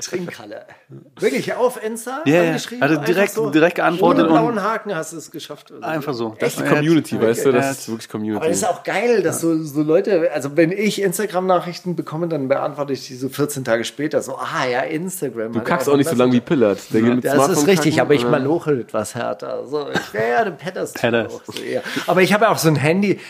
[0.00, 0.64] Trinkhalle.
[1.18, 2.42] Wirklich auf Insta Ja, ja.
[2.50, 2.82] angeschrieben?
[2.84, 5.72] Hat er Einfach direkt- direkt geantwortet Ohne und- blauen Haken hast du es geschafft.
[5.72, 5.84] Oder?
[5.86, 6.36] Einfach so.
[6.38, 7.52] Das ist die Community, weißt du?
[7.52, 8.46] Das ist wirklich Aber Community.
[8.48, 12.92] das ist auch geil, dass so, so Leute, also wenn ich Instagram-Nachrichten bekomme, dann beantworte
[12.92, 14.22] ich die so 14 Tage später.
[14.22, 15.52] So, ah ja, Instagram.
[15.52, 16.78] Du kackst auch nicht so lange wie Pillard.
[16.92, 19.66] Der mit Das ist richtig, kacken aber ich und maloche etwas härter.
[19.66, 20.92] So, ich wäre ja der Petters.
[20.92, 21.34] Petters.
[21.34, 21.52] auch so.
[22.06, 23.20] Aber ich habe ja auch so ein Handy,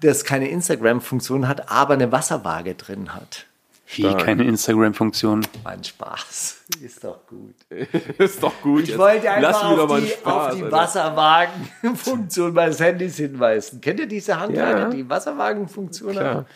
[0.00, 3.46] das keine Instagram-Funktion hat, aber eine Wasserwaage drin hat.
[3.86, 5.46] Wie, keine Instagram-Funktion.
[5.62, 6.64] Mein Spaß.
[6.82, 7.54] Ist doch gut.
[8.18, 8.88] ist doch gut.
[8.88, 10.72] Ich wollte einfach auf die, Spaß, auf die.
[10.72, 13.80] Wasserwagenfunktion meines Handys hinweisen.
[13.80, 14.88] Kennt ihr diese Handleiter, Ja.
[14.88, 16.46] die Wasserwagenfunktion haben?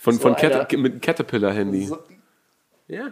[0.00, 0.36] Von, So, von.
[0.36, 0.68] Cat,
[1.02, 1.86] Caterpillar-Handy.
[1.86, 1.98] So,
[2.88, 3.08] Ja.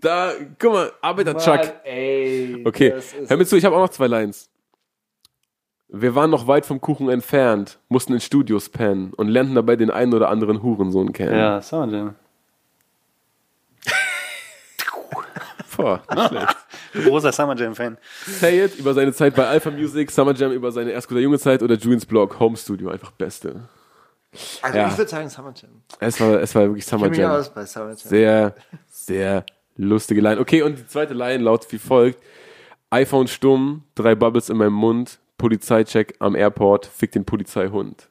[0.00, 1.56] Da, guck mal, Arbeiter-Chuck.
[1.56, 4.48] Mann, ey, Okay, das ist- hör mir zu, ich habe auch noch zwei Lines.
[5.88, 9.90] Wir waren noch weit vom Kuchen entfernt, mussten in Studios pennen und lernten dabei den
[9.90, 11.34] einen oder anderen Hurensohn kennen.
[11.36, 12.14] Ja, Summer Jam.
[15.76, 16.56] Boah, nicht schlecht.
[17.06, 17.96] Großer Summer Jam-Fan.
[18.26, 21.38] Say It über seine Zeit bei Alpha Music, Summer Jam über seine erst guter junge
[21.38, 23.68] Zeit oder Julians Blog, Home Studio, einfach Beste.
[24.60, 24.88] Also Ja.
[24.88, 25.70] ich würde sagen Summer Jam.
[26.00, 27.30] Es war, es war wirklich Ich Summer kenne mich Jam.
[27.30, 27.96] aus bei Summer Jam.
[27.96, 28.54] Sehr,
[28.90, 29.46] sehr
[29.78, 30.38] lustige Line.
[30.38, 32.22] Okay, und die zweite Line lautet wie folgt.
[32.90, 38.08] iPhone stumm, drei Bubbles in meinem Mund, Polizeicheck am Airport, fick den Polizeihund.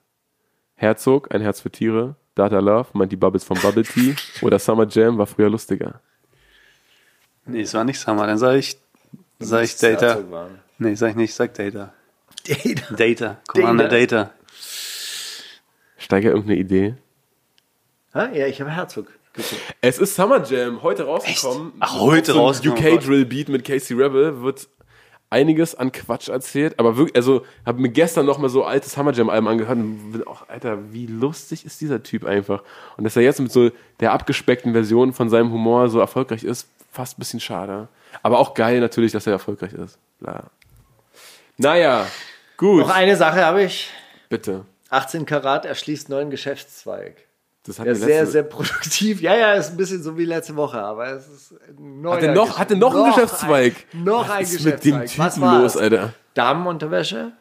[0.76, 4.88] Herzog, ein Herz für Tiere, Data Love, meint die Bubbles vom Bubble Tea oder Summer
[4.88, 6.02] Jam war früher lustiger.
[7.46, 8.28] Nee, es war nicht Summer.
[8.28, 8.78] Dann sag ich,
[9.40, 10.20] sag ich Data.
[10.78, 11.94] Nee, sag ich nicht, sag Data.
[12.46, 12.96] Data.
[12.96, 13.38] Data.
[13.48, 14.32] Commander Data.
[15.98, 16.96] Steiger irgendeine Idee?
[18.14, 18.30] Ha?
[18.32, 19.17] Ja, ich habe Herzog.
[19.82, 21.74] Es ist Summer Jam, heute rausgekommen.
[21.80, 23.02] Ach, heute so rausgekommen, UK.
[23.02, 24.68] Drill Beat mit Casey Rebel wird
[25.30, 29.12] einiges an Quatsch erzählt, aber wirklich, also habe mir gestern noch mal so alte Summer
[29.14, 32.64] Jam Alben angehört und bin auch, Alter, wie lustig ist dieser Typ einfach.
[32.96, 36.68] Und dass er jetzt mit so der abgespeckten Version von seinem Humor so erfolgreich ist,
[36.92, 37.90] fast ein bisschen schade.
[38.24, 40.00] Aber auch geil natürlich, dass er erfolgreich ist.
[40.20, 40.46] Bla.
[41.58, 42.08] Naja,
[42.56, 42.80] gut.
[42.80, 43.92] Noch eine Sache habe ich.
[44.30, 44.66] Bitte.
[44.90, 47.27] 18 Karat erschließt neuen Geschäftszweig.
[47.68, 49.22] Das hat Ja, sehr, sehr produktiv.
[49.22, 52.32] Ja, ja, ist ein bisschen so wie letzte Woche, aber es ist ein neuer Hatte
[52.32, 53.76] noch, hatte noch einen Geschäftszweig.
[53.94, 55.26] Ein, noch Was ein ist mit dem Geschäftszweig.
[55.26, 55.78] Was Typen los?
[55.78, 56.14] Alter?
[56.34, 57.34] Damenunterwäsche,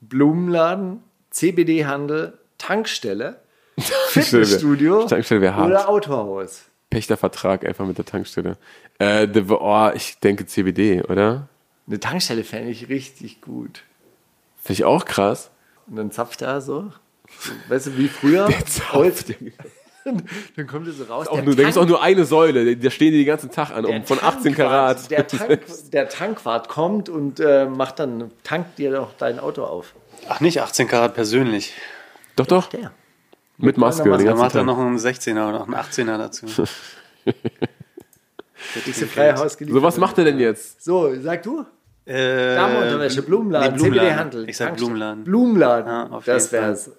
[0.00, 3.40] Blumenladen, CBD-Handel, Tankstelle,
[4.08, 6.64] Fitnessstudio Tankstelle oder Autohaus.
[6.90, 8.56] Pächtervertrag einfach mit der Tankstelle.
[8.98, 11.48] Äh, oh, ich denke CBD, oder?
[11.86, 13.84] Eine Tankstelle fände ich richtig gut.
[14.56, 15.50] Finde ich auch krass.
[15.86, 16.90] Und dann zapft er so.
[17.68, 18.46] Weißt du, wie früher?
[18.46, 19.34] Der zapft.
[20.56, 21.28] Dann kommt er so raus.
[21.28, 23.70] Auch nur, da gibt es auch nur eine Säule, da stehen die den ganzen Tag
[23.70, 25.10] an, um, von 18 Karat.
[25.10, 25.60] Der, Tank,
[25.92, 29.94] der Tankwart kommt und äh, macht dann, tankt dir doch dein Auto auf.
[30.28, 31.74] Ach, nicht 18 Karat persönlich.
[32.36, 32.92] Doch, doch, Der.
[33.58, 34.10] mit Maske.
[34.10, 36.46] den Dann macht er noch einen 16er oder noch einen 18er dazu.
[38.86, 40.82] Diese freie Haus So, was macht er denn jetzt?
[40.82, 41.64] So, sag du?
[42.08, 44.08] Äh, Damenunterwäsche, Blumenladen, nee, Blumenladen.
[44.08, 44.48] CBD-Handel.
[44.48, 44.76] Ich sag.
[44.76, 45.24] Blumenladen.
[45.24, 45.92] Blumenladen.
[45.92, 46.90] Ja, auf das jeden wär's.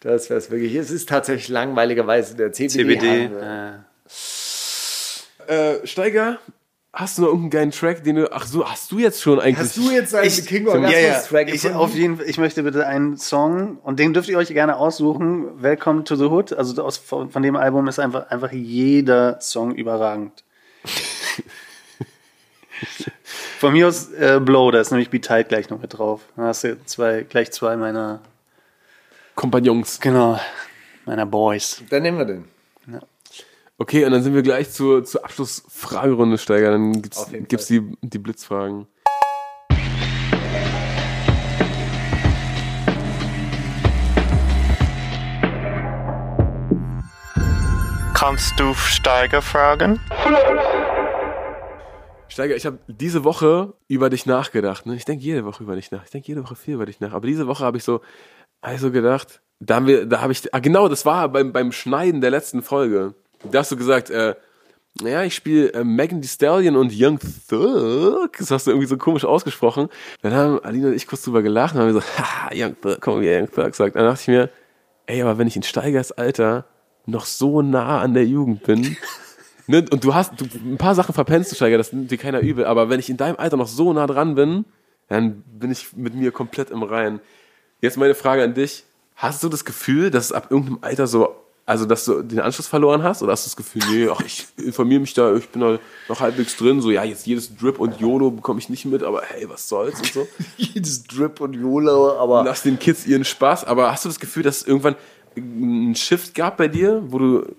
[0.00, 0.74] Das wär's wirklich.
[0.74, 2.98] Es ist tatsächlich langweiligerweise der CBD.
[2.98, 3.84] CBD-Handel.
[5.48, 6.38] Äh, Äh, Steiger,
[6.92, 8.32] hast du noch irgendeinen geilen Track, den du.
[8.32, 9.58] Ach so, hast du jetzt schon eigentlich.
[9.58, 10.78] Hast du jetzt einen ich, King ja, ja.
[10.86, 11.76] Orgasmus-Track Ich, gefunden?
[11.76, 15.60] auf jeden Fall, ich möchte bitte einen Song und den dürft ihr euch gerne aussuchen.
[15.62, 16.52] Welcome to the Hood.
[16.52, 20.44] Also aus, von, von dem Album ist einfach, einfach jeder Song überragend.
[23.60, 26.22] von mir aus äh, Blow, da ist nämlich Be Tight gleich noch mit drauf.
[26.34, 28.20] Da hast du zwei, gleich zwei meiner,
[29.34, 30.00] Kompagnons.
[30.00, 30.40] genau,
[31.04, 31.82] meiner Boys.
[31.90, 32.44] Dann nehmen wir den.
[33.76, 36.70] Okay, und dann sind wir gleich zur, zur Abschlussfragerunde, Steiger.
[36.70, 38.86] Dann gibt's, jeden gibt's die, die Blitzfragen.
[48.14, 49.98] Kannst du Steiger fragen?
[52.30, 54.86] Steiger, ich habe diese Woche über dich nachgedacht.
[54.86, 54.94] Ne?
[54.94, 56.04] Ich denke jede Woche über dich nach.
[56.04, 57.12] Ich denke jede Woche viel über dich nach.
[57.12, 58.00] Aber diese Woche habe ich so
[58.60, 62.20] also gedacht, da haben wir, da habe ich, ah, genau, das war beim, beim Schneiden
[62.20, 63.14] der letzten Folge.
[63.50, 64.34] Da hast du gesagt, äh,
[65.00, 68.32] naja, ich spiele äh, Megan Thee Stallion und Young Thug.
[68.38, 69.88] Das hast du irgendwie so komisch ausgesprochen.
[70.22, 73.20] Dann haben Alina und ich kurz drüber gelacht und haben so, haha, Young Thug, komm,
[73.20, 73.96] wie Young Thug sagt.
[73.96, 74.50] Dann dachte ich mir,
[75.06, 76.66] ey, aber wenn ich in Steigers Alter
[77.06, 78.96] noch so nah an der Jugend bin,
[79.70, 82.40] ne, und du hast du, ein paar Sachen verpennst du, Steiger, das nimmt dir keiner
[82.40, 84.64] übel, aber wenn ich in deinem Alter noch so nah dran bin,
[85.08, 87.20] dann bin ich mit mir komplett im Reinen.
[87.80, 88.84] Jetzt meine Frage an dich.
[89.16, 91.36] Hast du das Gefühl, dass es ab irgendeinem Alter so
[91.66, 93.22] Also, dass du den Anschluss verloren hast?
[93.22, 95.78] Oder hast du das Gefühl, nee, ach, ich informiere mich da, ich bin da
[96.08, 96.80] noch halbwegs drin.
[96.80, 100.00] So, ja, jetzt jedes Drip und YOLO bekomme ich nicht mit, aber hey, was soll's
[100.00, 100.28] und so.
[100.56, 102.42] Jedes Drip und YOLO, aber.
[102.44, 103.64] Lass den Kids ihren Spaß.
[103.64, 104.96] Aber hast du das Gefühl, dass es irgendwann
[105.36, 107.56] einen Shift gab bei dir, wo du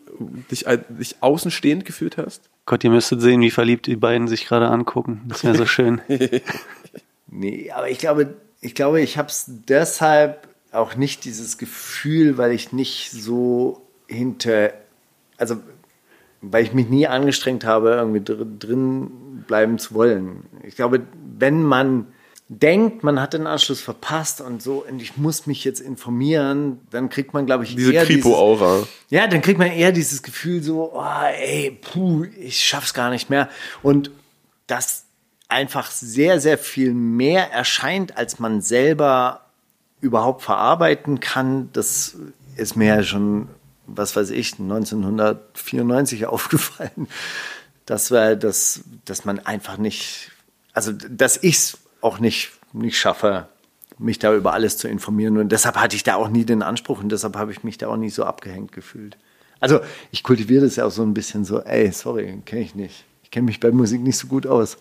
[0.49, 2.49] dich, dich außenstehend gefühlt hast?
[2.65, 5.21] Gott, ihr müsstet sehen, wie verliebt die beiden sich gerade angucken.
[5.27, 6.01] Das wäre so schön.
[7.33, 12.51] Nee, aber ich glaube, ich glaube, ich habe es deshalb auch nicht dieses Gefühl, weil
[12.51, 14.73] ich nicht so hinter,
[15.37, 15.55] also
[16.41, 20.43] weil ich mich nie angestrengt habe, irgendwie drin bleiben zu wollen.
[20.63, 21.01] Ich glaube,
[21.37, 22.07] wenn man
[22.53, 27.07] denkt, man hat den Anschluss verpasst und so, und ich muss mich jetzt informieren, dann
[27.07, 28.85] kriegt man, glaube ich, Diese eher dieses, Kripo-Aura.
[29.09, 33.29] ja, dann kriegt man eher dieses Gefühl so, oh, ey, puh, ich schaff's gar nicht
[33.29, 33.47] mehr.
[33.81, 34.11] Und
[34.67, 35.05] das
[35.47, 39.45] einfach sehr, sehr viel mehr erscheint, als man selber
[40.01, 42.17] überhaupt verarbeiten kann, das
[42.57, 43.47] ist mir ja schon,
[43.87, 47.07] was weiß ich, 1994 aufgefallen,
[47.85, 50.31] dass, wir das, dass man einfach nicht,
[50.73, 53.47] also dass ich es auch nicht, nicht schaffe,
[53.97, 55.37] mich da über alles zu informieren.
[55.37, 57.87] Und deshalb hatte ich da auch nie den Anspruch und deshalb habe ich mich da
[57.87, 59.17] auch nie so abgehängt gefühlt.
[59.59, 59.79] Also
[60.11, 63.05] ich kultiviere das ja auch so ein bisschen so, ey, sorry, kenne ich nicht.
[63.23, 64.77] Ich kenne mich bei Musik nicht so gut aus.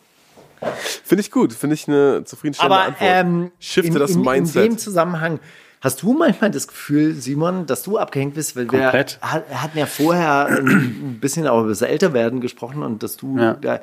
[1.05, 3.11] Finde ich gut, finde ich eine zufriedenstellende Aber Antwort.
[3.11, 4.65] ähm, Shifte in, das in, Mindset.
[4.65, 5.39] in dem Zusammenhang,
[5.81, 8.57] hast du manchmal das Gefühl, Simon, dass du abgehängt bist?
[8.57, 9.19] Weil Komplett.
[9.21, 13.39] wir hat- hatten ja vorher ein bisschen auch über das Älterwerden gesprochen und dass du
[13.39, 13.55] Ja.
[13.55, 13.81] da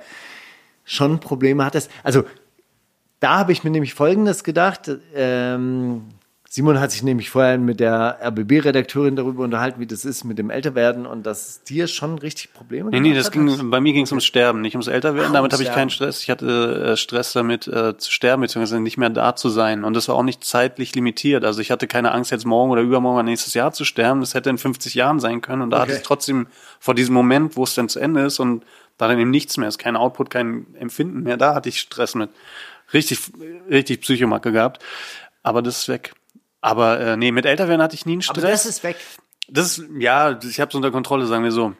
[0.86, 1.90] schon Probleme hattest.
[2.04, 2.24] Also
[3.20, 4.92] da habe ich mir nämlich Folgendes gedacht.
[5.16, 6.04] Ähm,
[6.50, 10.50] Simon hat sich nämlich vorher mit der RBB-Redakteurin darüber unterhalten, wie das ist mit dem
[10.50, 13.34] Älterwerden und dass es dir schon richtig Probleme Nee, nee, das hat.
[13.34, 15.32] ging, bei mir ging es ums Sterben, nicht ums Älterwerden.
[15.32, 16.24] Ach, Damit habe ich keinen Stress.
[16.24, 19.84] Ich hatte äh, Stress damit äh, zu sterben, beziehungsweise nicht mehr da zu sein.
[19.84, 21.44] Und das war auch nicht zeitlich limitiert.
[21.44, 24.22] Also ich hatte keine Angst, jetzt morgen oder übermorgen oder nächstes Jahr zu sterben.
[24.22, 25.62] Das hätte in 50 Jahren sein können.
[25.64, 25.98] Und da hatte Okay.
[26.02, 26.48] ich trotzdem
[26.80, 28.64] vor diesem Moment, wo es dann zu Ende ist und
[28.98, 32.16] da dann eben nichts mehr ist, kein Output, kein Empfinden mehr, da hatte ich Stress
[32.16, 32.30] mit.
[32.94, 33.20] Richtig,
[33.70, 34.84] richtig Psychomacke gehabt.
[35.44, 36.14] Aber das ist weg.
[36.62, 38.44] Aber äh, nee, mit Älterwerden hatte ich nie einen Stress.
[38.44, 38.98] Aber das ist weg.
[39.50, 41.74] Das ist, ja, ich habe es unter Kontrolle, sagen wir so.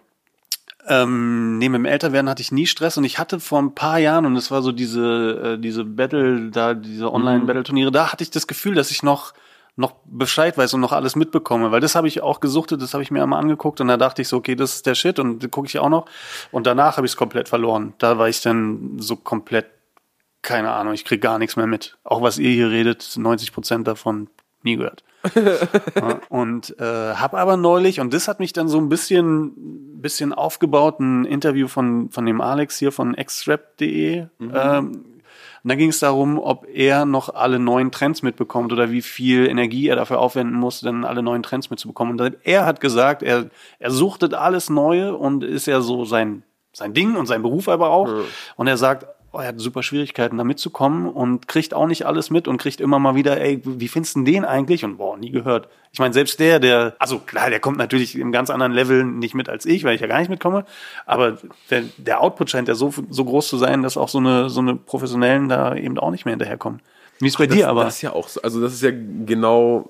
[0.90, 4.00] Ähm, nee, mit dem Älterwerden hatte ich nie Stress und ich hatte vor ein paar
[4.00, 8.32] Jahren, und es war so diese, äh, diese Battle, da, diese Online-Battle-Turniere, da hatte ich
[8.32, 9.34] das Gefühl, dass ich noch,
[9.76, 13.04] noch Bescheid weiß und noch alles mitbekomme, weil das habe ich auch gesuchtet, das habe
[13.04, 15.52] ich mir einmal angeguckt und da dachte ich so, okay, das ist der Shit und
[15.52, 16.06] gucke ich auch noch.
[16.52, 17.94] Und danach habe ich es komplett verloren.
[17.98, 19.66] Da war ich dann so komplett,
[20.42, 21.98] keine Ahnung, ich krieg gar nichts mehr mit.
[22.04, 24.30] Auch was ihr hier redet, 90 Prozent davon
[24.64, 25.04] nie gehört.
[25.96, 26.84] Ja, und äh,
[27.16, 31.68] habe aber neulich, und das hat mich dann so ein bisschen, bisschen aufgebaut, ein Interview
[31.68, 34.28] von, von dem Alex hier von xrap.de.
[34.40, 35.06] Ähm,
[35.64, 39.48] und da ging es darum, ob er noch alle neuen Trends mitbekommt oder wie viel
[39.48, 42.18] Energie er dafür aufwenden muss, dann alle neuen Trends mitzubekommen.
[42.18, 43.50] Und er hat gesagt, er,
[43.80, 47.90] er suchtet alles Neue und ist ja so sein, sein Ding und sein Beruf aber
[47.90, 48.08] auch.
[48.56, 49.08] Und er sagt,
[49.38, 52.82] oh, er hat super Schwierigkeiten, da mitzukommen und kriegt auch nicht alles mit und kriegt
[52.82, 54.84] immer mal wieder, ey, wie findest du den eigentlich?
[54.84, 55.68] Und boah, nie gehört.
[55.92, 59.36] Ich meine, selbst der, der, also klar, der kommt natürlich im ganz anderen Level nicht
[59.36, 60.66] mit als ich, weil ich ja gar nicht mitkomme.
[61.06, 61.38] Aber
[61.70, 64.60] der, der Output scheint ja so, so groß zu sein, dass auch so eine, so
[64.60, 66.82] eine Professionellen da eben auch nicht mehr hinterherkommen.
[67.20, 67.84] Wie ist bei das, dir aber?
[67.84, 69.88] Das ist ja auch so, also das ist ja genau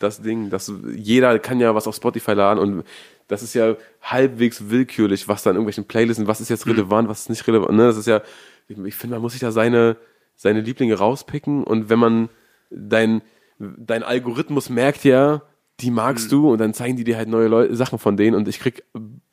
[0.00, 2.84] das Ding, dass jeder kann ja was auf Spotify laden und
[3.28, 6.72] das ist ja halbwegs willkürlich, was da in irgendwelchen Playlisten, was ist jetzt Hm.
[6.72, 7.86] relevant, was ist nicht relevant, ne?
[7.86, 8.22] Das ist ja,
[8.68, 9.96] ich, finde, man muss sich da seine,
[10.36, 12.28] seine Lieblinge rauspicken und wenn man
[12.70, 13.22] dein,
[13.58, 15.42] dein Algorithmus merkt ja,
[15.80, 16.30] die magst Hm.
[16.30, 18.84] du und dann zeigen die dir halt neue Leu Sachen von denen und ich krieg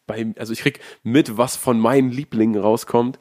[0.08, 3.18] bei, also ich krieg mit, was von meinen Lieblingen rauskommt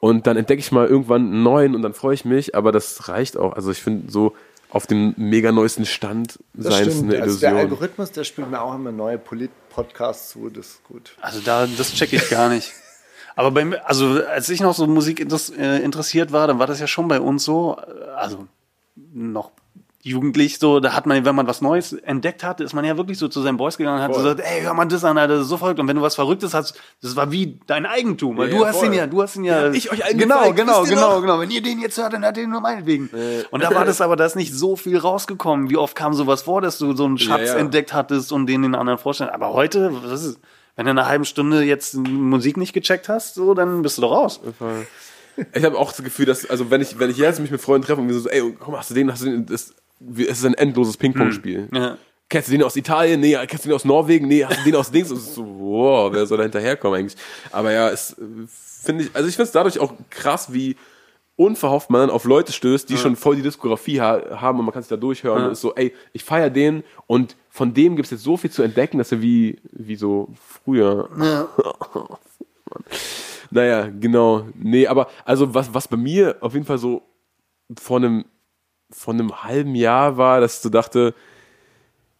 [0.00, 3.08] und dann entdecke ich mal irgendwann einen neuen und dann freue ich mich, aber das
[3.08, 3.54] reicht auch.
[3.54, 4.34] Also ich finde so
[4.70, 7.14] auf dem mega neuesten Stand Das sein ist stimmt.
[7.14, 7.70] eine Also der Illusion.
[7.72, 11.16] Algorithmus, der spielt mir auch immer neue Polit-Podcasts zu, das ist gut.
[11.22, 12.70] Also da, das check ich gar nicht.
[13.38, 16.80] Aber bei mir, also als ich noch so Musik äh, interessiert war, dann war das
[16.80, 18.48] ja schon bei uns so, äh, also
[19.14, 19.52] noch
[20.02, 23.16] jugendlich so, da hat man, wenn man was Neues entdeckt hatte, ist man ja wirklich
[23.16, 24.24] so zu seinen Boys gegangen und hat Voll.
[24.24, 25.78] gesagt, ey, hör mal das an, Alter, das ist so verrückt.
[25.78, 28.68] Und wenn du was Verrücktes hast, das war wie dein Eigentum, weil Ja, du ja,
[28.70, 28.86] hast voll.
[28.88, 29.66] ihn ja, du hast ihn ja.
[29.66, 31.20] Ja, ich euch Genau, genau, genau, noch?
[31.20, 31.38] genau.
[31.38, 33.08] Wenn ihr den jetzt hört, dann hört ihr ihn nur meinetwegen.
[33.52, 35.70] Und da war das aber, da ist nicht so viel rausgekommen.
[35.70, 38.74] Wie oft kam sowas vor, dass du so einen Schatz entdeckt hattest und den den
[38.74, 39.30] anderen vorstellen.
[39.30, 40.40] Aber heute, das ist,
[40.78, 44.02] wenn du in einer halben Stunde jetzt Musik nicht gecheckt hast, so, dann bist du
[44.02, 44.40] doch raus.
[45.52, 47.84] Ich habe auch das Gefühl, dass, also wenn ich, wenn ich jetzt mich mit Freunden
[47.84, 49.74] treffe und wir so, ey, komm, hast du den, hast du den, das,
[50.16, 51.68] es ist ein endloses Ping-Pong-Spiel.
[51.74, 51.98] Ja.
[52.28, 53.18] Kennst du den aus Italien?
[53.18, 54.28] Nee, kennst du den aus Norwegen?
[54.28, 55.10] Nee, hast du den aus Dings?
[55.10, 57.20] Und so, wow, wer soll da hinterherkommen eigentlich?
[57.50, 60.76] Aber ja, es äh, finde ich, also ich finde es dadurch auch krass, wie
[61.38, 64.72] unverhofft man dann auf Leute stößt, die schon voll die Diskografie ha haben und man
[64.72, 68.06] kann sich da durchhören und ist so, ey, ich feier den und von dem gibt
[68.06, 71.08] es jetzt so viel zu entdecken, dass er wie, wie so früher.
[73.50, 74.46] Naja, genau.
[74.54, 77.00] Nee, aber also was, was bei mir auf jeden Fall so
[77.78, 78.26] vor einem,
[78.90, 81.14] vor einem halben Jahr war, dass ich so dachte,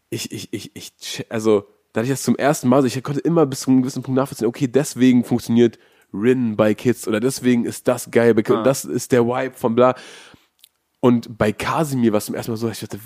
[0.09, 3.21] ich, ich, ich, ich, also, da hatte ich das zum ersten Mal, so, ich konnte
[3.21, 5.79] immer bis zu einem gewissen Punkt nachvollziehen, okay, deswegen funktioniert
[6.13, 9.95] Rin bei Kids oder deswegen ist das geil und das ist der Vibe von bla.
[11.01, 12.99] Und bei Casimir war es zum ersten Mal so, ich dachte,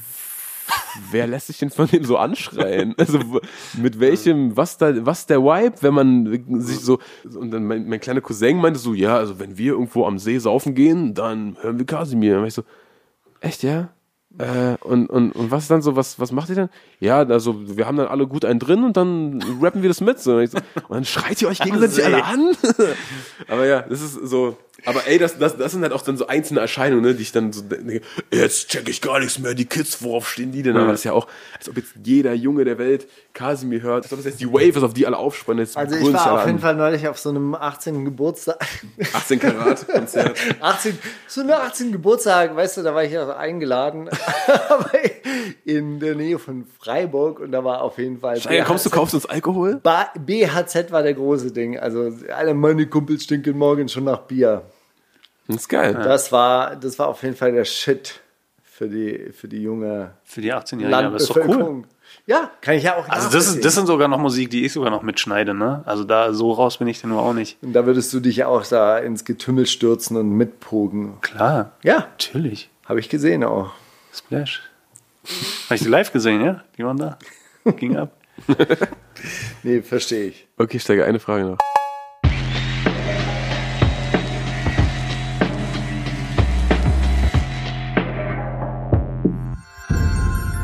[1.11, 2.95] wer lässt sich denn von dem so anschreien?
[2.99, 3.19] Also
[3.77, 8.01] mit welchem, was da, was der Vibe, wenn man sich so, und dann mein, mein
[8.01, 11.79] kleiner Cousin meinte so, ja, also wenn wir irgendwo am See saufen gehen, dann hören
[11.79, 12.39] wir Casimir.
[12.39, 12.65] Und ich so,
[13.41, 13.91] echt, ja?
[14.38, 16.70] Äh, und, und, und was ist dann so, was, was macht ihr dann?
[17.00, 20.20] Ja, also wir haben dann alle gut einen drin und dann rappen wir das mit.
[20.20, 20.36] So.
[20.36, 22.56] Und, ich so, und dann schreit ihr euch gegenseitig alle an.
[23.48, 24.56] aber ja, das ist so.
[24.84, 27.32] Aber ey, das, das, das sind halt auch dann so einzelne Erscheinungen, ne, die ich
[27.32, 28.00] dann so denke,
[28.32, 30.76] jetzt check ich gar nichts mehr, die Kids, worauf stehen die denn?
[30.76, 34.12] Aber das ist ja auch, als ob jetzt jeder Junge der Welt Kasimir hört, als
[34.12, 35.64] ob das jetzt die Wave ist, auf die alle aufspannen.
[35.64, 36.62] Jetzt Also ich war auf jeden an.
[36.62, 38.04] Fall neulich auf so einem 18.
[38.04, 38.59] Geburtstag.
[39.12, 40.36] 18 Karat Konzert.
[40.60, 40.98] 18,
[41.28, 41.92] so eine 18.
[41.92, 44.10] Geburtstag, weißt du, da war ich ja eingeladen
[45.64, 48.38] in der Nähe von Freiburg und da war auf jeden Fall.
[48.38, 49.80] Steiger, kommst du, kaufst uns Alkohol?
[50.26, 51.78] BHZ war der große Ding.
[51.78, 54.62] Also alle meine Kumpels stinken morgen schon nach Bier.
[55.48, 55.94] Das ist geil.
[55.94, 58.20] Das war, das war auf jeden Fall der Shit
[58.62, 61.43] für die, für die junge Für die 18-Jährigen, aber ist doch cool.
[61.43, 61.86] Landbevölkerung.
[62.27, 64.73] Ja, kann ich ja auch Also das, ist, das sind sogar noch Musik, die ich
[64.73, 65.82] sogar noch mitschneide, ne?
[65.86, 67.56] Also da so raus bin ich denn nur auch nicht.
[67.62, 71.20] Und da würdest du dich ja auch da ins Getümmel stürzen und mitpogen.
[71.20, 72.70] Klar, Ja, natürlich.
[72.86, 73.73] habe ich gesehen auch.
[74.12, 74.62] Splash.
[75.66, 76.62] Habe ich die live gesehen, ja?
[76.77, 77.19] Die waren da.
[77.77, 78.12] Ging ab.
[79.62, 80.47] Nee, verstehe ich.
[80.59, 81.59] Okay, Steiger, eine Frage noch.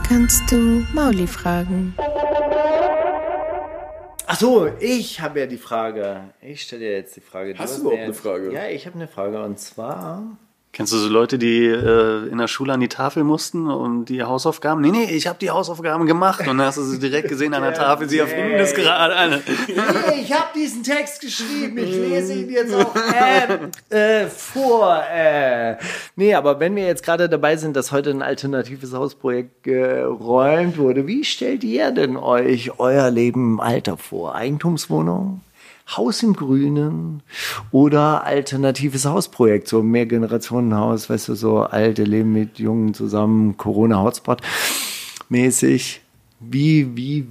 [0.08, 1.94] Kannst du Mauli fragen?
[4.26, 6.32] Ach so, ich habe ja die Frage.
[6.40, 7.52] Ich stelle dir jetzt die Frage.
[7.52, 8.50] Hast hast du überhaupt eine Frage?
[8.50, 10.38] Ja, ich habe eine Frage und zwar.
[10.70, 14.22] Kennst du so Leute, die äh, in der Schule an die Tafel mussten und die
[14.22, 14.80] Hausaufgaben?
[14.82, 16.40] Nee, nee, ich habe die Hausaufgaben gemacht.
[16.40, 18.08] Und dann hast du sie direkt gesehen an der Tafel.
[18.08, 19.42] Sie erfinden das gerade alle.
[19.66, 21.78] Hey, ich habe diesen Text geschrieben.
[21.78, 22.94] Ich lese ihn jetzt auch
[23.90, 25.02] äh, äh, vor.
[25.10, 25.76] Äh.
[26.16, 31.06] Nee, aber wenn wir jetzt gerade dabei sind, dass heute ein alternatives Hausprojekt geräumt wurde,
[31.06, 34.34] wie stellt ihr denn euch euer Leben im Alter vor?
[34.34, 35.40] Eigentumswohnung?
[35.96, 37.22] Haus im Grünen
[37.72, 44.42] oder alternatives Hausprojekt, so Mehrgenerationenhaus, weißt du, so alte leben mit Jungen zusammen, Corona-Hotspot
[45.28, 46.02] mäßig.
[46.40, 47.26] Wie, wie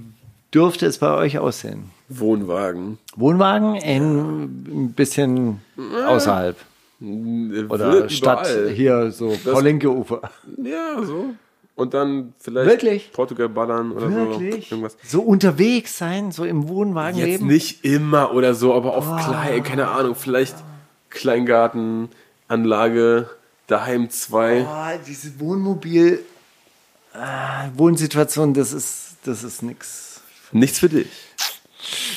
[0.52, 1.90] dürfte es bei euch aussehen?
[2.08, 2.98] Wohnwagen.
[3.16, 4.42] Wohnwagen in
[4.86, 5.60] ein bisschen
[6.06, 6.56] außerhalb.
[7.00, 8.70] Oder Wird Stadt überall.
[8.70, 10.20] hier so Paulinke Ufer.
[10.62, 11.34] Ja, so.
[11.78, 13.12] Und dann vielleicht Wirklich?
[13.12, 14.68] Portugal ballern oder Wirklich?
[14.68, 14.74] so.
[14.74, 14.96] Irgendwas.
[15.06, 17.46] So unterwegs sein, so im Wohnwagen Jetzt leben.
[17.46, 19.16] nicht immer oder so, aber auf Oh.
[19.16, 20.56] klein, keine Ahnung, vielleicht
[21.08, 22.08] Kleingarten,
[22.48, 23.30] Anlage,
[23.68, 24.66] daheim zwei.
[24.68, 26.18] Oh, diese Wohnmobil
[27.14, 30.20] ah, Wohnsituation, das ist das ist nix.
[30.50, 31.08] Nichts für dich.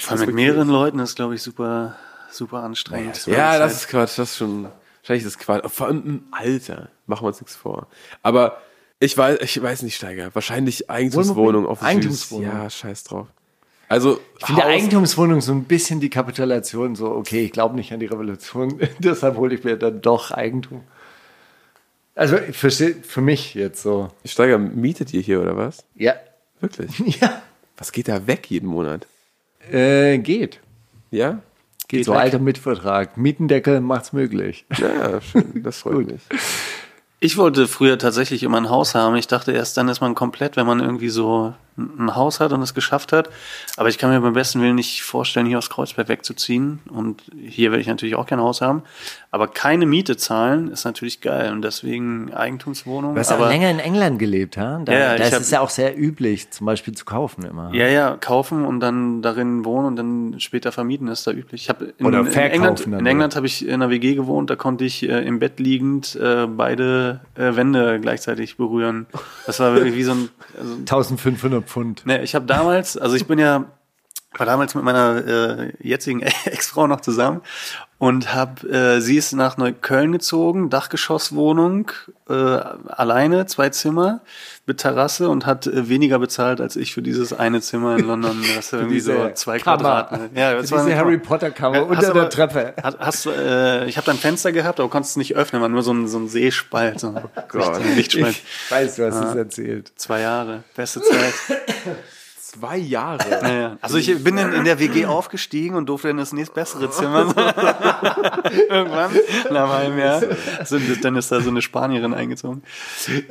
[0.02, 1.96] Vor allem mit mehreren Leuten ist, glaube ich, super,
[2.32, 3.28] super anstrengend.
[3.28, 4.64] Ja, das ist Quatsch, das ist schon,
[5.04, 5.70] wahrscheinlich ist das Quatsch.
[5.70, 7.86] Vor allem im Alter, machen wir uns nichts vor.
[8.24, 8.60] Aber
[9.02, 12.46] ich weiß, ich weiß nicht, Steiger, wahrscheinlich Eigentumswohnung auf Eigentumswohnung.
[12.46, 13.28] Ja, scheiß drauf.
[13.90, 18.00] Also, Ich finde Eigentumswohnung so ein bisschen die Kapitulation, so, okay, ich glaube nicht an
[18.00, 20.84] die Revolution, deshalb hole ich mir dann doch Eigentum.
[22.14, 24.12] Also verstehe für mich jetzt so.
[24.24, 25.84] Steiger, mietet ihr hier oder was?
[25.96, 26.14] Ja.
[26.60, 26.92] Wirklich?
[27.22, 27.42] Ja.
[27.78, 29.08] Was geht da weg jeden Monat?
[29.72, 30.60] Äh, geht.
[31.10, 31.42] Ja?
[31.88, 33.18] Geht so alter Mietvertrag.
[33.18, 34.66] Mietendeckel macht's möglich.
[34.78, 36.22] Ja, schön, das freut mich.
[37.24, 39.16] Ich wollte früher tatsächlich immer ein Haus haben.
[39.16, 42.62] Ich dachte erst, dann ist man komplett, wenn man irgendwie so ein Haus hat und
[42.62, 43.30] es geschafft hat.
[43.78, 46.80] Aber ich kann mir beim besten Willen nicht vorstellen, hier aus Kreuzberg wegzuziehen.
[46.90, 48.84] Und hier werde ich natürlich auch kein Haus haben.
[49.32, 51.52] Aber keine Miete zahlen ist natürlich geil.
[51.54, 53.14] Und deswegen Eigentumswohnung.
[53.16, 54.82] Du hast aber auch länger in England gelebt, ha?
[54.84, 57.74] Da, Ja, da ist hab- es ja auch sehr üblich, zum Beispiel zu kaufen immer.
[57.74, 61.70] Ja, ja, kaufen und dann darin wohnen und dann später vermieten ist da üblich.
[61.70, 64.56] Ich in, Oder in verkaufen England, in England habe ich in einer WG gewohnt, da
[64.56, 69.06] konnte ich äh, im Bett liegend äh, beide äh, Wände gleichzeitig berühren.
[69.46, 70.30] Das war wirklich wie so ein
[70.60, 72.06] also, 1500 Pfund.
[72.06, 73.66] Ne, ich habe damals, also ich bin ja,
[74.34, 77.42] war damals mit meiner äh, jetzigen Ex-Frau noch zusammen
[78.02, 81.92] und hab, äh, sie ist nach Neukölln gezogen, Dachgeschosswohnung,
[82.28, 84.22] äh, alleine, zwei Zimmer
[84.66, 88.42] mit Terrasse und hat äh, weniger bezahlt als ich für dieses eine Zimmer in London.
[88.56, 89.78] Das ist irgendwie so zwei Kammer.
[89.78, 90.30] Quadratmeter.
[90.34, 91.18] Ja, das Für war diese eine Harry.
[91.20, 92.74] Potter Kammer Ja, unter hast der aber- Treppe.
[92.82, 95.62] Hast, hast, du, äh, ich habe da ein Fenster gehabt, aber konntest es nicht öffnen,
[95.62, 97.78] war nur so ein, so ein Seespalt, so ein Gott.
[97.84, 98.36] Licht- Lichtspalt.
[98.66, 99.92] Ich weiß, du hast es erzählt.
[99.96, 101.34] Zwei Jahre, beste Zeit.
[102.52, 103.30] Zwei Jahre.
[103.44, 103.78] Ja.
[103.80, 107.34] Also ich bin in, in der WG aufgestiegen und durfte in das nächstbessere Zimmer.
[108.70, 109.12] Irgendwann,
[109.52, 110.22] nach einem Jahr,
[110.66, 112.64] sind, dann ist da so eine Spanierin eingezogen.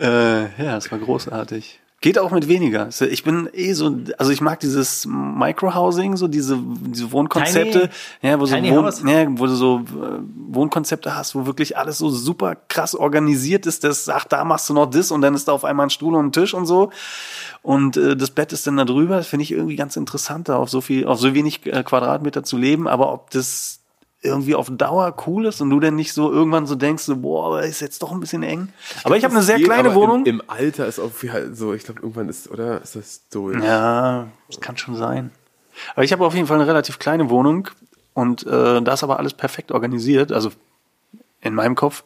[0.01, 1.81] Äh, ja, es war großartig.
[2.03, 2.89] Geht auch mit weniger.
[3.11, 7.91] Ich bin eh so, also ich mag dieses Microhousing, so diese, diese Wohnkonzepte, Tiny-
[8.23, 10.19] ja, wo, so Wohn, ja, wo du so äh,
[10.49, 14.73] Wohnkonzepte hast, wo wirklich alles so super krass organisiert ist, dass, ach, da machst du
[14.73, 16.89] noch das und dann ist da auf einmal ein Stuhl und ein Tisch und so.
[17.61, 19.19] Und äh, das Bett ist dann da drüber.
[19.19, 22.43] Das finde ich irgendwie ganz interessant, da auf so viel, auf so wenig äh, Quadratmeter
[22.45, 22.89] zu leben.
[22.89, 23.80] Aber ob das
[24.23, 27.63] irgendwie auf Dauer cool ist und du dann nicht so irgendwann so denkst, so, boah,
[27.63, 28.69] ist jetzt doch ein bisschen eng.
[29.05, 30.27] Aber ich habe eine sehr Geht, kleine aber Wohnung.
[30.27, 32.83] Im, Im Alter ist auch wie halt so, ich glaube, irgendwann ist, oder?
[32.83, 33.51] Ist das so?
[33.51, 35.31] Ja, das kann schon sein.
[35.95, 37.69] Aber ich habe auf jeden Fall eine relativ kleine Wohnung
[38.13, 40.51] und äh, da ist aber alles perfekt organisiert, also
[41.41, 42.05] in meinem Kopf.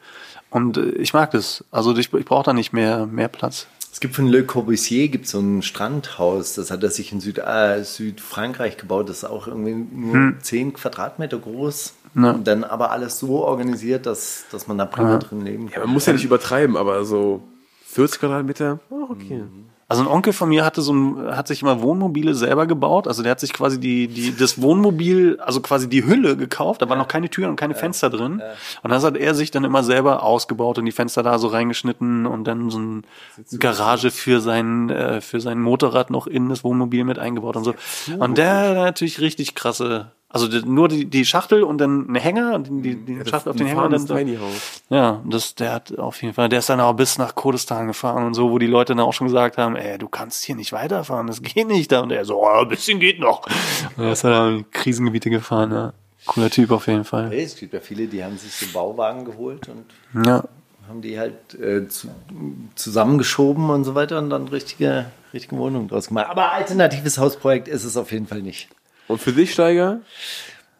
[0.51, 1.65] Und äh, ich mag das.
[1.73, 3.67] Also ich, ich brauche da nicht mehr, mehr Platz.
[3.93, 7.39] Es gibt von Le Corbusier gibt so ein Strandhaus, das hat er sich in Süd,
[7.39, 10.37] äh, Südfrankreich gebaut, das ist auch irgendwie nur Hm.
[10.41, 11.95] 10 Quadratmeter groß.
[12.15, 12.31] Ja.
[12.33, 15.19] Und dann aber alles so organisiert, dass, dass man da prima Ja.
[15.19, 15.83] drin leben Ja, kann.
[15.85, 17.43] man muss ja nicht übertreiben, aber so
[17.87, 19.43] 40 Quadratmeter, oh, okay.
[19.87, 23.07] Also ein Onkel von mir hatte so ein, hat sich immer Wohnmobile selber gebaut.
[23.07, 26.81] Also der hat sich quasi die, die, das Wohnmobil, also quasi die Hülle gekauft.
[26.81, 28.41] Da waren noch keine Türen und keine Fenster drin.
[28.83, 32.25] Und das hat er sich dann immer selber ausgebaut und die Fenster da so reingeschnitten
[32.27, 33.03] und dann so ein
[33.61, 37.75] Garage für sein, äh, für sein Motorrad noch in das Wohnmobil mit eingebaut und so.
[38.19, 42.17] Und der hat natürlich richtig krasse, also die- nur die, die Schachtel und dann ein
[42.17, 44.07] Hänger und die, die das Schachtel auf den Hänger und dann.
[44.19, 44.83] Tiny House.
[44.91, 48.25] Ja, das, der hat auf jeden Fall, der ist dann auch bis nach Kurdistan gefahren
[48.27, 50.73] und so, wo die Leute dann auch schon gesagt haben, ey, du kannst hier nicht
[50.73, 52.01] weiterfahren, das geht nicht da.
[52.01, 53.47] Und er so, oh, ein bisschen geht noch.
[53.97, 55.93] Und er ist dann in Krisengebiete gefahren, ja.
[56.27, 57.29] Cooler Typ auf jeden Fall.
[57.31, 60.43] Hey, Es gibt ja viele, die haben sich so Bauwagen geholt und Ja.
[60.89, 62.09] haben die halt äh, zu,
[62.75, 66.27] zusammengeschoben und so weiter und dann richtige, richtige Wohnungen draus gemacht.
[66.29, 68.69] Aber alternatives Hausprojekt ist es auf jeden Fall nicht.
[69.09, 70.01] Und für dich, Steiger?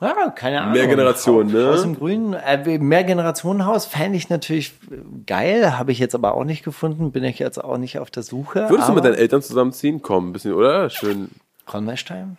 [0.01, 0.73] Ja, keine Ahnung.
[0.75, 1.69] Mehr Generation, ne?
[1.69, 2.35] Haus im Grünen.
[2.35, 4.75] Äh, mehr Generationenhaus fände ich natürlich
[5.27, 8.23] geil, habe ich jetzt aber auch nicht gefunden, bin ich jetzt auch nicht auf der
[8.23, 8.69] Suche.
[8.69, 10.03] Würdest du mit deinen Eltern zusammenziehen?
[10.03, 10.91] Komm, ein bisschen, oder?
[10.91, 11.31] Schön.
[11.65, 12.37] Kornwestheim?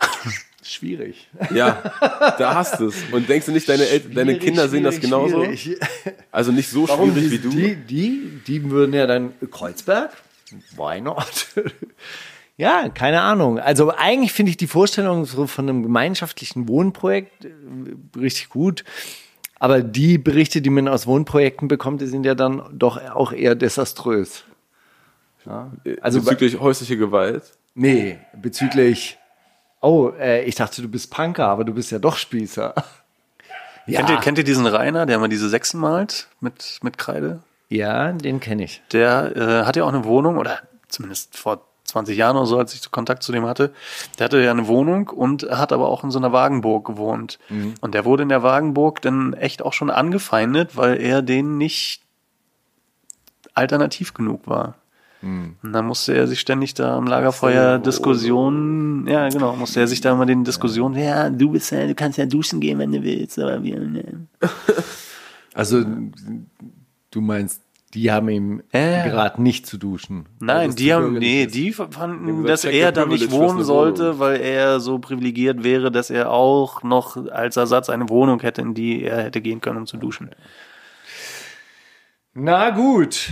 [0.62, 1.28] Schwierig.
[1.54, 1.80] Ja,
[2.38, 2.96] da hast du es.
[3.12, 5.44] Und denkst du nicht, deine, El deine Kinder sehen das genauso?
[5.44, 5.78] schwierig.
[6.32, 7.50] Also nicht so Warum schwierig die, wie du?
[7.50, 10.10] Die, die, die würden ja dann Kreuzberg?
[10.76, 11.46] Why not?
[12.56, 13.58] Ja, keine Ahnung.
[13.58, 17.50] Also eigentlich finde ich die Vorstellung so von einem gemeinschaftlichen Wohnprojekt äh,
[18.18, 18.84] richtig gut.
[19.58, 23.54] Aber die Berichte, die man aus Wohnprojekten bekommt, die sind ja dann doch auch eher
[23.54, 24.44] desaströs.
[25.46, 27.52] Ja, also also bezüglich häusliche Gewalt.
[27.74, 29.18] nee, bezüglich.
[29.80, 32.74] Oh, äh, ich dachte, du bist Punker, aber du bist ja doch Spießer.
[33.86, 37.44] Kennt, ihr, kennt ihr diesen Rainer, der mal diese Sechsen malt mit, mit Kreide?
[37.68, 38.82] Ja, den kenne ich.
[38.90, 40.58] Der äh, hat ja auch eine Wohnung, oder
[40.88, 43.72] zumindest vor 20 Jahren oder so, als ich Kontakt zu dem hatte.
[44.18, 47.38] Der hatte ja eine Wohnung und hat aber auch in so einer Wagenburg gewohnt.
[47.80, 52.02] Und der wurde in der Wagenburg dann echt auch schon angefeindet, weil er denen nicht
[53.54, 54.74] alternativ genug war.
[55.22, 60.00] Und dann musste er sich ständig da am Lagerfeuer Diskussionen, ja genau, musste er sich
[60.00, 63.02] da immer den Diskussionen, ja, du bist ja, du kannst ja duschen gehen, wenn du
[63.02, 64.26] willst, aber wir, ne.
[65.54, 65.84] Also,
[67.10, 67.62] du meinst,
[67.94, 69.04] die haben ihm Ja.
[69.04, 70.28] geraten, nicht zu duschen.
[70.40, 71.54] Nein, das die haben, nee, ist.
[71.54, 76.10] die fanden, gesagt, dass er da nicht wohnen sollte, weil er so privilegiert wäre, dass
[76.10, 79.86] er auch noch als Ersatz eine Wohnung hätte, in die er hätte gehen können, um
[79.86, 80.30] zu duschen.
[82.34, 83.30] Na gut.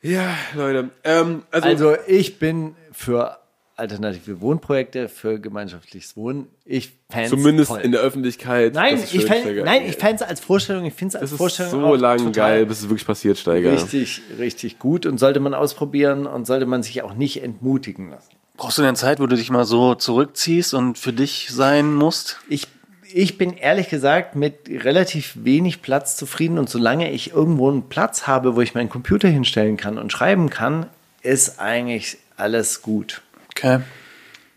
[0.00, 0.90] Ja, Leute.
[1.02, 3.38] Ähm, also, Also, ich bin für
[3.76, 6.46] alternative Wohnprojekte, für gemeinschaftliches Wohnen.
[6.64, 7.80] Ich fände zumindest toll.
[7.80, 8.74] in der Öffentlichkeit.
[8.74, 9.64] Nein, das ist ich schön, fänd, Steiger.
[9.64, 11.96] nein, ich fände es als Vorstellung, ich finde es als Das ist Vorstellung so auch
[11.96, 13.72] lang total geil, bis es wirklich passiert, Steiger.
[13.72, 18.30] Richtig, richtig gut und sollte man ausprobieren und sollte man sich auch nicht entmutigen lassen.
[18.56, 22.38] Brauchst du denn Zeit, wo du dich mal so zurückziehst und für dich sein musst?
[22.48, 22.68] Ich,
[23.12, 28.28] ich bin ehrlich gesagt mit relativ wenig Platz zufrieden und solange ich irgendwo einen Platz
[28.28, 30.86] habe, wo ich meinen Computer hinstellen kann und schreiben kann,
[31.22, 33.22] ist eigentlich alles gut.
[33.56, 33.80] Okay.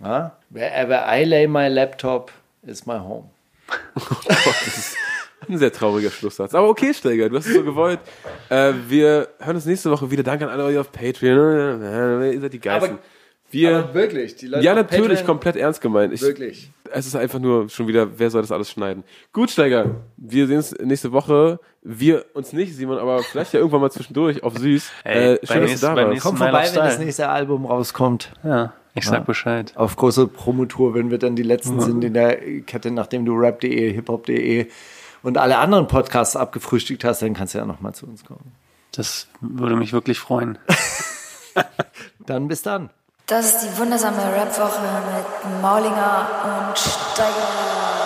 [0.03, 0.37] Ja?
[0.49, 2.31] Wherever I lay my laptop
[2.65, 3.29] is my home.
[5.49, 6.53] Ein sehr trauriger Schlusssatz.
[6.55, 7.99] Aber okay, Steiger, du hast es so gewollt.
[8.49, 10.23] Äh, wir hören uns nächste Woche wieder.
[10.23, 11.81] Danke an alle euch auf Patreon.
[12.33, 12.93] Ihr seid die Geilsten.
[12.95, 12.99] Aber
[13.51, 16.11] Wir, Aber wirklich, die Leute ja, natürlich, Patreon- komplett ernst gemeint.
[16.13, 16.69] Ich, Wirklich.
[16.91, 19.03] Es ist einfach nur schon wieder, wer soll das alles schneiden?
[19.31, 21.59] Gut, Steiger, wir sehen uns nächste Woche.
[21.81, 24.89] Wir uns nicht, Simon, aber vielleicht ja irgendwann mal zwischendurch auf süß.
[25.03, 26.21] Ey, äh, schön, dass du nächsten- da beim warst.
[26.23, 28.31] Komm vorbei, wenn das nächste Album rauskommt.
[28.43, 29.73] Ja, ich sag Bescheid.
[29.75, 33.93] Auf große Promotour, wenn wir dann die letzten sind in der Kette, nachdem du rap.de,
[33.93, 34.67] hiphop.de
[35.23, 38.51] und alle anderen Podcasts abgefrühstückt hast, dann kannst du ja noch mal zu uns kommen.
[38.91, 40.57] Das würde mich wirklich freuen.
[42.25, 42.89] Dann bis dann.
[43.25, 46.27] Das ist die wundersame Rap-Woche mit Maulinger
[46.69, 47.96] und Steiger.